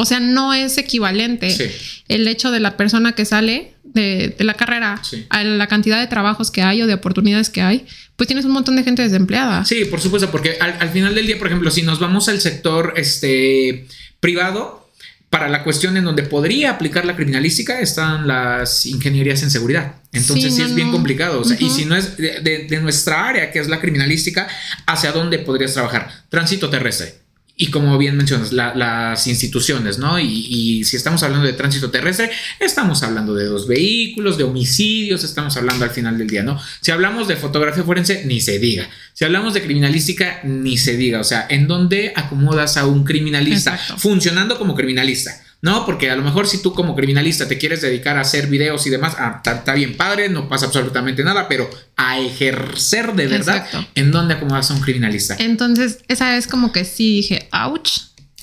[0.00, 1.64] o sea, no es equivalente Sí.
[2.08, 5.26] el hecho de la persona que sale de, de la carrera Sí.
[5.28, 7.84] a la cantidad de trabajos que hay o de oportunidades que hay,
[8.16, 9.64] pues tienes un montón de gente desempleada.
[9.64, 12.40] Sí, por supuesto, porque al, al final del día, por ejemplo, si nos vamos al
[12.40, 13.86] sector este,
[14.20, 14.86] privado,
[15.30, 19.96] para la cuestión en donde podría aplicar la criminalística están las ingenierías en seguridad.
[20.12, 20.92] Entonces Sí, sí, no, es bien no.
[20.94, 21.40] complicado.
[21.40, 24.48] O sea, Y si no es de, de- de nuestra área, que es la criminalística,
[24.86, 26.08] ¿hacia dónde podrías trabajar?
[26.30, 27.14] Tránsito terrestre.
[27.60, 30.18] Y como bien mencionas, la- las instituciones, ¿no?
[30.20, 32.30] Y, y si estamos hablando de tránsito terrestre,
[32.60, 36.56] estamos hablando de dos vehículos, de homicidios, estamos hablando al final del día, ¿no?
[36.80, 38.88] Si hablamos de fotografía forense, ni se diga.
[39.12, 41.18] Si hablamos de criminalística, ni se diga.
[41.20, 43.98] O sea, ¿en dónde acomodas a un criminalista Exacto.
[43.98, 45.32] funcionando como criminalista?
[45.60, 48.86] No, porque a lo mejor si tú como criminalista te quieres dedicar a hacer videos
[48.86, 53.56] y demás, ah, está bien padre, no pasa absolutamente nada, pero a ejercer de verdad,
[53.56, 53.84] Exacto.
[53.96, 55.34] ¿en dónde acomodas a un criminalista?
[55.40, 57.90] Entonces, esa vez como que sí dije, ouch.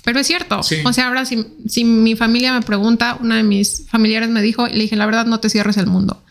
[0.03, 0.61] Pero es cierto.
[0.61, 0.77] Sí.
[0.83, 4.67] O sea, ahora si, si mi familia me pregunta, una de mis familiares me dijo,
[4.67, 6.21] y le dije, la verdad, no te cierres el mundo.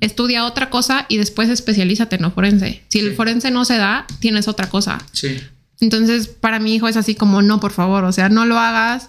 [0.00, 2.82] Estudia otra cosa y después especialízate en forense.
[2.88, 3.06] Si Sí.
[3.06, 4.98] el forense no se da, tienes otra cosa.
[5.12, 5.40] Sí.
[5.80, 9.08] Entonces, para mi hijo es así como, no, por favor, o sea, no lo hagas.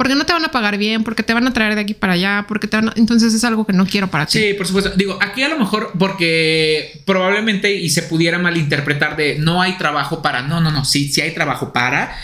[0.00, 2.14] Porque no te van a pagar bien, porque te van a traer de aquí para
[2.14, 2.94] allá, porque te van a...
[2.96, 4.38] Entonces es algo que no quiero para ti.
[4.38, 4.92] Sí, por supuesto.
[4.96, 10.22] Digo, aquí a lo mejor porque probablemente y se pudiera malinterpretar de no hay trabajo
[10.22, 10.40] para.
[10.40, 10.86] No, no, no.
[10.86, 12.16] Sí, sí hay trabajo para.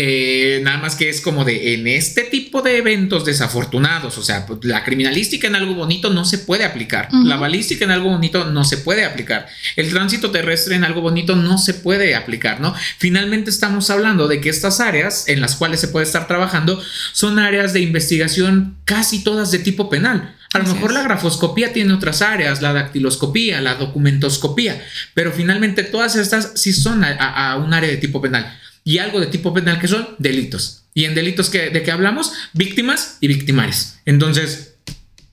[0.00, 4.46] Eh, nada más que es como de en este tipo de eventos desafortunados, o sea,
[4.46, 8.44] pues, la criminalística en algo bonito no se puede aplicar, la balística en algo bonito
[8.44, 12.76] no se puede aplicar, el tránsito terrestre en algo bonito no se puede aplicar, ¿no?
[12.98, 16.80] Finalmente estamos hablando de que estas áreas en las cuales se puede estar trabajando
[17.12, 20.36] son áreas de investigación casi todas de tipo penal.
[20.54, 20.94] A lo Así mejor es.
[20.96, 24.80] la grafoscopía tiene otras áreas, la dactiloscopía, la documentoscopía,
[25.14, 28.56] pero finalmente todas estas sí son a, a- a un área de tipo penal.
[28.88, 30.84] Y algo de tipo penal que son delitos.
[30.94, 33.96] Y en delitos que, de que hablamos, víctimas y victimarios.
[34.06, 34.76] Entonces,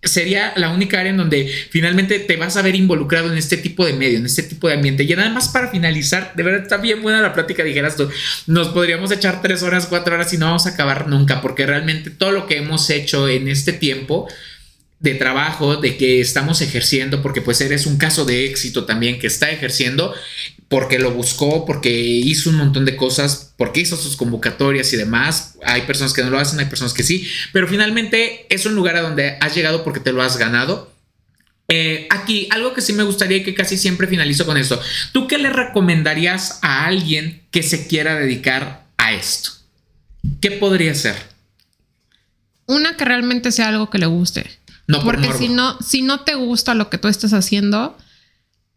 [0.03, 3.85] sería la única área en donde finalmente te vas a ver involucrado en este tipo
[3.85, 5.03] de medio, en este tipo de ambiente.
[5.03, 8.09] Y nada más para finalizar, de verdad está bien buena la plática, dijeras tú,
[8.45, 12.09] nos podríamos echar tres horas, cuatro horas y no vamos a acabar nunca, porque realmente
[12.09, 14.27] todo lo que hemos hecho en este tiempo
[15.05, 19.27] de trabajo, de que estamos ejerciendo, porque pues eres un caso de éxito también que
[19.27, 20.13] está ejerciendo,
[20.67, 25.55] porque lo buscó, porque hizo un montón de cosas, porque hizo sus convocatorias y demás.
[25.63, 28.97] Hay personas que no lo hacen, hay personas que sí, pero finalmente es un lugar
[28.97, 30.91] a donde has llegado porque te lo has ganado.
[31.67, 34.81] Eh, aquí, algo que sí me gustaría y que casi siempre finalizo con esto.
[35.13, 39.51] ¿Tú qué le recomendarías a alguien que se quiera dedicar a esto?
[40.41, 41.15] ¿Qué podría ser?
[42.67, 44.45] Una que realmente sea algo que le guste.
[44.87, 45.39] No por Porque morbo.
[45.39, 47.97] si no, si no te gusta lo que tú estás haciendo,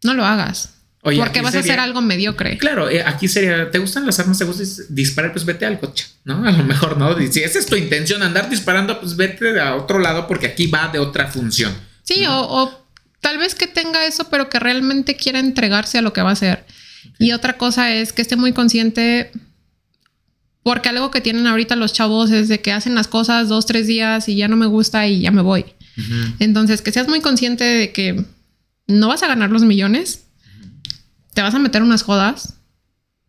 [0.03, 0.75] no lo hagas.
[1.01, 2.57] Oye, porque vas a hacer algo mediocre.
[2.57, 4.37] Claro, eh, aquí sería, ¿te gustan las armas?
[4.37, 5.31] ¿Te gusta dis- disparar?
[5.31, 6.43] Pues vete al coche, ¿no?
[6.45, 7.15] A lo mejor, ¿no?
[7.31, 10.89] Si esa es tu intención, andar disparando, pues vete a otro lado porque aquí va
[10.89, 11.73] de otra función.
[12.03, 12.85] Sí, o, o
[13.21, 16.33] tal vez que tenga eso, pero que realmente quiera entregarse a lo que va a
[16.33, 16.65] hacer.
[17.17, 19.31] Y otra cosa es que esté muy consciente
[20.63, 23.87] Porque algo que tienen ahorita los chavos es de que hacen las cosas dos, tres
[23.87, 25.65] días y ya no me gusta y ya me voy.
[26.39, 28.25] Entonces, que seas muy consciente de que
[28.87, 30.25] no vas a ganar los millones,
[31.33, 32.55] te vas a meter unas jodas,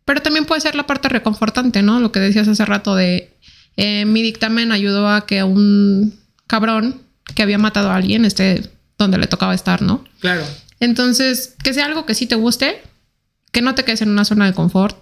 [0.05, 1.99] pero también puede ser la parte reconfortante, ¿no?
[1.99, 3.33] Lo que decías hace rato de
[3.77, 7.01] eh, mi dictamen ayudó a que un cabrón
[7.35, 10.03] que había matado a alguien esté donde le tocaba estar, ¿no?
[10.19, 10.43] Claro.
[10.79, 12.81] Entonces, que sea algo que sí te guste,
[13.51, 14.97] que no te quedes en una zona de confort,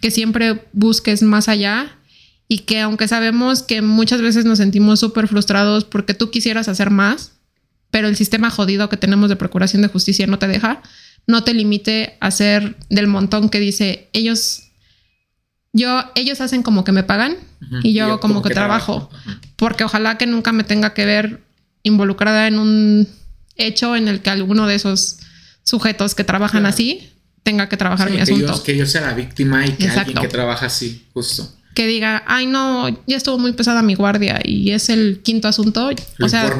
[0.00, 1.97] que siempre busques más allá
[2.48, 6.90] y que aunque sabemos que muchas veces nos sentimos súper frustrados porque tú quisieras hacer
[6.90, 7.32] más,
[7.90, 10.82] pero el sistema jodido que tenemos de procuración de justicia no te deja,
[11.26, 14.64] no te limite a ser del montón que dice ellos
[15.74, 17.36] yo ellos hacen como que me pagan
[17.82, 19.10] y yo, hago como, que, trabajo,
[19.56, 21.42] porque ojalá que nunca me tenga que ver
[21.82, 23.08] involucrada en un
[23.56, 25.18] hecho en el que alguno de esos
[25.64, 27.10] sujetos que trabajan así
[27.42, 28.62] tenga que trabajar mi asunto.
[28.62, 31.57] que yo sea la víctima y que alguien que trabaja así, justo.
[31.78, 35.88] Que diga, ay no, ya estuvo muy pesada mi guardia y es el quinto asunto.
[36.20, 36.50] o sea,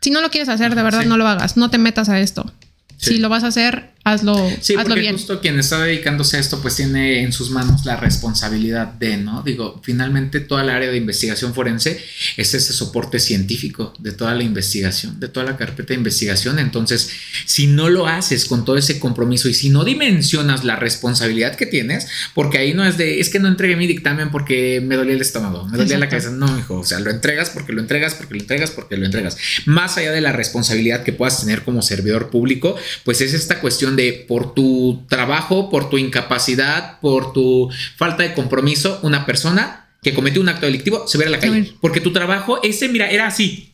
[0.00, 2.52] si no lo quieres hacer, de verdad no lo hagas, no te metas a esto.
[2.96, 6.60] Si lo vas a hacer, hazlo, sí, hazlo porque justo quien está dedicándose a esto,
[6.62, 9.42] pues tiene en sus manos la responsabilidad de, ¿no?
[9.42, 12.02] Digo, finalmente toda el área de investigación forense
[12.36, 16.58] es ese soporte científico de toda la investigación, de toda la carpeta de investigación.
[16.58, 17.10] Entonces,
[17.44, 21.66] si no lo haces con todo ese compromiso y si no dimensionas la responsabilidad que
[21.66, 25.14] tienes, porque ahí no es de, es que no entregué mi dictamen porque me dolía
[25.14, 26.30] el estómago, me dolía la cabeza.
[26.30, 29.36] No, hijo, o sea, lo entregas porque lo entregas, porque lo entregas, porque lo entregas.
[29.66, 33.89] Más allá de la responsabilidad que puedas tener como servidor público, pues es esta cuestión
[33.96, 40.14] de por tu trabajo, por tu incapacidad, por tu falta de compromiso, una persona que
[40.14, 41.74] cometió un acto delictivo se ve a la calle.
[41.80, 43.72] Porque tu trabajo, ese, mira, era así.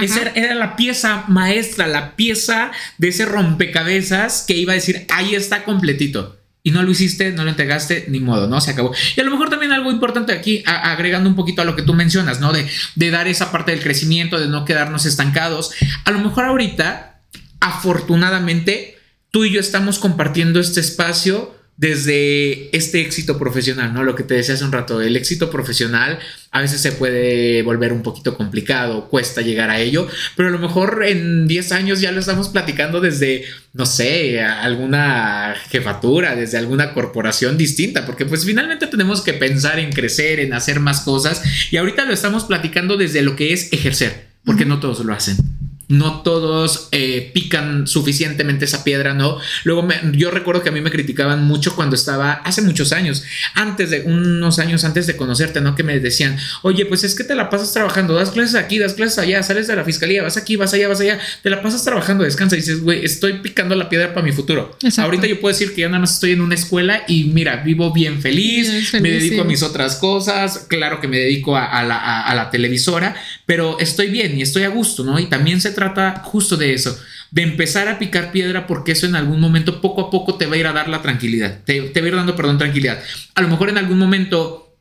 [0.00, 5.34] Esa era la pieza maestra, la pieza de ese rompecabezas que iba a decir, ahí
[5.34, 6.40] está completito.
[6.66, 8.60] Y no lo hiciste, no lo entregaste, ni modo, ¿no?
[8.60, 8.92] Se acabó.
[9.16, 11.92] Y a lo mejor también algo importante aquí, agregando un poquito a lo que tú
[11.92, 12.52] mencionas, ¿no?
[12.52, 15.72] De, de dar esa parte del crecimiento, de no quedarnos estancados.
[16.06, 17.20] A lo mejor ahorita,
[17.60, 18.98] afortunadamente,
[19.34, 24.04] tú y yo estamos compartiendo este espacio desde este éxito profesional, ¿no?
[24.04, 26.20] Lo que te decía hace un rato, el éxito profesional
[26.52, 30.06] a veces se puede volver un poquito complicado, cuesta llegar a ello,
[30.36, 35.56] pero a lo mejor en 10 años ya lo estamos platicando desde, no sé, alguna
[35.68, 40.78] jefatura, desde alguna corporación distinta, porque pues finalmente tenemos que pensar en crecer, en hacer
[40.78, 41.42] más cosas,
[41.72, 45.38] y ahorita lo estamos platicando desde lo que es ejercer, porque no todos lo hacen
[45.88, 49.38] no todos eh, pican suficientemente esa piedra, ¿no?
[49.64, 53.24] Luego yo recuerdo que a mí me criticaban mucho cuando estaba, hace muchos años,
[53.54, 55.74] antes de, unos años antes de conocerte, ¿no?
[55.74, 58.94] Que me decían, oye, pues es que te la pasas trabajando, das clases aquí, das
[58.94, 61.84] clases allá, sales de la fiscalía, vas aquí, vas allá, vas allá, te la pasas
[61.84, 64.76] trabajando, descansa y dices, güey, estoy picando la piedra para mi futuro.
[64.96, 67.92] Ahorita yo puedo decir que ya nada más estoy en una escuela y mira, vivo
[67.92, 72.34] bien feliz, me dedico a mis otras cosas, claro que me dedico a, la, a
[72.34, 75.18] la televisora, pero estoy bien y estoy a gusto, ¿no?
[75.18, 76.98] Y también se trata justo de eso,
[77.30, 80.54] de empezar a picar piedra porque eso en algún momento poco a poco te va
[80.54, 83.02] a ir a dar la tranquilidad, te, va a ir dando, perdón, tranquilidad.
[83.34, 84.78] A lo mejor en algún momento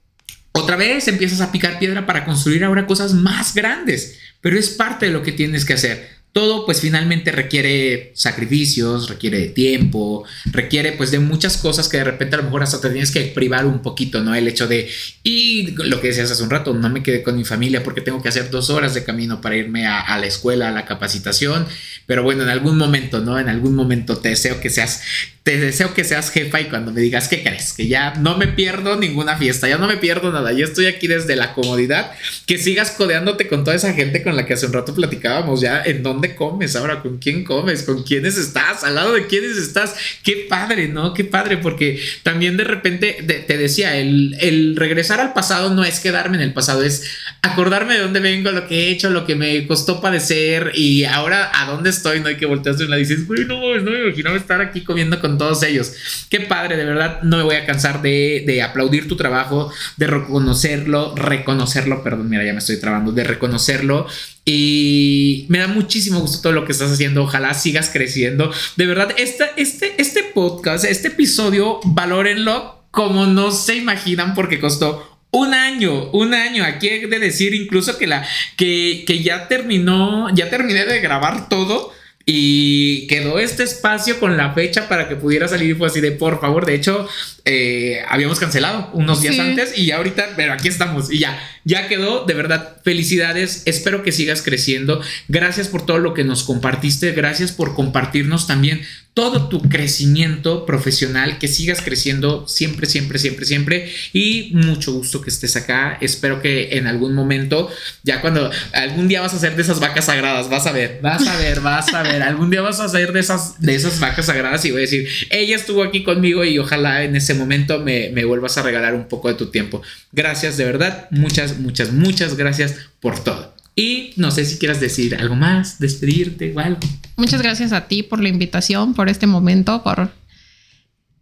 [0.51, 5.07] otra vez empiezas a picar piedra para construir ahora cosas más grandes, pero es parte
[5.07, 11.11] de lo que tienes que hacer todo pues finalmente requiere sacrificios, requiere tiempo, requiere pues
[11.11, 13.83] de muchas cosas que de repente a lo mejor hasta te tienes que privar un
[13.83, 14.33] poquito, ¿no?
[14.33, 14.89] El hecho de,
[15.21, 18.23] y lo que decías hace un rato, no me quedé con mi familia porque tengo
[18.23, 21.67] que hacer dos horas de camino para irme a, a la escuela, a la capacitación,
[22.07, 23.39] pero bueno, en algún momento, ¿no?
[23.39, 25.03] En algún momento te deseo que seas
[25.43, 28.47] te deseo que seas jefa y cuando me digas qué crees, que ya no me
[28.47, 32.11] pierdo ninguna fiesta, ya no me pierdo nada, ya estoy aquí desde la comodidad,
[32.45, 35.83] que sigas codeándote con toda esa gente con la que hace un rato platicábamos, ya
[35.83, 39.95] en dónde comes ahora, con quién comes, con quiénes estás, al lado de quiénes estás,
[40.23, 41.13] qué padre, ¿no?
[41.13, 45.99] Qué padre, porque también de repente te decía, el, el regresar al pasado no es
[45.99, 47.03] quedarme en el pasado, es
[47.41, 51.51] acordarme de dónde vengo, lo que he hecho, lo que me costó padecer y ahora
[51.53, 52.27] a dónde estoy, ¿no?
[52.27, 55.32] hay que voltearse y la dices, güey, no, no me imaginaba estar aquí comiendo con
[55.37, 55.93] todos ellos.
[56.29, 61.15] Qué padre, de verdad, no me voy a cansar de, aplaudir tu trabajo, de reconocerlo,
[61.15, 64.07] reconocerlo, perdón, mira, ya me estoy trabando, de reconocerlo.
[64.45, 67.23] Y me da muchísimo gusto todo lo que estás haciendo.
[67.23, 68.51] Ojalá sigas creciendo.
[68.75, 75.13] De verdad, este, este, este podcast, este episodio, valórenlo como no se imaginan porque costó
[75.33, 76.63] un año, un año.
[76.63, 81.49] Aquí he de decir incluso que la que, que ya terminó, ya terminé de grabar
[81.49, 81.91] todo
[82.25, 86.11] y quedó este espacio con la fecha para que pudiera salir y fue así de
[86.11, 86.65] por favor.
[86.65, 87.07] De hecho,
[87.43, 92.23] eh, habíamos cancelado unos días antes y ahorita, pero aquí estamos y ya, ya quedó.
[92.25, 93.63] De verdad, felicidades.
[93.65, 95.01] Espero que sigas creciendo.
[95.27, 97.11] Gracias por todo lo que nos compartiste.
[97.11, 98.81] Gracias por compartirnos también
[99.13, 103.91] todo tu crecimiento profesional, que sigas creciendo siempre, siempre, siempre, siempre.
[104.11, 105.97] Y mucho gusto que estés acá.
[106.01, 107.69] Espero que en algún momento,
[108.01, 111.27] ya cuando algún día vas a ser de esas vacas sagradas, vas a ver, vas
[111.27, 114.25] a ver, vas a ver, algún día vas a ser de esas, de esas vacas
[114.25, 118.09] sagradas y voy a decir, ella estuvo aquí conmigo y ojalá en ese momento me,
[118.09, 119.83] me vuelvas a regalar un poco de tu tiempo.
[120.11, 121.07] Gracias, de verdad.
[121.11, 123.52] Muchas, muchas, muchas gracias por todo.
[123.75, 126.79] Y no sé si quieras decir algo más, despedirte o algo.
[127.15, 130.11] Muchas gracias a ti por la invitación, por este momento, por...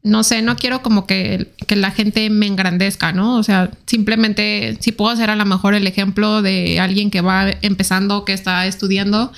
[0.04, 3.38] No sé, no quiero como que, que la gente me engrandezca, ¿no?
[3.38, 7.52] O sea, simplemente si puedo hacer a lo mejor el ejemplo de alguien que va
[7.62, 9.32] empezando, que está estudiando,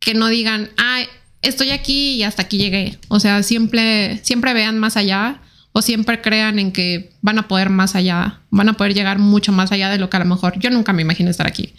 [0.00, 1.02] que no digan, ah,
[1.42, 2.98] estoy aquí y hasta aquí llegué.
[3.06, 5.40] O sea, siempre, siempre vean más allá
[5.72, 9.52] o siempre crean en que van a poder más allá, van a poder llegar mucho
[9.52, 11.74] más allá de lo que a lo mejor yo nunca me imagino estar aquí.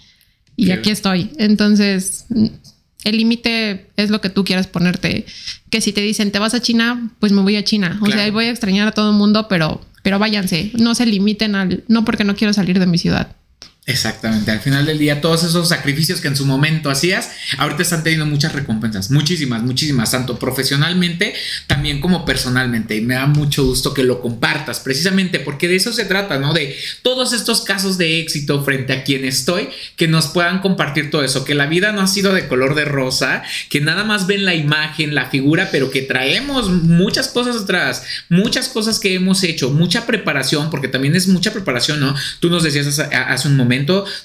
[0.55, 1.31] Y aquí estoy.
[1.37, 2.25] Entonces,
[3.03, 5.25] el límite es lo que tú quieras ponerte.
[5.69, 7.99] Que si te dicen, te vas a China, pues me voy a China.
[8.01, 10.71] O sea, voy a extrañar a todo el mundo, pero, pero váyanse.
[10.77, 13.35] No se limiten al, no porque no quiero salir de mi ciudad.
[13.87, 18.03] Exactamente, al final del día todos esos sacrificios que en su momento hacías, ahorita están
[18.03, 21.33] teniendo muchas recompensas, muchísimas, muchísimas, tanto profesionalmente
[21.65, 22.95] también como personalmente.
[22.95, 26.53] Y me da mucho gusto que lo compartas, precisamente porque de eso se trata, ¿no?
[26.53, 31.23] De todos estos casos de éxito frente a quien estoy, que nos puedan compartir todo
[31.23, 34.45] eso, que la vida no ha sido de color de rosa, que nada más ven
[34.45, 39.71] la imagen, la figura, pero que traemos muchas cosas atrás, muchas cosas que hemos hecho,
[39.71, 42.13] mucha preparación, porque también es mucha preparación, ¿no?
[42.39, 43.70] Tú nos decías hace, un momento,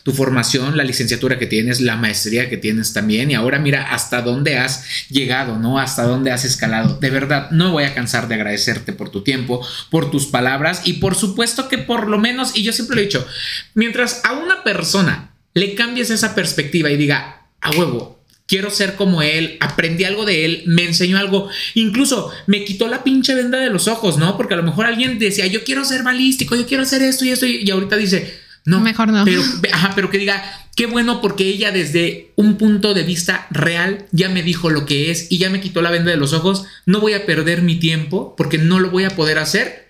[0.03, 4.23] tu formación, la licenciatura que tienes, la maestría que tienes también, y ahora mira hasta
[4.23, 5.79] dónde has llegado, ¿no?
[5.79, 6.99] Hasta dónde has escalado.
[6.99, 10.95] De verdad, no voy a cansar de agradecerte por tu tiempo, por tus palabras y
[10.95, 13.27] por supuesto que por lo menos, y yo siempre lo he dicho,
[13.75, 18.17] mientras a una persona le cambies esa perspectiva y diga, a huevo,
[18.47, 23.05] quiero ser como él, aprendí algo de él, me enseñó algo, incluso me quitó la
[23.05, 24.37] pinche venda de los ojos, ¿no?
[24.37, 27.31] Porque a lo mejor alguien decía, yo quiero ser balístico, yo quiero hacer esto y
[27.31, 29.25] esto, y ahorita dice, no, mejor no.
[29.25, 30.43] Pero, ajá, pero que diga,
[30.75, 35.11] qué bueno porque ella desde un punto de vista real ya me dijo lo que
[35.11, 36.65] es y ya me quitó la venda de los ojos.
[36.85, 39.87] No voy a perder mi tiempo porque no lo voy a poder hacer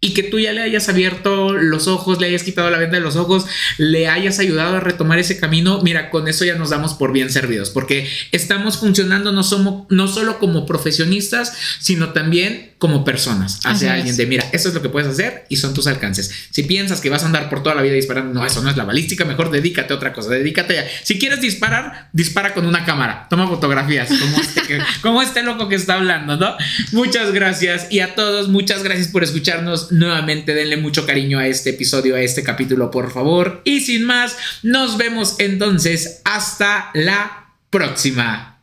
[0.00, 3.02] y que tú ya le hayas abierto los ojos, le hayas quitado la venda de
[3.02, 3.46] los ojos,
[3.78, 7.30] le hayas ayudado a retomar ese camino, mira, con eso ya nos damos por bien
[7.30, 13.94] servidos, porque estamos funcionando no, somos, no solo como profesionistas, sino también como personas hacia
[13.94, 16.30] alguien de, mira, eso es lo que puedes hacer y son tus alcances.
[16.50, 18.76] Si piensas que vas a andar por toda la vida disparando, no, eso no es
[18.76, 20.86] la balística, mejor dedícate a otra cosa, dedícate a...
[21.02, 25.74] Si quieres disparar, dispara con una cámara, toma fotografías, como este, como este loco que
[25.74, 26.56] está hablando, ¿no?
[26.92, 31.70] Muchas gracias y a todos, muchas gracias por escucharnos nuevamente denle mucho cariño a este
[31.70, 33.60] episodio, a este capítulo, por favor.
[33.64, 38.57] Y sin más, nos vemos entonces hasta la próxima.